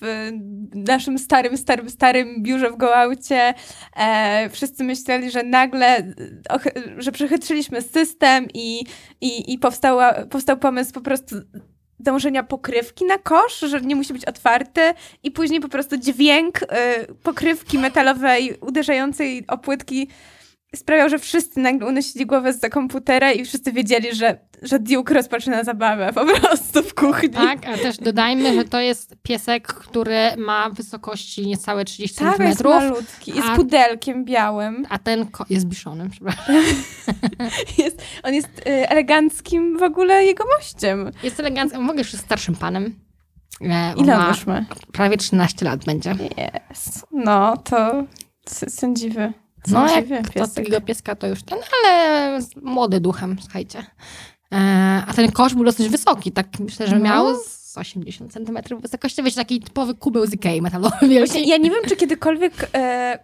[0.00, 0.30] w,
[0.74, 3.54] naszym starym, starym, starym biurze w Gołaucie
[3.96, 6.04] e, wszyscy myśleli, że nagle, e,
[6.50, 8.84] och- że przechytrzyliśmy system i,
[9.20, 11.36] i, i powstała, powstał pomysł po prostu
[12.04, 14.80] założenia pokrywki na kosz, że nie musi być otwarty
[15.22, 16.66] i później po prostu dźwięk e,
[17.22, 20.08] pokrywki metalowej uderzającej o płytki
[20.76, 25.64] sprawiał, że wszyscy nagle unosili głowę za komputera i wszyscy wiedzieli, że, że Duke rozpoczyna
[25.64, 27.30] zabawę po prostu w kuchni.
[27.30, 32.46] Tak, a też dodajmy, że to jest piesek, który ma wysokości niecałe 30 Tak, cm,
[32.48, 33.30] jest malutki.
[33.36, 34.86] Jest a- pudelkiem białym.
[34.90, 36.54] a ten jest biszonym, przepraszam.
[37.78, 41.10] Jest, on jest y, eleganckim w ogóle jegomościem.
[41.22, 42.94] Jest elegancki, w ogóle już jest starszym panem.
[43.60, 44.64] E, Ile on ma już ma?
[44.92, 46.14] prawie 13 lat będzie.
[46.70, 47.06] Jest.
[47.12, 48.04] No, to
[48.68, 49.32] sędziwy.
[49.68, 50.54] No, Sędziwy jak to piesek.
[50.54, 53.78] takiego pieska to już ten, ale młody duchem, słuchajcie.
[54.52, 57.04] E, a ten kosz był dosyć wysoki, tak myślę, że No.
[57.04, 59.22] miał z 80 cm wysokości.
[59.22, 60.96] Wiecie, taki typowy kubeł z Ikei metalowy
[61.46, 63.18] ja nie wiem, czy kiedykolwiek e,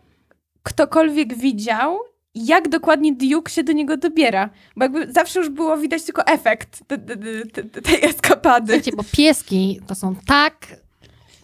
[0.62, 1.98] ktokolwiek widział,
[2.34, 4.50] jak dokładnie Duke się do niego dobiera.
[4.76, 7.16] Bo jakby zawsze już było widać tylko efekt te, te,
[7.52, 8.66] te, te, tej eskapady.
[8.66, 10.66] Słuchajcie, bo pieski to są tak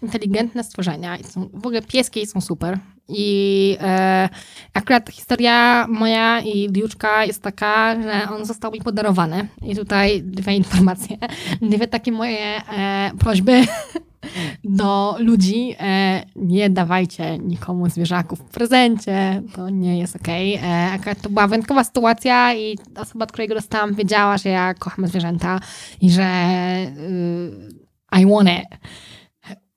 [0.03, 1.17] inteligentne stworzenia.
[1.17, 2.79] I są, w ogóle pieski są super.
[3.17, 4.29] I e,
[4.75, 9.49] akurat historia moja i Diuczka jest taka, że on został mi podarowany.
[9.63, 11.17] I tutaj dwie informacje,
[11.63, 12.39] dwie takie moje
[12.79, 13.63] e, prośby
[14.65, 15.77] do ludzi.
[15.81, 20.55] E, nie dawajcie nikomu zwierzaków w prezencie, to nie jest okej.
[20.55, 24.75] E, Akurat to była wyjątkowa sytuacja i osoba, od której go dostałam, wiedziała, że ja
[24.75, 25.61] kocham zwierzęta
[26.01, 26.27] i że
[26.99, 28.79] y, I want it.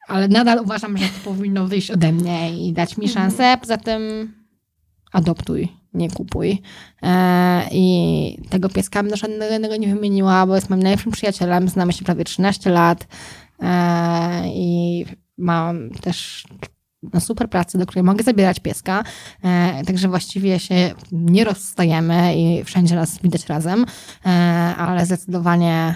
[0.07, 3.57] Ale nadal uważam, że to powinno wyjść ode mnie i dać mi szansę.
[3.61, 4.33] Poza tym
[5.11, 6.61] adoptuj, nie kupuj.
[7.01, 11.69] E, I tego pieska bym żadnego innego nie wymieniła, bo jest moim najlepszym przyjacielem.
[11.69, 13.07] Znamy się prawie 13 lat
[13.59, 15.05] e, i
[15.37, 16.45] mam też
[17.13, 19.03] no, super pracy, do której mogę zabierać pieska,
[19.43, 23.85] e, także właściwie się nie rozstajemy i wszędzie nas widać razem,
[24.25, 24.29] e,
[24.77, 25.95] ale zdecydowanie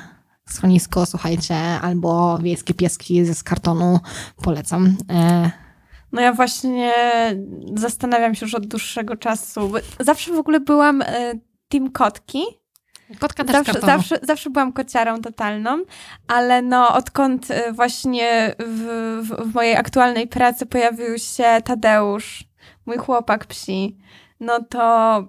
[0.49, 3.99] schronisko, słuchajcie, albo wiejskie pieski z kartonu
[4.43, 4.97] polecam.
[5.09, 5.51] E,
[6.11, 6.93] No ja właśnie
[7.75, 9.71] zastanawiam się już od dłuższego czasu.
[9.99, 11.33] Zawsze w ogóle byłam e,
[11.69, 12.43] team kotki.
[13.19, 15.83] kotka też Zawsze, zawsze, zawsze byłam kociarą totalną,
[16.27, 18.85] ale no odkąd e, właśnie w,
[19.23, 22.43] w, w mojej aktualnej pracy pojawił się Tadeusz,
[22.85, 23.97] mój chłopak psi,
[24.39, 25.23] no to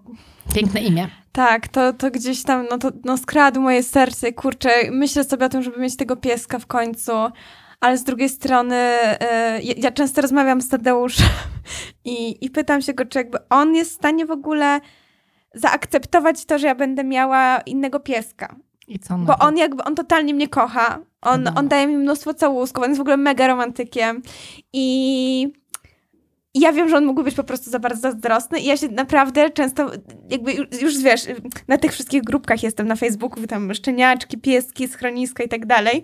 [0.55, 1.09] Piękne imię.
[1.39, 4.32] Tak, to, to gdzieś tam, no to no, skradł moje serce.
[4.32, 7.12] Kurczę, myślę sobie o tym, żeby mieć tego pieska w końcu,
[7.81, 11.27] ale z drugiej strony e, ja, często rozmawiam z Tadeuszem
[12.05, 14.81] i, i pytam się go, czy jakby on jest w stanie w ogóle
[15.55, 18.56] zaakceptować to, że ja będę miała innego pieska.
[18.89, 19.19] I co?
[19.19, 20.98] no Bo on jakby, on totalnie mnie kocha.
[21.23, 21.60] On, Wiadomo.
[21.60, 24.23] on daje mi mnóstwo całusków, on jest w ogóle mega romantykiem.
[24.73, 25.52] I
[26.55, 28.89] i ja wiem, że on mógłby być po prostu za bardzo zazdrosny i ja się
[28.89, 29.91] naprawdę często,
[30.31, 31.23] jakby już, już wiesz,
[31.69, 36.03] na tych wszystkich grupkach jestem na Facebooku, tam szczeniaczki, pieski, schroniska i tak dalej.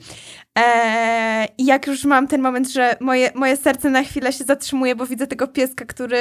[0.55, 4.97] Eee, I jak już mam ten moment, że moje, moje serce na chwilę się zatrzymuje,
[4.97, 6.19] bo widzę tego pieska, który,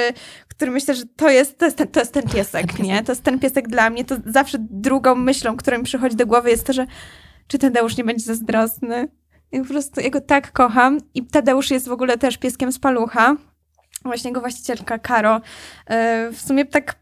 [0.48, 2.78] który myślę, że to jest, to jest, ten, to jest ten piesek, piesek.
[2.78, 3.02] nie?
[3.02, 4.04] To jest ten piesek dla mnie.
[4.04, 6.86] To zawsze drugą myślą, która mi przychodzi do głowy jest to, że
[7.46, 9.08] czy Tadeusz nie będzie zazdrosny?
[9.52, 10.98] I po prostu ja go tak kocham.
[11.14, 13.36] I Tadeusz jest w ogóle też pieskiem z palucha.
[14.04, 15.40] Właśnie jego właścicielka, Karo,
[15.86, 16.96] e, w sumie tak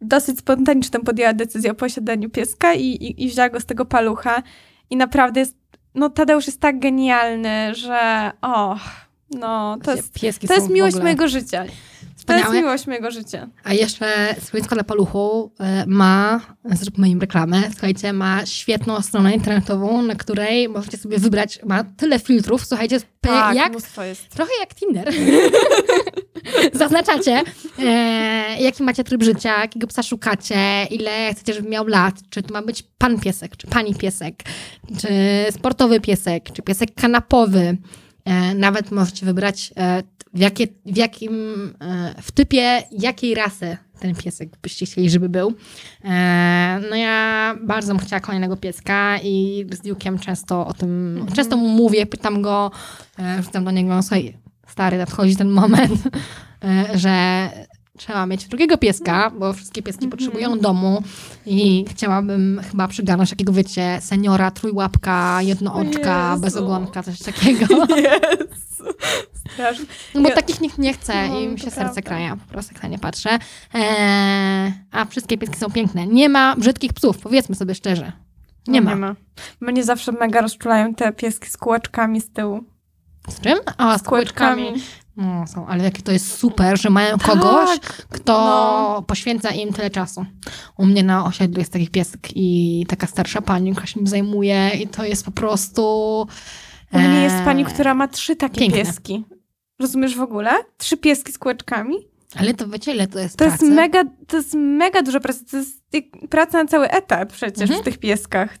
[0.00, 4.42] dosyć spontanicznie podjęła decyzję o posiadaniu pieska i, i, i wzięła go z tego palucha.
[4.90, 5.56] I naprawdę jest,
[5.94, 8.80] no Tadeusz jest tak genialny, że och,
[9.30, 11.64] no to jest, Pieski to jest miłość ogóle mojego życia.
[11.64, 11.70] To
[12.16, 12.54] wspaniałe.
[12.54, 13.48] jest miłość mojego życia.
[13.64, 20.02] A jeszcze Schronisko na Paluchu e, ma, zróbmy im reklamę, słuchajcie, ma świetną stronę internetową,
[20.02, 23.72] na której możecie sobie wybrać, ma tyle filtrów, słuchajcie, Tak, jak,
[24.30, 25.12] trochę jak Tinder.
[26.72, 27.42] Zaznaczacie,
[27.78, 32.54] e, jaki macie tryb życia, jakiego psa szukacie, ile chcecie, żeby miał lat, czy to
[32.54, 34.34] ma być pan piesek, czy pani piesek,
[35.00, 35.08] czy
[35.50, 37.76] sportowy piesek, czy piesek kanapowy.
[38.24, 40.02] E, nawet możecie wybrać e,
[40.34, 41.34] w, jakie, w jakim,
[41.80, 45.54] e, w typie jakiej rasy ten piesek byście chcieli, żeby był.
[46.04, 51.56] E, no ja bardzo bym chciała kolejnego pieska i z Duke'em często o tym, często
[51.56, 52.70] mu mówię, pytam go,
[53.18, 54.36] e, rzucam do niego, słuchaj,
[54.78, 55.92] stary, nadchodzi ten moment,
[56.64, 57.48] e, że
[57.96, 61.02] trzeba mieć drugiego pieska, bo wszystkie pieski potrzebują domu
[61.46, 66.42] i chciałabym chyba przygarnąć takiego, wiecie, seniora, trójłapka, jednooczka, Jezu.
[66.42, 67.66] bez ogonka, coś takiego.
[67.96, 68.84] Jezu.
[69.52, 69.86] Strasznie.
[70.14, 72.02] No bo Ja- takich nikt nie chce No, i mi się serce prawda.
[72.02, 73.38] kraja, po prostu jak na nie patrzę.
[73.74, 76.06] Eee, a wszystkie pieski są piękne.
[76.06, 78.12] Nie ma brzydkich psów, powiedzmy sobie szczerze.
[78.68, 78.90] Nie No, ma.
[78.90, 79.14] Nie ma.
[79.60, 82.64] Mnie zawsze mega rozczulają te pieski z kółeczkami z tyłu.
[83.28, 83.58] Z czym?
[83.76, 84.72] A, z kółeczkami.
[85.16, 89.02] No, są, ale jakie to jest super, że mają kogoś, Tak, kto no.
[89.02, 90.26] poświęca im tyle czasu.
[90.76, 94.70] U mnie na osiedlu jest taki piesek i taka starsza pani, która się nim zajmuje
[94.70, 95.82] i to jest po prostu...
[96.92, 98.78] U mnie jest eee, pani, która ma trzy takie piękne.
[98.84, 99.24] pieski.
[99.80, 100.50] Rozumiesz w ogóle?
[100.76, 101.94] Trzy pieski z kółeczkami.
[102.36, 103.64] Ale to wiecie, ile to jest To pracy?
[103.64, 105.44] jest mega, to jest mega dużo pracy.
[105.50, 105.78] To jest
[106.30, 107.80] praca na cały etap przecież Mhm.
[107.80, 108.58] w tych pieskach.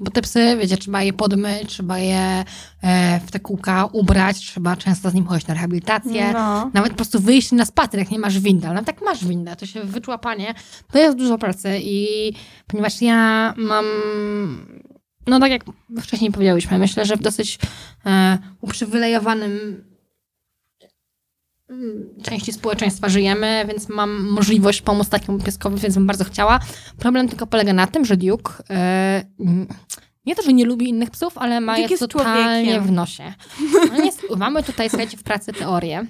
[0.00, 2.44] Bo te psy, wiecie, trzeba je podmyć, trzeba je
[2.82, 6.32] e, w te kółka ubrać, trzeba często z nim chodzić na rehabilitację.
[6.32, 6.70] No.
[6.74, 8.68] Nawet po prostu wyjść na spacer, jak nie masz windy.
[8.68, 10.54] Ale tak masz windę, to się wyczłapanie.
[10.92, 12.32] To jest dużo pracy i
[12.66, 13.84] ponieważ ja mam,
[15.26, 15.64] no tak jak
[16.00, 17.58] wcześniej powiedziałyśmy, myślę, że w dosyć
[18.06, 19.84] e, uprzywilejowanym
[22.22, 26.60] części społeczeństwa żyjemy, więc mam możliwość pomóc takiemu pieskowi, więc bym bardzo chciała.
[26.98, 28.52] Problem tylko polega na tym, że Duke
[29.38, 29.66] mm,
[30.26, 32.84] nie to, że nie lubi innych psów, ale ma Duke je totalnie człowiekiem.
[32.84, 33.32] w nosie.
[33.92, 36.06] No jest, mamy tutaj, słuchajcie, w pracy teorię,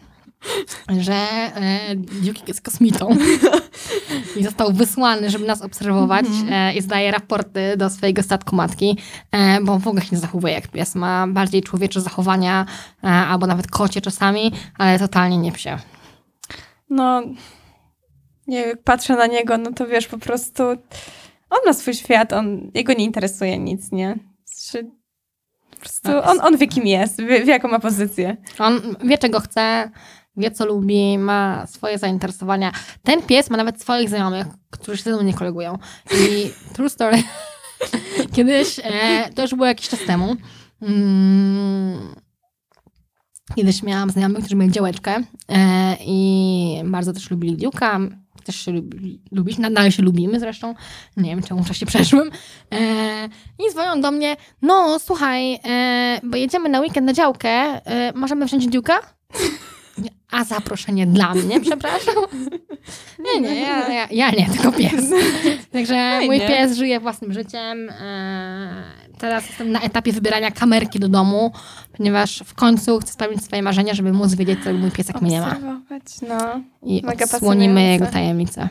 [0.99, 3.09] że e, Duke jest kosmitą
[4.37, 8.99] i został wysłany, żeby nas obserwować e, i zdaje raporty do swojego statku matki,
[9.33, 10.95] e, bo w ogóle się nie zachowuje jak pies.
[10.95, 12.67] Ma bardziej człowiecze zachowania,
[13.05, 15.79] e, albo nawet kocie czasami, ale totalnie nie psie.
[16.91, 17.23] No,
[18.47, 20.63] nie jak patrzę na niego, no to wiesz, po prostu
[21.51, 24.19] on ma swój świat, on, jego nie interesuje nic, nie?
[24.45, 24.91] Znaczy,
[25.71, 28.37] Po prostu No, on, on wie, kim jest, wie, wie, jaką ma pozycję.
[28.59, 29.91] On wie, czego chce,
[30.37, 32.73] wie, co lubi, ma swoje zainteresowania.
[33.03, 35.79] Ten pies ma nawet swoich znajomych, którzy się ze nie kolegują.
[36.13, 37.23] I true story.
[38.35, 40.37] Kiedyś, e, to już było jakiś czas temu,
[40.83, 42.15] mm,
[43.55, 48.11] kiedyś miałam znajomych, którzy mieli działeczkę e, i bardzo też lubili Duke'a,
[48.45, 50.75] też się lubi, lubić, nadal się lubimy zresztą,
[51.17, 52.31] nie wiem czemu w czasie przeszłym.
[52.73, 58.13] E, I dzwonią do mnie, no słuchaj, e, bo jedziemy na weekend na działkę, e,
[58.13, 58.95] możemy wziąć Duke'a?
[60.31, 62.15] A zaproszenie dla mnie, przepraszam?
[63.19, 65.05] Nie, nie, ja, ja, ja nie, tylko pies.
[65.73, 67.91] Także mój pies żyje własnym życiem.
[67.91, 71.53] E, Teraz jestem na etapie wybierania kamerki do domu,
[71.97, 75.41] ponieważ w końcu chcę spełnić swoje marzenia, żeby móc wiedzieć, co mój piesek mnie nie
[75.41, 75.57] ma.
[76.29, 76.61] No.
[76.83, 78.69] I odsłonimy jego tajemnicę.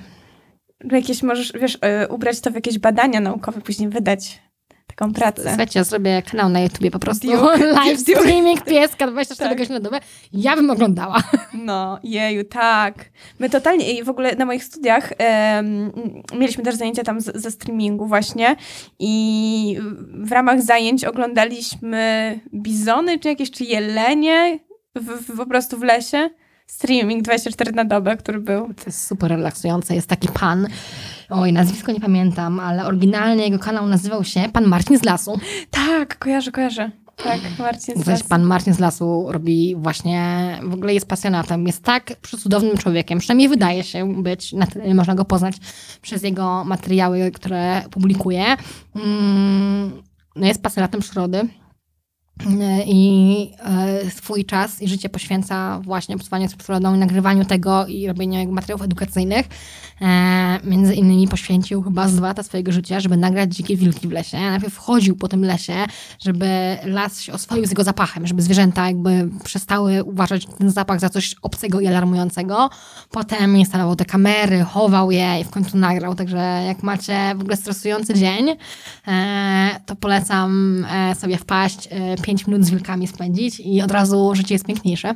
[0.91, 4.41] Jakieś możesz, wiesz, y, ubrać to w jakieś badania naukowe, później wydać
[4.87, 5.43] taką pracę.
[5.47, 7.27] Słuchajcie, ja zrobię kanał na YouTubie po prostu.
[7.27, 7.57] Duke.
[7.85, 8.21] Live Duke.
[8.21, 9.57] streaming pieska 24 Tak.
[9.57, 9.99] godziny na dobę.
[10.33, 11.23] Ja bym oglądała.
[11.53, 13.05] No, jeju, tak.
[13.39, 15.91] My totalnie, i w ogóle na moich studiach em,
[16.33, 18.55] mieliśmy też zajęcia tam z, ze streamingu właśnie
[18.99, 19.77] i
[20.13, 24.59] w ramach zajęć oglądaliśmy bizony, czy jakieś, czy jelenie
[24.95, 26.29] w, w, po prostu w lesie.
[26.67, 28.67] Streaming 24 na dobę, który był.
[28.73, 29.95] To jest super relaksujące.
[29.95, 30.67] Jest taki pan,
[31.29, 35.39] oj, nazwisko nie pamiętam, ale oryginalnie jego kanał nazywał się Pan Marcin z Lasu.
[35.71, 36.91] Tak, kojarzę, kojarzę.
[37.23, 38.29] Tak, Marcin Zaś Stas.
[38.29, 43.49] pan Marcin z Lasu robi właśnie, w ogóle jest pasjonatem, jest tak przecudownym człowiekiem, przynajmniej
[43.49, 45.55] wydaje się być, na tyle można go poznać
[46.01, 48.45] przez jego materiały, które publikuje.
[48.95, 50.03] Mm,
[50.35, 51.47] No jest pasjonatem przyrody
[52.85, 58.07] i e, swój czas i życie poświęca właśnie obcowaniu z przyrodą i nagrywaniu tego i
[58.07, 59.45] robieniu materiałów edukacyjnych.
[60.01, 64.11] E, między innymi poświęcił chyba z dwa lata swojego życia, żeby nagrać dzikie wilki w
[64.11, 64.37] lesie.
[64.37, 65.85] Najpierw chodził po tym lesie,
[66.19, 71.09] żeby las się oswoił z jego zapachem, żeby zwierzęta jakby przestały uważać ten zapach za
[71.09, 72.69] coś obcego i alarmującego.
[73.11, 76.15] Potem instalował te kamery, chował je i w końcu nagrał.
[76.15, 78.49] Także jak macie w ogóle stresujący dzień,
[79.07, 81.89] e, to polecam e, sobie wpaść,
[82.25, 85.15] 5 minut z wilkami spędzić i od razu życie jest piękniejsze.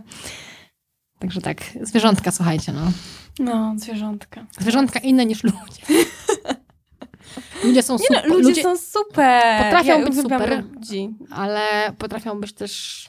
[1.19, 2.91] Także tak, zwierzątka, słuchajcie, no.
[3.40, 4.45] No, zwierzątka.
[4.60, 5.81] Zwierzątka inne niż ludzie.
[7.64, 9.64] Ludzie są Nie super, no, ludzie, są super.
[9.64, 10.64] potrafią ja być super.
[10.73, 11.10] Ludzi.
[11.31, 11.61] ale
[11.98, 13.06] potrafią być też...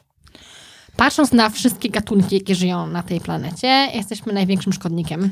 [0.97, 5.31] Patrząc na wszystkie gatunki, jakie żyją na tej planecie, jesteśmy największym szkodnikiem.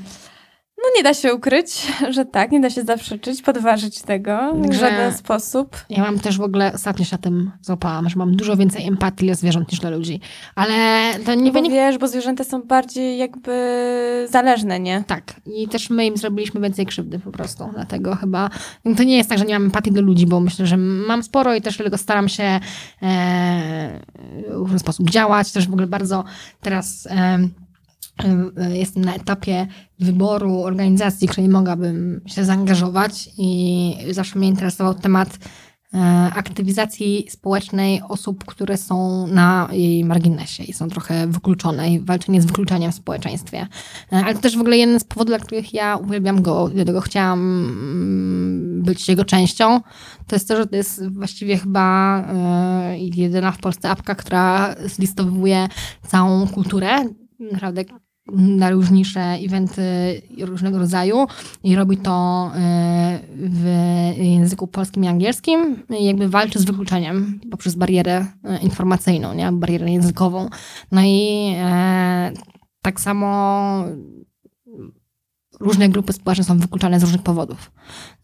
[0.78, 5.12] No nie da się ukryć, że tak, nie da się zaprzeczyć, podważyć tego w żaden
[5.12, 5.76] sposób.
[5.90, 9.26] Ja mam też w ogóle, ostatnio się na tym złapałam, że mam dużo więcej empatii
[9.26, 10.20] dla zwierząt niż dla ludzi.
[10.54, 10.74] Ale
[11.24, 11.74] to nie bo wynika...
[11.74, 15.04] wiesz, bo zwierzęta są bardziej jakby zależne, nie?
[15.06, 15.40] Tak.
[15.46, 17.70] I też my im zrobiliśmy więcej krzywdy po prostu.
[17.74, 18.50] Dlatego chyba...
[18.96, 21.54] To nie jest tak, że nie mam empatii do ludzi, bo myślę, że mam sporo
[21.54, 22.60] i też dlatego staram się
[23.02, 24.00] e,
[24.48, 25.52] w różny sposób działać.
[25.52, 26.24] Też w ogóle bardzo
[26.60, 27.08] teraz...
[27.10, 27.48] E,
[28.72, 29.66] Jestem na etapie
[30.00, 35.38] wyboru organizacji, w której mogłabym się zaangażować i zawsze mnie interesował temat
[35.94, 35.98] e,
[36.34, 42.46] aktywizacji społecznej osób, które są na jej marginesie i są trochę wykluczone i walczenie z
[42.46, 43.66] wykluczeniem w społeczeństwie.
[44.12, 47.00] E, Ale to też w ogóle jeden z powodów, dla których ja uwielbiam go, dlatego
[47.00, 49.80] chciałam mm, być jego częścią,
[50.26, 55.68] to jest to, że to jest właściwie chyba e, jedyna w Polsce apka, która zlistowuje
[56.06, 57.04] całą kulturę,
[57.52, 57.84] naprawdę
[58.32, 59.82] najróżniejsze eventy
[60.40, 61.26] różnego rodzaju
[61.62, 63.64] i robi to e, w
[64.16, 69.52] języku polskim i angielskim i jakby walczy z wykluczeniem poprzez barierę e, informacyjną, nie?
[69.52, 70.48] barierę językową.
[70.92, 72.32] No i e,
[72.82, 73.84] tak samo
[75.60, 77.72] różne grupy społeczne są wykluczane z różnych powodów.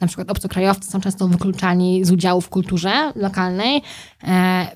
[0.00, 3.82] Na przykład obcokrajowcy są często wykluczani z udziału w kulturze lokalnej,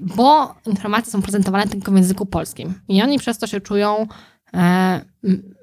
[0.00, 2.74] bo informacje są prezentowane tylko w języku polskim.
[2.88, 4.06] I oni przez to się czują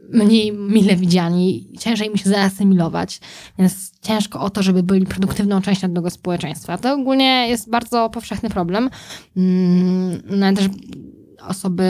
[0.10, 3.20] mniej mile widziani, ciężej im się zaasymilować,
[3.60, 6.78] więc ciężko o to, żeby byli produktywną częścią tego społeczeństwa.
[6.78, 8.90] To ogólnie jest bardzo powszechny problem.
[9.38, 10.70] Mm, No, też
[11.48, 11.84] osoby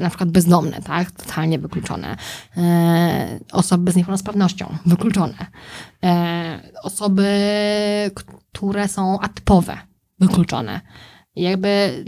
[0.00, 2.16] na przykład bezdomne, tak, totalnie wykluczone.
[2.56, 5.46] E, osoby z niepełnosprawnością, wykluczone.
[6.04, 7.28] E, osoby,
[8.14, 9.78] które są atypowe,
[10.20, 10.80] wykluczone.
[11.36, 12.04] I jakby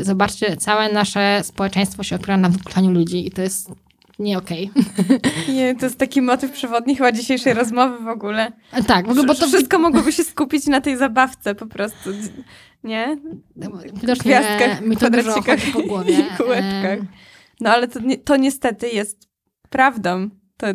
[0.00, 3.70] zobaczcie, całe nasze społeczeństwo się opiera na wykluczaniu ludzi i to jest
[4.18, 4.70] nie okej.
[5.54, 8.52] Nie, to jest taki motyw przewodni chyba dzisiejszej rozmowy w ogóle.
[8.86, 12.10] Tak, w ogóle, bo to Wszystko mogłoby się skupić na tej zabawce po prostu.
[12.84, 13.16] Nie?
[13.94, 15.42] widocznie gwiazdkach, mi to dużo
[15.72, 16.18] po głowie.
[16.20, 16.98] i kółeczkach.
[17.60, 19.28] No ale to, to niestety jest
[19.70, 20.30] prawdą.
[20.56, 20.66] To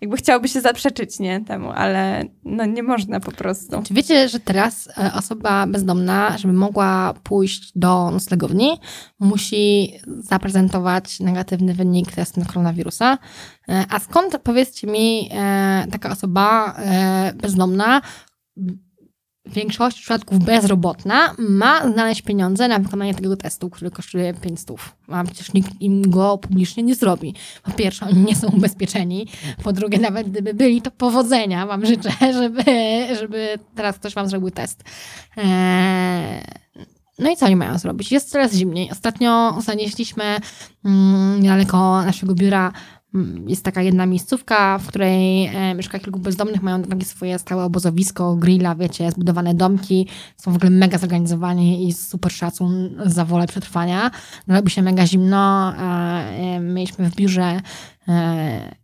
[0.00, 3.82] jakby chciałoby się zaprzeczyć, nie, temu, ale no nie można po prostu.
[3.82, 8.80] Czy wiecie, że teraz e, osoba bezdomna, żeby mogła pójść do noclegowni,
[9.20, 13.18] musi zaprezentować negatywny wynik testu na koronawirusa?
[13.68, 16.76] E, A skąd, powiedzcie mi, e, taka osoba
[17.34, 18.00] bezdomna,
[19.46, 24.76] w większości przypadków bezrobotna, ma znaleźć pieniądze na wykonanie tego testu, który kosztuje 500.
[25.08, 27.34] A przecież nikt im go publicznie nie zrobi.
[27.62, 29.26] Po pierwsze, oni nie są ubezpieczeni.
[29.62, 32.10] Po drugie, nawet gdyby byli, to powodzenia wam życzę,
[32.40, 32.64] żeby,
[33.20, 34.84] żeby teraz ktoś wam zrobił test.
[35.36, 36.42] Eee,
[37.18, 38.12] no i co oni mają zrobić?
[38.12, 38.90] Jest coraz zimniej.
[38.90, 40.24] Ostatnio zanieśliśmy
[40.84, 42.72] mm, niedaleko naszego biura
[43.46, 48.36] jest taka jedna miejscówka, w której e, mieszka kilku bezdomnych, mają takie swoje stałe obozowisko,
[48.36, 54.10] grilla, wiecie, zbudowane domki, są w ogóle mega zorganizowani i super szacun za wolę przetrwania.
[54.46, 57.60] No, robi się mega zimno, a e, mieliśmy w biurze
[58.08, 58.74] e,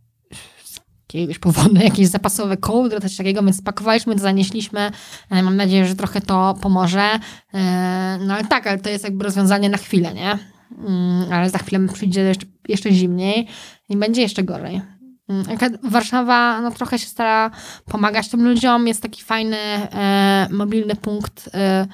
[0.64, 0.80] z
[1.14, 4.90] jakiegoś powodu jakieś zapasowe kołdry, coś takiego, więc spakowaliśmy, to zanieśliśmy.
[5.30, 7.10] E, Mam nadzieję, że trochę to pomoże.
[7.54, 10.38] E, No ale tak, ale to jest jakby rozwiązanie na chwilę, nie?
[10.78, 13.46] Mm, Ale za chwilę przyjdzie jeszcze, jeszcze zimniej
[13.88, 14.80] i będzie jeszcze gorzej.
[15.28, 15.44] Mm,
[15.82, 17.50] Warszawa no, trochę się stara
[17.84, 18.88] pomagać tym ludziom.
[18.88, 21.86] Jest taki fajny e, mobilny punkt e,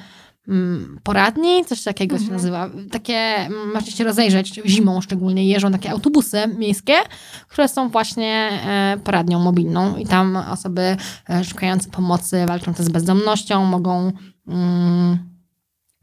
[0.49, 2.71] mm, poradni, coś takiego się nazywa.
[2.91, 6.95] Takie, możecie się rozejrzeć zimą szczególnie, jeżdżą takie autobusy miejskie,
[7.49, 10.97] które są właśnie e, poradnią mobilną i tam osoby
[11.31, 14.13] e, szukające pomocy, walczące z bezdomnością mogą
[14.49, 15.19] mm,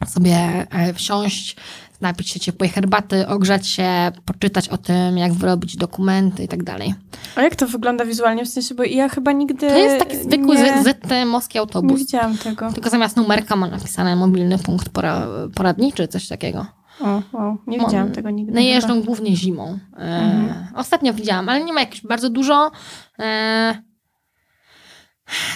[0.07, 1.55] sobie e, wsiąść,
[2.03, 6.93] napić się ciepłej herbaty, ogrzać się, poczytać o tym, jak wyrobić dokumenty i tak dalej.
[7.35, 8.45] A jak to wygląda wizualnie?
[8.45, 11.99] W sensie, bo ja chyba nigdy To jest taki zwykły nie, ZT-mowski nie autobus.
[11.99, 12.71] widziałam tego.
[12.73, 16.65] Tylko zamiast numerka ma napisane mobilny punkt pora, poradniczy, coś takiego.
[17.01, 18.51] O, wow, nie widziałam tego nigdy.
[18.51, 18.69] No chyba.
[18.73, 19.80] jeżdżą głównie zimą.
[19.97, 20.67] E, Mhm.
[20.75, 22.71] Ostatnio widziałam, ale nie ma jakoś bardzo dużo.
[23.19, 23.81] E,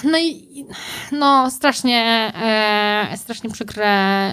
[0.04, 0.66] no i
[1.12, 3.88] no strasznie, e, strasznie przykre,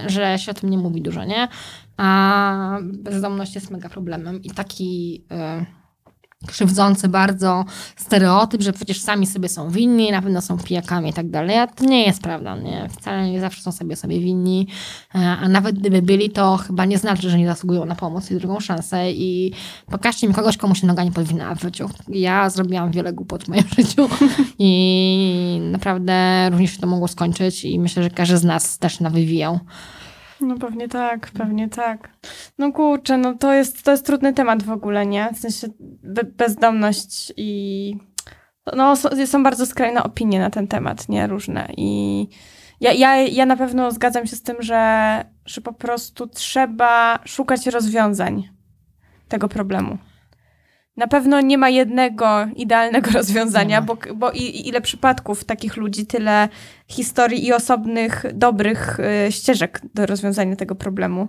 [0.07, 1.47] że się o tym nie mówi dużo, nie?
[1.97, 5.65] A bezdomność jest mega problemem i taki e,
[6.45, 7.65] krzywdzący bardzo
[7.95, 11.67] stereotyp, że przecież sami sobie są winni, na pewno są pijakami i tak dalej, a
[11.67, 12.89] to nie jest prawda, nie?
[12.89, 14.67] Wcale nie zawsze są sobie sobie winni,
[15.15, 18.35] e, a nawet gdyby byli, to chyba nie znaczy, że nie zasługują na pomoc i
[18.35, 19.53] drugą szansę i
[19.85, 21.89] pokażcie mi kogoś, komu się noga nie podwinęła w życiu.
[22.07, 24.09] Ja zrobiłam wiele głupot w moim życiu
[24.59, 29.59] i naprawdę różnie się to mogło skończyć i myślę, że każdy z nas też nawywijał.
[30.41, 32.09] No pewnie tak, pewnie tak.
[32.57, 35.29] No kurczę, no to jest, to jest trudny temat w ogóle, nie?
[35.33, 35.67] W sensie
[36.03, 37.97] be bezdomność i...
[38.75, 41.27] No są, są bardzo skrajne opinie na ten temat, nie?
[41.27, 42.27] Różne i...
[42.81, 47.67] Ja, ja, ja na pewno zgadzam się z tym, że, że po prostu trzeba szukać
[47.67, 48.49] rozwiązań
[49.27, 49.97] tego problemu.
[50.97, 56.49] Na pewno nie ma jednego idealnego rozwiązania, bo, bo i, ile przypadków takich ludzi, tyle
[56.87, 61.27] historii i osobnych, dobrych y, ścieżek do rozwiązania tego problemu.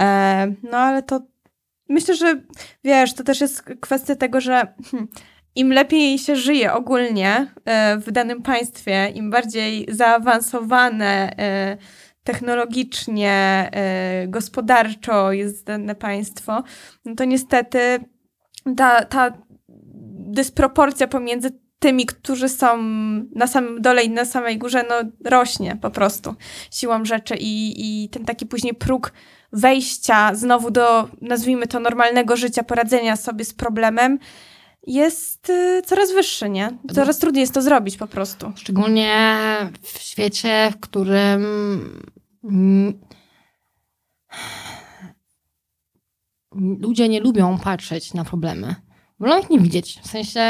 [0.00, 1.20] E, no ale to
[1.88, 2.40] myślę, że
[2.84, 5.08] wiesz, to też jest kwestia tego, że hmm,
[5.54, 11.76] im lepiej się żyje ogólnie e, w danym państwie, im bardziej zaawansowane e,
[12.24, 13.70] technologicznie,
[14.26, 16.62] gospodarczo jest dane państwo,
[17.04, 18.00] no to niestety
[18.76, 19.32] ta, ta
[20.28, 22.82] dysproporcja pomiędzy tymi, którzy są
[23.34, 24.94] na samym dole i na samej górze, no
[25.30, 26.34] rośnie po prostu
[26.70, 27.74] siłą rzeczy i,
[28.04, 29.12] i ten taki później próg
[29.52, 34.18] wejścia znowu do, nazwijmy to, normalnego życia, poradzenia sobie z problemem
[34.86, 36.78] jest y, coraz wyższy, nie?
[36.94, 38.52] Coraz trudniej jest to zrobić po prostu.
[38.56, 39.36] Szczególnie
[39.82, 41.42] w świecie, w którym
[46.80, 48.74] ludzie nie lubią patrzeć na problemy.
[49.20, 50.00] Wolą ich nie widzieć.
[50.02, 50.40] W sensie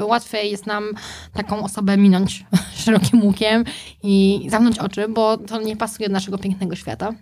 [0.00, 0.84] łatwiej jest nam
[1.32, 2.44] taką osobę minąć
[2.84, 3.64] szerokim łukiem
[4.02, 7.12] i zamknąć oczy, bo to nie pasuje do naszego pięknego świata.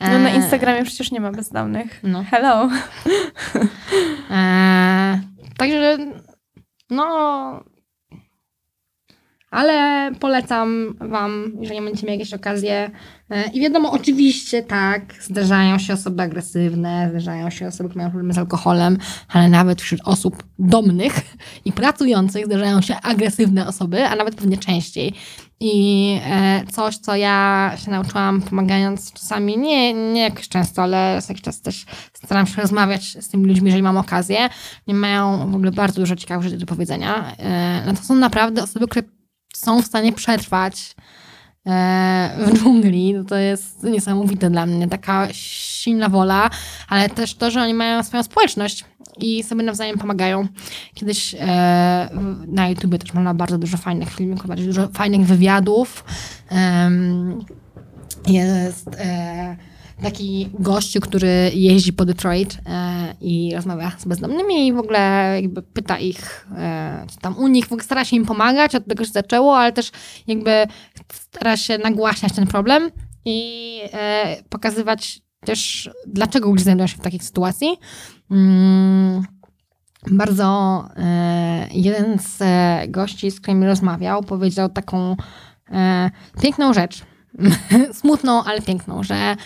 [0.00, 2.00] No na E, Instagramie przecież nie ma bezdomnych.
[2.02, 2.24] No.
[2.30, 2.68] Hello.
[4.30, 5.20] Eee,
[5.56, 5.98] także,
[6.90, 7.64] no.
[9.50, 12.90] Ale polecam Wam, jeżeli będziecie mieli jakieś okazje.
[13.30, 18.34] E, I wiadomo, oczywiście tak, zdarzają się osoby agresywne, zdarzają się osoby, które mają problemy
[18.34, 18.98] z alkoholem,
[19.28, 21.14] ale nawet wśród osób domnych
[21.64, 25.14] i pracujących zdarzają się agresywne osoby, a nawet pewnie częściej.
[25.60, 31.32] I e, coś, co ja się nauczyłam pomagając czasami, nie, nie jakoś często, ale co
[31.32, 34.48] jakiś czas też staram się rozmawiać z tymi ludźmi, jeżeli mam okazję.
[34.86, 37.36] Nie mają w ogóle bardzo dużo ciekawych rzeczy do powiedzenia.
[37.38, 39.17] E, no to są naprawdę osoby, które
[39.58, 40.94] są w stanie przetrwać
[41.66, 43.14] e, w dżungli.
[43.14, 44.88] No to jest niesamowite dla mnie.
[44.88, 46.50] Taka silna wola,
[46.88, 48.84] ale też to, że oni mają swoją społeczność
[49.18, 50.48] i sobie nawzajem pomagają.
[50.94, 52.08] Kiedyś e,
[52.46, 56.04] na YouTubie też można bardzo dużo fajnych filmików, bardzo dużo fajnych wywiadów.
[58.26, 59.56] Jest e,
[60.02, 65.62] taki gościu, który jeździ po Detroit e, i rozmawia z bezdomnymi i w ogóle jakby
[65.62, 69.04] pyta ich, e, co tam u nich, w ogóle stara się im pomagać, od tego
[69.04, 69.90] się zaczęło, ale też
[70.26, 70.66] jakby
[71.12, 72.90] stara się nagłaśniać ten problem
[73.24, 77.76] i e, pokazywać też, dlaczego ludzie znajdują się w takiej sytuacji.
[78.30, 79.22] Mm,
[80.10, 80.84] bardzo
[81.70, 82.42] jeden z
[82.90, 85.16] gości, z którymi rozmawiał, powiedział taką
[86.42, 87.02] piękną rzecz.
[88.00, 89.36] smutną, ale piękną, że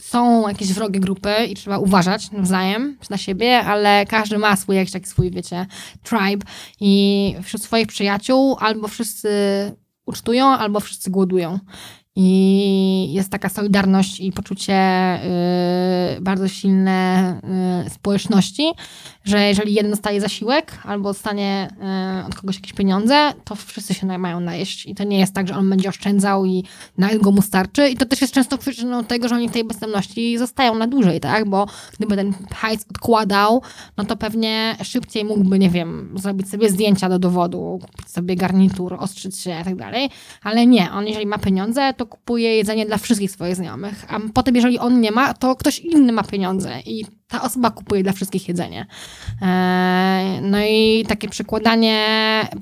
[0.00, 4.92] są jakieś wrogie grupy i trzeba uważać nawzajem na siebie, ale każdy ma swój jakiś
[4.92, 5.66] taki swój, wiecie,
[6.02, 6.46] tribe
[6.80, 9.30] i wśród swoich przyjaciół albo wszyscy
[10.06, 11.58] ucztują, albo wszyscy głodują.
[12.18, 14.74] I jest taka solidarność i poczucie
[16.16, 17.40] y, bardzo silne
[17.86, 18.72] y, społeczności,
[19.26, 21.68] że jeżeli jeden dostaje zasiłek albo dostanie
[22.22, 24.86] y, od kogoś jakieś pieniądze, to wszyscy się mają najeść.
[24.86, 26.64] I to nie jest tak, że on będzie oszczędzał i
[26.98, 27.88] na go mu starczy.
[27.88, 31.20] I to też jest często przyczyną tego, że oni w tej bezdomności zostają na dłużej,
[31.20, 31.48] tak?
[31.48, 31.66] Bo
[31.98, 33.62] gdyby ten hajs odkładał,
[33.96, 38.94] no to pewnie szybciej mógłby, nie wiem, zrobić sobie zdjęcia do dowodu, kupić sobie garnitur,
[38.98, 40.10] ostrzyć się i tak dalej.
[40.42, 44.04] Ale nie, on jeżeli ma pieniądze, to kupuje jedzenie dla wszystkich swoich znajomych.
[44.08, 48.02] A potem, jeżeli on nie ma, to ktoś inny ma pieniądze i ta osoba kupuje
[48.02, 48.86] dla wszystkich jedzenie.
[49.42, 51.98] Eee, No i takie przekładanie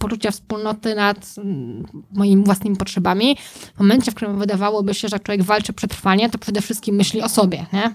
[0.01, 3.36] poczucia wspólnoty nad mm, moimi własnymi potrzebami.
[3.77, 7.23] W momencie, w którym wydawałoby się, że człowiek walczy o przetrwanie, to przede wszystkim myśli
[7.23, 7.95] o sobie, nie?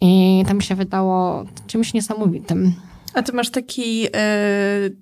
[0.00, 2.72] I to mi się wydało czymś niesamowitym.
[3.14, 4.10] A ty masz taki y,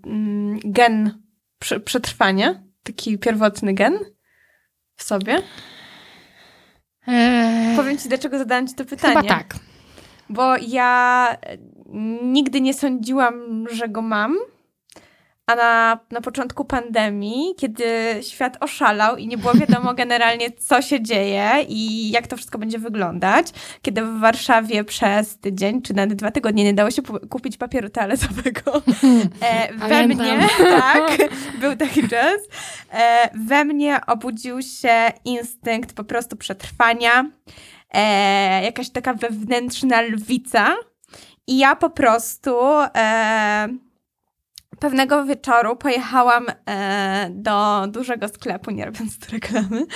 [0.07, 1.23] mm, gen
[1.59, 2.63] prze, przetrwania?
[2.83, 3.99] Taki pierwotny gen
[4.97, 5.43] w sobie?
[7.07, 9.17] Eee, Powiem ci, dlaczego zadałam ci to pytanie.
[9.17, 9.55] Chyba tak.
[10.31, 11.57] Bo ja e,
[12.23, 14.37] nigdy nie sądziłam, że go mam.
[15.47, 17.85] A na, na początku pandemii, kiedy
[18.21, 22.79] świat oszalał i nie było wiadomo generalnie, co się dzieje i jak to wszystko będzie
[22.79, 23.47] wyglądać,
[23.83, 28.83] kiedy w Warszawie przez tydzień czy nawet dwa tygodnie nie dało się kupić papieru toaletowego,
[29.43, 30.27] e, we Pamiętam.
[30.27, 30.49] mnie,
[30.81, 31.19] tak,
[31.61, 32.41] był taki czas,
[32.93, 37.31] e, we mnie obudził się instynkt po prostu przetrwania,
[37.91, 40.77] e, jakaś taka wewnętrzna lwica.
[41.47, 42.57] I ja po prostu
[42.97, 43.69] e,
[44.81, 49.87] pewnego wieczoru pojechałam e, do dużego sklepu, nie robiąc tu reklamy,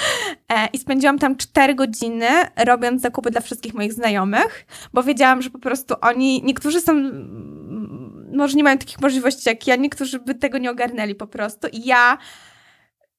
[0.49, 2.29] e, i spędziłam tam 4 godziny
[2.67, 6.93] robiąc zakupy dla wszystkich moich znajomych, bo wiedziałam, że po prostu oni, niektórzy są,
[8.33, 11.69] może nie mają takich możliwości jak ja, niektórzy by tego nie ogarnęli po prostu.
[11.69, 12.19] I ja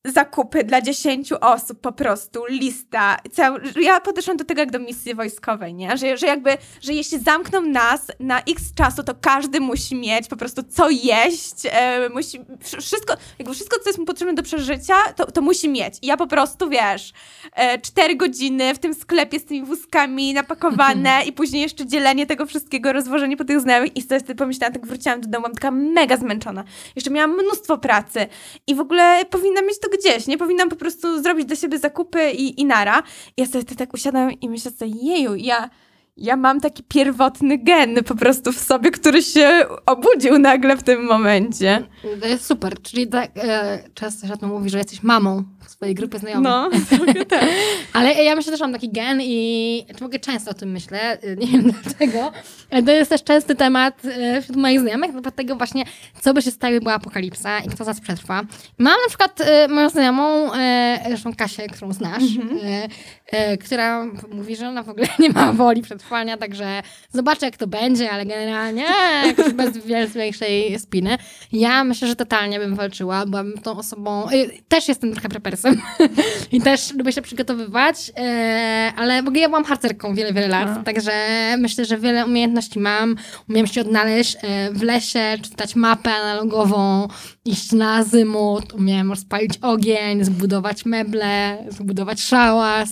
[0.05, 3.17] zakupy dla 10 osób, po prostu lista.
[3.31, 5.97] Cał, ja podeszłam do tego jak do misji wojskowej, nie?
[5.97, 10.35] Że, że jakby, że jeśli zamkną nas na x czasu, to każdy musi mieć po
[10.35, 14.95] prostu co jeść, e, musi, wsz- wszystko, jakby wszystko, co jest mu potrzebne do przeżycia,
[15.15, 15.93] to, to musi mieć.
[16.01, 17.13] I ja po prostu, wiesz,
[17.55, 22.45] e, 4 godziny w tym sklepie z tymi wózkami napakowane i później jeszcze dzielenie tego
[22.45, 26.17] wszystkiego, rozwożenie po tych znajomych i wtedy pomyślałam, tak wróciłam do domu, byłam taka mega
[26.17, 26.63] zmęczona.
[26.95, 28.27] Jeszcze miałam mnóstwo pracy
[28.67, 30.37] i w ogóle powinnam mieć to gdzieś, nie?
[30.37, 33.03] Powinnam po prostu zrobić dla siebie zakupy i, i nara.
[33.37, 35.69] I ja sobie tak usiadłam i myślę sobie, jeju, ja,
[36.17, 41.03] ja mam taki pierwotny gen po prostu w sobie, który się obudził nagle w tym
[41.05, 41.87] momencie.
[42.21, 46.43] To jest super, czyli tak, e, często się mówi, że jesteś mamą swojej grupy znajomych.
[46.43, 46.69] No,
[47.29, 47.45] tak.
[47.93, 51.47] Ale ja myślę, że mam taki gen i mogę często o tym myślę, y, nie
[51.47, 52.31] wiem dlaczego.
[52.71, 55.83] Ale To jest też częsty temat y, wśród moich znajomych, no tego właśnie,
[56.21, 58.43] co by się stało, gdyby była apokalipsa i kto z nas przetrwa.
[58.77, 60.51] Mam na przykład y, moją znajomą,
[61.07, 66.37] zresztą Kasię, którą znasz, y, która mówi, że ona w ogóle nie ma woli przetrwania,
[66.37, 66.81] także
[67.11, 68.85] zobaczę jak to będzie, ale generalnie
[69.53, 71.17] bez większej spiny.
[71.51, 74.27] Ja myślę, że totalnie bym walczyła, byłabym tą osobą,
[74.67, 75.29] też jestem trochę
[75.65, 75.81] prepersem
[76.51, 80.85] i też lubię się przygotowywać, e, ale w ogóle ja byłam harcerką wiele, wiele lat,
[80.85, 81.11] także
[81.57, 83.15] myślę, że wiele umiejętności mam.
[83.49, 87.07] Umiem się odnaleźć e, w lesie, czytać mapę analogową,
[87.45, 92.89] iść na azymut, umiem rozpalić ogień, zbudować meble, zbudować szałas.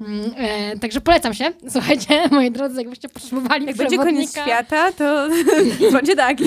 [0.00, 1.44] Mm, E, także polecam się.
[1.72, 5.28] Słuchajcie, moi drodzy, jakbyście potrzebowali Jak będzie koniec świata, to
[5.92, 6.44] będzie taki.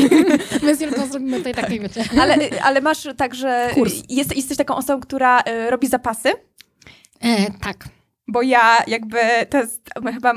[0.63, 2.03] my z Julką zrobimy tutaj takie, wiecie.
[2.21, 3.93] Ale, ale masz tak, że Kurs.
[4.09, 6.29] jest, jesteś taką osobą, która robi zapasy?
[7.21, 7.87] E, tak.
[8.27, 9.17] Bo ja jakby,
[9.49, 10.33] to jest chyba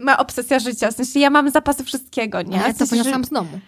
[0.00, 0.90] moja obsesja życia.
[0.90, 2.56] W sensie ja mam zapasy wszystkiego, nie?
[2.56, 3.60] Ja W to sensie, że- poniosłam z domu.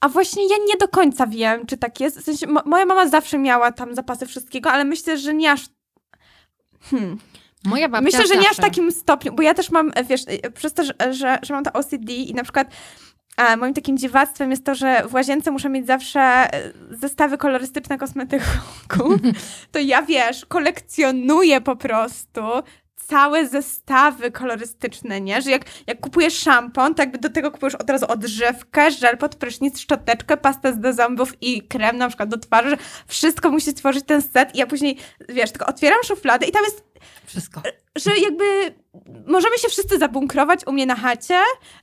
[0.00, 2.18] A właśnie ja nie do końca wiem, czy tak jest.
[2.20, 5.60] W sensie, mo- moja mama zawsze miała tam zapasy wszystkiego, ale myślę, że nie aż.
[6.80, 7.18] Hmm.
[7.64, 10.50] Moja babcia Myślę, że nie aż w takim stopniu, bo ja też mam, wiesz, e,
[10.50, 12.68] przez to, że, że, że mam to OCD i na przykład
[13.38, 17.98] a moim takim dziwactwem jest to, że w łazience muszę mieć zawsze e, zestawy kolorystyczne
[17.98, 18.58] kosmetyków,
[19.72, 22.42] to ja, wiesz, kolekcjonuję po prostu
[23.08, 25.42] całe zestawy kolorystyczne, nie?
[25.42, 29.34] Że jak, jak kupujesz szampon, to jakby do tego kupujesz od razu odżywkę, żel pod
[29.36, 34.22] prysznic, szczoteczkę, pastę do zębów i krem na przykład do twarzy, wszystko musi stworzyć ten
[34.22, 34.96] set i ja później,
[35.28, 36.84] wiesz, tylko otwieram szufladę i tam jest
[37.26, 37.62] Wszystko.
[38.04, 38.74] że jakby
[39.26, 41.38] możemy się wszyscy zabunkrować u mnie na chacie,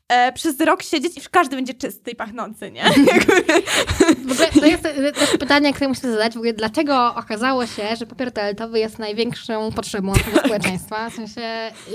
[0.08, 2.84] e, przez rok siedzieć i każdy będzie czysty i pachnący, nie?
[4.28, 6.34] W ogóle to jest e, też pytanie, które muszę zadać.
[6.34, 11.10] W ogóle, dlaczego okazało się, że papier toaletowy jest największą potrzebą naszego społeczeństwa?
[11.10, 11.42] W sensie,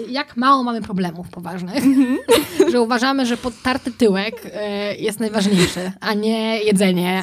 [0.09, 1.85] jak mało mamy problemów poważnych,
[2.73, 7.23] że uważamy, że podtarty tyłek e, jest najważniejszy, a nie jedzenie.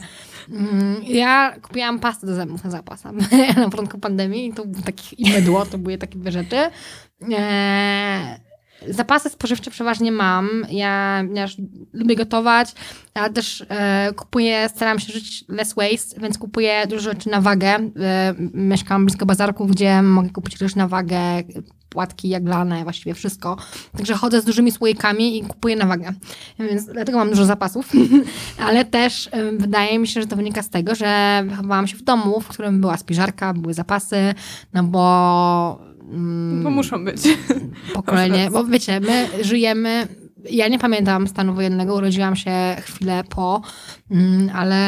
[0.50, 3.04] Mm, Ja kupiłam pastę do zębów na zapas
[3.58, 6.58] na początku pandemii i to był taki, i mydło, to były takie dwie rzeczy.
[7.32, 8.48] Eee,
[8.90, 10.50] Zapasy spożywcze przeważnie mam.
[10.70, 11.46] Ja, ja
[11.94, 12.74] lubię gotować,
[13.14, 17.68] ale też e, kupuję, staram się żyć less waste, więc kupuję dużo rzeczy na wagę.
[18.00, 21.18] E, mieszkam blisko bazarków, gdzie mogę kupić rzeczy na wagę,
[21.98, 23.58] płatki jaglane, właściwie wszystko.
[23.98, 26.14] Także chodzę z dużymi słoikami i kupuję na wagę.
[26.60, 27.92] Więc dlatego mam dużo zapasów.
[28.68, 32.42] ale też wydaje mi się, że to wynika z tego, że wychowałam się w domu,
[32.42, 34.36] w którym była spiżarka, były zapasy,
[34.74, 35.80] no bo...
[36.12, 37.22] mm, Bo muszą być.
[37.94, 40.08] pokolenie, bo wiecie, my żyjemy,
[40.50, 42.52] ja nie pamiętam stanu wojennego, urodziłam się
[42.82, 43.62] chwilę po,
[44.12, 44.82] mm, ale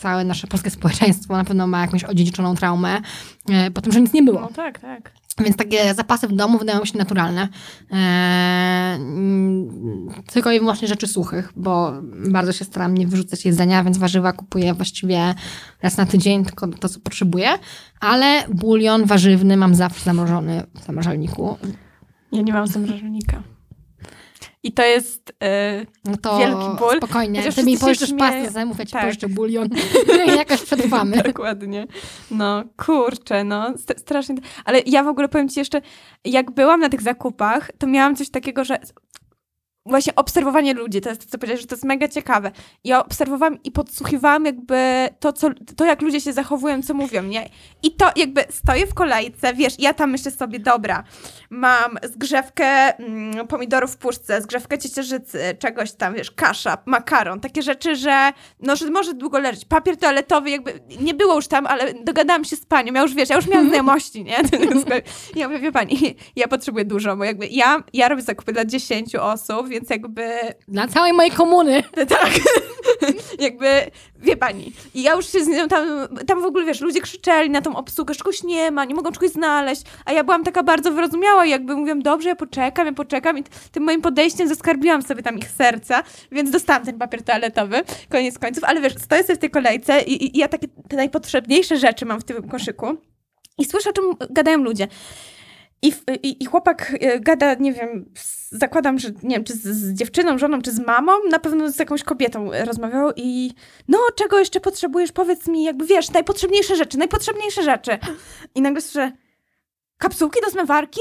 [0.00, 3.00] całe nasze polskie społeczeństwo na pewno ma jakąś odziedziczoną traumę
[3.50, 4.40] e, po tym, że nic nie było.
[4.40, 5.12] No tak, tak.
[5.44, 7.48] Więc takie zapasy w domu wydają się naturalne.
[7.92, 7.94] E,
[8.94, 11.92] mm, tylko i wyłącznie rzeczy suchych, bo
[12.30, 15.34] bardzo się staram nie wyrzucać jedzenia, więc warzywa kupuję właściwie
[15.82, 17.48] raz na tydzień, tylko to, co potrzebuję.
[18.00, 21.58] Ale bulion warzywny mam zawsze zamrożony w zamrażalniku.
[22.32, 23.42] Ja nie mam zamrażalnika.
[24.68, 25.32] I to jest...
[25.42, 26.96] E, No to Wielki ból.
[26.96, 27.40] spokojnie.
[27.40, 28.32] Chociaż Ty mi pożyczysz śmieją.
[28.32, 29.04] pastę zębów, ja ci Tak.
[29.04, 29.68] pożyczę bulion.
[30.36, 31.22] Jakoś przetrwamy.
[31.32, 31.86] Dokładnie.
[32.30, 34.34] No, kurczę, no, st- strasznie.
[34.64, 35.80] Ale ja w ogóle powiem ci jeszcze,
[36.24, 38.78] jak byłam na tych zakupach, to miałam coś takiego, że
[39.88, 42.50] właśnie obserwowanie ludzi, to jest to, co powiedziałeś, że to jest mega ciekawe.
[42.84, 47.48] Ja obserwowałam i podsłuchiwałam jakby to, co, to, jak ludzie się zachowują, co mówią, nie?
[47.82, 51.04] I to jakby stoję w kolejce, wiesz, ja tam myślę sobie, dobra,
[51.50, 57.96] mam zgrzewkę mm, pomidorów w puszce, zgrzewkę ciecierzycy, czegoś tam, wiesz, kasza, makaron, takie rzeczy,
[57.96, 59.64] że no, że może długo leżeć.
[59.64, 63.28] Papier toaletowy jakby nie było już tam, ale dogadałam się z panią, ja już, wiesz,
[63.28, 64.36] ja już miałam znajomości, nie?
[65.36, 69.14] Ja mówię, wie pani, ja potrzebuję dużo, bo jakby ja, ja robię zakupy dla 10
[69.14, 70.30] osób, więc jakby
[70.68, 71.82] Dla całej mojej komuny.
[72.18, 72.30] tak.
[73.38, 73.66] Jakby,
[74.16, 74.72] wie pani.
[74.94, 75.88] I ja już się z nią tam,
[76.26, 79.12] tam w ogóle, wiesz, ludzie krzyczeli na tą obsługę, że czegoś nie ma, nie mogą
[79.12, 82.92] czegoś znaleźć, a ja byłam taka bardzo wyrozumiała i jakby mówiłam, dobrze, ja poczekam, ja
[82.92, 86.02] poczekam i tym moim podejściem zaskarbiłam sobie tam ich serca,
[86.32, 90.24] więc dostałam ten papier toaletowy, koniec końców, ale wiesz, stoję sobie w tej kolejce i,
[90.24, 92.96] i, i ja takie te najpotrzebniejsze rzeczy mam w tym koszyku
[93.58, 94.88] i słyszę, o czym gadają ludzie.
[95.82, 95.92] I,
[96.22, 98.12] i, I chłopak e, gada, nie wiem,
[98.50, 101.78] zakładam, że nie wiem, czy z, z dziewczyną, żoną, czy z mamą, na pewno z
[101.78, 103.52] jakąś kobietą e, rozmawiał i
[103.88, 107.98] no, czego jeszcze potrzebujesz, powiedz mi, jakby wiesz, najpotrzebniejsze rzeczy, najpotrzebniejsze rzeczy.
[108.54, 109.12] I nagle słyszę,
[109.98, 111.00] kapsułki do zmywarki?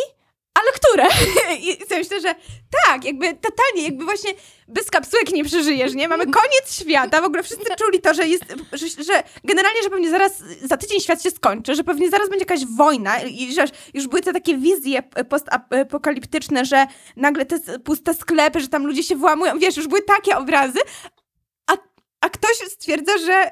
[0.59, 1.07] Ale które?
[1.67, 2.35] I sobie myślę, że
[2.85, 4.31] tak, jakby totalnie, jakby właśnie
[4.67, 6.07] bez kapsułek nie przeżyjesz, nie?
[6.07, 8.43] Mamy koniec świata, w ogóle wszyscy czuli to, że jest,
[8.73, 12.45] że, że generalnie, że pewnie zaraz, za tydzień świat się skończy, że pewnie zaraz będzie
[12.45, 18.59] jakaś wojna i że już były te takie wizje postapokaliptyczne, że nagle te puste sklepy,
[18.59, 20.79] że tam ludzie się włamują, wiesz, już były takie obrazy,
[21.67, 21.77] a,
[22.21, 23.51] a ktoś stwierdza, że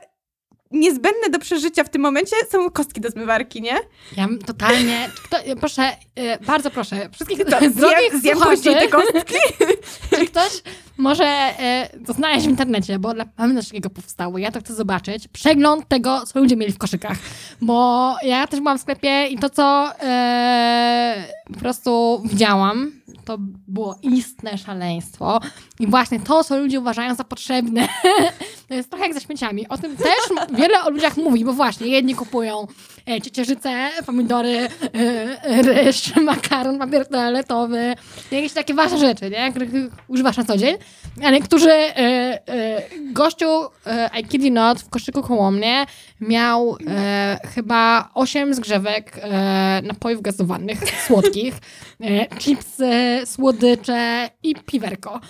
[0.72, 3.76] niezbędne do przeżycia w tym momencie są kostki do zmywarki, nie?
[4.18, 8.88] Ja totalnie, kto, proszę, e, bardzo proszę, wszystkich To drogich zjem, zjem słuchaczy, później te
[8.88, 9.36] kostki.
[10.16, 10.62] czy ktoś
[10.98, 15.28] może e, znaleźć w internecie, bo dla mamy coś takiego powstało, ja to chcę zobaczyć,
[15.28, 17.18] przegląd tego, co ludzie mieli w koszykach,
[17.62, 22.92] bo ja też byłam w sklepie i to, co e, po prostu widziałam,
[23.26, 25.40] to było istne szaleństwo.
[25.80, 27.88] I właśnie to, co ludzie uważają za potrzebne,
[28.68, 29.68] to jest trochę jak ze śmieciami.
[29.68, 32.68] O tym też wiele o ludziach mówi, bo właśnie jedni kupują
[33.24, 37.96] ciecierzycę, pomidory, e, ryż, makaron, papier toaletowy,
[38.32, 39.52] jakieś takie ważne rzeczy, nie?
[39.52, 39.70] których
[40.08, 40.76] używasz na co dzień,
[41.24, 42.82] a niektórzy e, e,
[43.14, 43.48] gościu,
[43.86, 45.86] e, I kid you not, w koszyku koło mnie
[46.28, 51.56] miał e, chyba 8 zgrzewek e, napojów gazowanych, słodkich,
[52.02, 55.20] e, chipsy, słodycze i piwerko.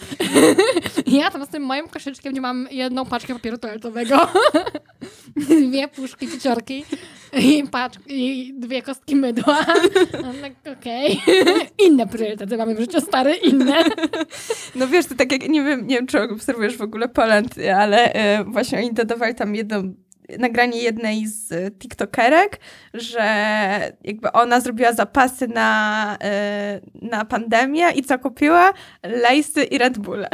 [1.08, 4.28] Ja tam z tym moim koszyczkiem, gdzie mam jedną paczkę papieru toaletowego,
[5.36, 6.86] dwie puszki cieciorki
[7.34, 9.66] i, paczk, i dwie kostki mydła.
[10.12, 11.22] Tak, okej.
[11.86, 13.84] Inne priorytety mamy w życiu, stare, inne.
[14.76, 18.14] No wiesz, to tak jak, nie wiem, nie wiem, czy obserwujesz w ogóle Poland, ale
[18.14, 19.94] e, właśnie oni dodawali tam jedną
[20.40, 22.60] nagranie jednej z e, tiktokerek,
[22.94, 23.24] że
[24.04, 28.74] jakby ona zrobiła zapasy na, e, na pandemię i co kupiła?
[29.04, 30.30] Lejsy i Red Bulle.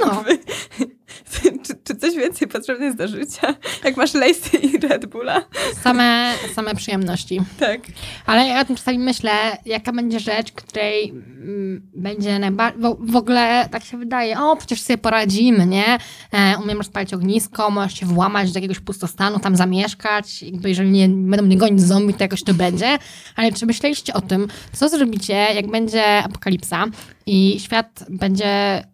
[0.00, 0.24] No.
[1.66, 3.54] czy, Czy coś więcej potrzebne jest do życia?
[3.84, 5.44] Jak masz Lacey i Red Bulla.
[5.82, 7.40] Same, same przyjemności.
[7.60, 7.80] Tak.
[8.26, 9.30] Ale ja o tym czasami myślę,
[9.66, 12.82] jaka będzie rzecz, której mm, będzie najbardziej.
[13.00, 15.98] W ogóle tak się wydaje, o, przecież sobie poradzimy, nie?
[16.32, 20.42] E, umiem rozpalić ognisko, możesz się włamać do jakiegoś pustostanu, tam zamieszkać.
[20.42, 22.98] Jakby jeżeli nie będą mnie gonić zombie, to jakoś to będzie.
[23.36, 26.86] Ale czy myśleliście o tym, co zrobicie, jak będzie apokalipsa
[27.30, 28.84] i świat będzie y,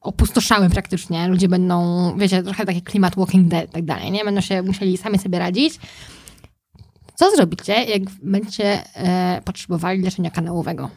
[0.00, 1.28] opustoszały praktycznie?
[1.28, 1.78] Ludzie będą,
[2.18, 4.24] wiecie, trochę taki klimat Walking Dead i tak dalej, nie?
[4.24, 5.78] Będą się musieli sami sobie radzić.
[7.14, 10.90] Co zrobicie, jak będziecie e, potrzebowali leczenia kanałowego?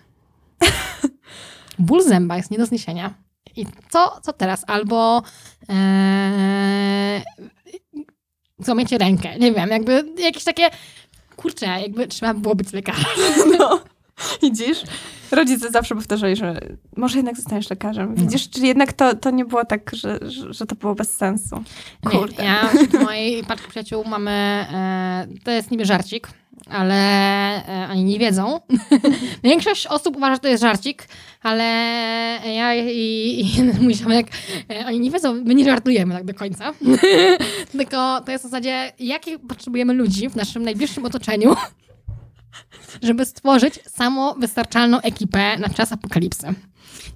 [1.80, 3.14] Ból zęba jest nie do zniesienia.
[3.56, 4.64] I co, co teraz?
[4.68, 5.22] Albo
[5.70, 7.22] e,
[8.60, 9.40] złamiecie rękę.
[9.40, 10.70] Nie wiem, jakby jakieś takie...
[11.36, 13.06] Kurczę, jakby trzeba było być lekarzem.
[13.60, 13.80] No.
[14.42, 14.84] Widzisz?
[15.32, 16.60] Rodzice zawsze powtarzali, że
[16.98, 18.16] może jednak zostaniesz lekarzem.
[18.16, 21.64] Widzisz, czyli jednak to, to nie było tak, że, że, to było bez sensu.
[22.12, 22.44] Kurde.
[22.44, 24.32] Nie, ja wśród mojej paczki przyjaciół mamy...
[24.32, 26.28] E, to jest niby żarcik,
[26.70, 26.96] ale
[27.68, 28.60] e, oni nie wiedzą.
[29.44, 31.08] Większość osób uważa, że to jest żarcik,
[31.44, 31.64] ale
[32.56, 34.28] ja i, i mój ziomek,
[34.70, 36.74] e, oni nie wiedzą, my nie żartujemy tak do końca.
[37.72, 41.56] Tylko to jest w zasadzie, jakie potrzebujemy ludzi w naszym najbliższym otoczeniu,
[43.02, 46.54] żeby stworzyć samowystarczalną ekipę na czas apokalipsy.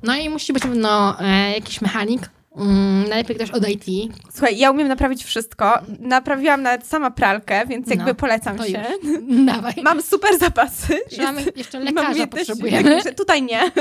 [0.03, 1.18] No i musi być no,
[1.56, 5.73] jakiś mechanik, mm, najlepiej ktoś od IT, Słuchaj, ja umiem naprawić wszystko.
[5.99, 8.84] Naprawiłam nawet sama pralkę, więc jakby No, polecam to się.
[9.03, 9.45] już.
[9.45, 9.73] Dawaj.
[9.84, 10.99] Mam super zapasy.
[11.18, 13.02] Mamy jeszcze mam lekarza umiejętności potrzebujemy.
[13.02, 13.61] że Tutaj nie,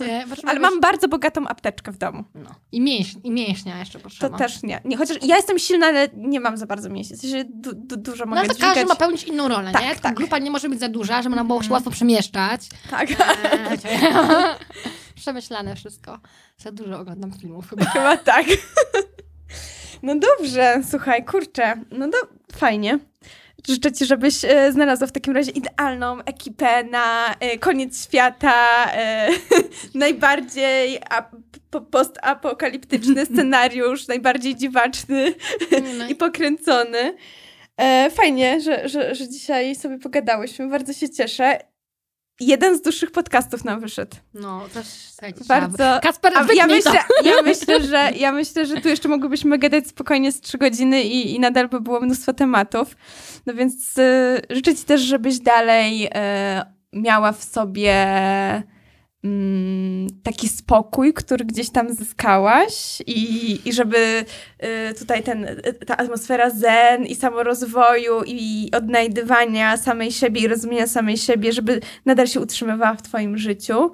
[0.00, 2.24] E, potrzebujemy ale mam bardzo bogatą apteczkę w domu.
[2.34, 2.50] No.
[2.72, 4.38] I, mięś, I mięśnia jeszcze To potrzeba.
[4.38, 4.80] też nie.
[4.84, 4.96] nie.
[4.96, 7.16] Chociaż ja jestem silna, ale nie mam za bardzo mięśni.
[7.16, 8.74] W sensie du, du, dużo mogę No to dźwigać.
[8.74, 9.94] każdy ma pełnić inną rolę, Tak, nie?
[9.94, 10.14] Ta tak.
[10.14, 12.68] grupa nie może być za duża, żeby nam było się łatwo przemieszczać.
[12.90, 13.78] Tak, Eee,
[15.20, 16.18] Przemyślane wszystko.
[16.58, 17.84] Za dużo oglądam filmów chyba.
[17.92, 18.46] chyba tak.
[20.02, 22.16] No dobrze, słuchaj, kurczę, no do,
[22.56, 22.98] fajnie.
[23.68, 29.28] Życzę ci, żebyś e, znalazła w takim razie idealną ekipę na e, koniec świata, e,
[29.94, 31.36] najbardziej ap-
[31.70, 35.34] po- postapokaliptyczny scenariusz, najbardziej dziwaczny
[35.98, 37.16] No i pokręcony.
[37.76, 41.58] E, fajnie, że, że, że dzisiaj sobie pogadałyśmy, bardzo się cieszę.
[42.40, 44.16] Jeden z dłuższych podcastów nam wyszedł.
[44.34, 46.00] No, też słuchajcie, Bardzo.
[46.02, 47.28] Kasper, A ja myślę, to.
[47.28, 51.34] ja, myślę, że, ja myślę, że tu jeszcze mogłybyśmy gadać spokojnie z trzy godziny i,
[51.34, 52.96] i nadal by było mnóstwo tematów.
[53.46, 56.10] No więc y, życzę ci też, żebyś dalej y,
[56.92, 57.94] miała w sobie
[60.22, 64.24] taki spokój, który gdzieś tam zyskałaś i, i żeby
[64.90, 70.86] y, tutaj ten, y, ta atmosfera zen i samorozwoju i odnajdywania samej siebie i rozumienia
[70.86, 73.92] samej siebie, żeby nadal się utrzymywała w twoim życiu.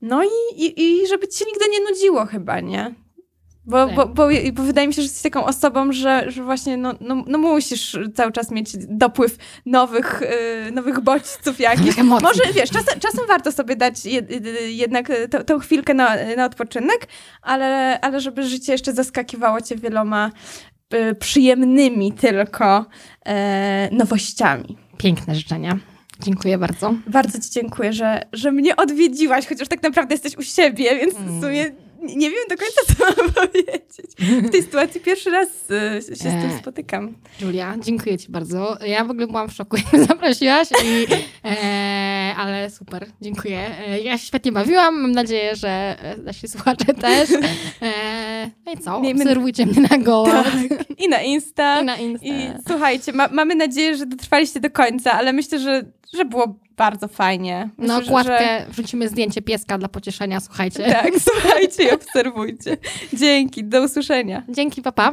[0.00, 2.94] No i, i, i żeby ci nigdy nie nudziło chyba, nie?
[3.66, 6.94] Bo, bo, bo, bo wydaje mi się, że jesteś taką osobą, że, że właśnie no,
[7.00, 9.36] no, no musisz cały czas mieć dopływ
[9.66, 10.22] nowych,
[10.64, 11.98] yy, nowych bodźców jakichś.
[11.98, 12.26] Emocji.
[12.28, 14.30] Może, wiesz, czasem, czasem warto sobie dać jed,
[14.66, 17.08] jednak tą, tą chwilkę na, na odpoczynek,
[17.42, 20.30] ale, ale żeby życie jeszcze zaskakiwało cię wieloma
[20.94, 22.86] y, przyjemnymi tylko
[23.26, 24.76] e, nowościami.
[24.98, 25.78] Piękne życzenia.
[26.20, 26.94] Dziękuję bardzo.
[27.06, 31.38] Bardzo ci dziękuję, że, że mnie odwiedziłaś, chociaż tak naprawdę jesteś u siebie, więc Mm.
[31.38, 31.70] w sumie
[32.02, 33.82] nie wiem do końca, co mam powiedzieć.
[34.48, 36.58] W tej sytuacji pierwszy raz y, się z tym E.
[36.58, 37.14] spotykam.
[37.40, 38.76] Julia, dziękuję ci bardzo.
[38.86, 41.06] Ja w ogóle byłam w szoku, jak zaprosiłaś, i,
[41.48, 43.70] e, ale super, dziękuję.
[43.88, 45.68] E, ja się świetnie bawiłam, mam nadzieję, że
[46.02, 47.30] e, nasi słuchacze też.
[47.82, 50.46] E, no i co, Miejmy- obserwujcie mnie na goło Tak.
[50.98, 51.80] I na Insta.
[51.80, 52.26] i na Insta.
[52.26, 55.82] I słuchajcie, ma, mamy nadzieję, że dotrwaliście do końca, ale myślę, że,
[56.14, 57.68] że było bardzo fajnie.
[57.78, 60.84] Myślę, Na że- okładkę wrzucimy zdjęcie pieska dla pocieszenia, słuchajcie.
[60.86, 60.92] Że...
[60.92, 62.76] Tak, słuchajcie i obserwujcie.
[63.12, 64.42] Dzięki, do usłyszenia.
[64.48, 65.12] Dzięki, papa.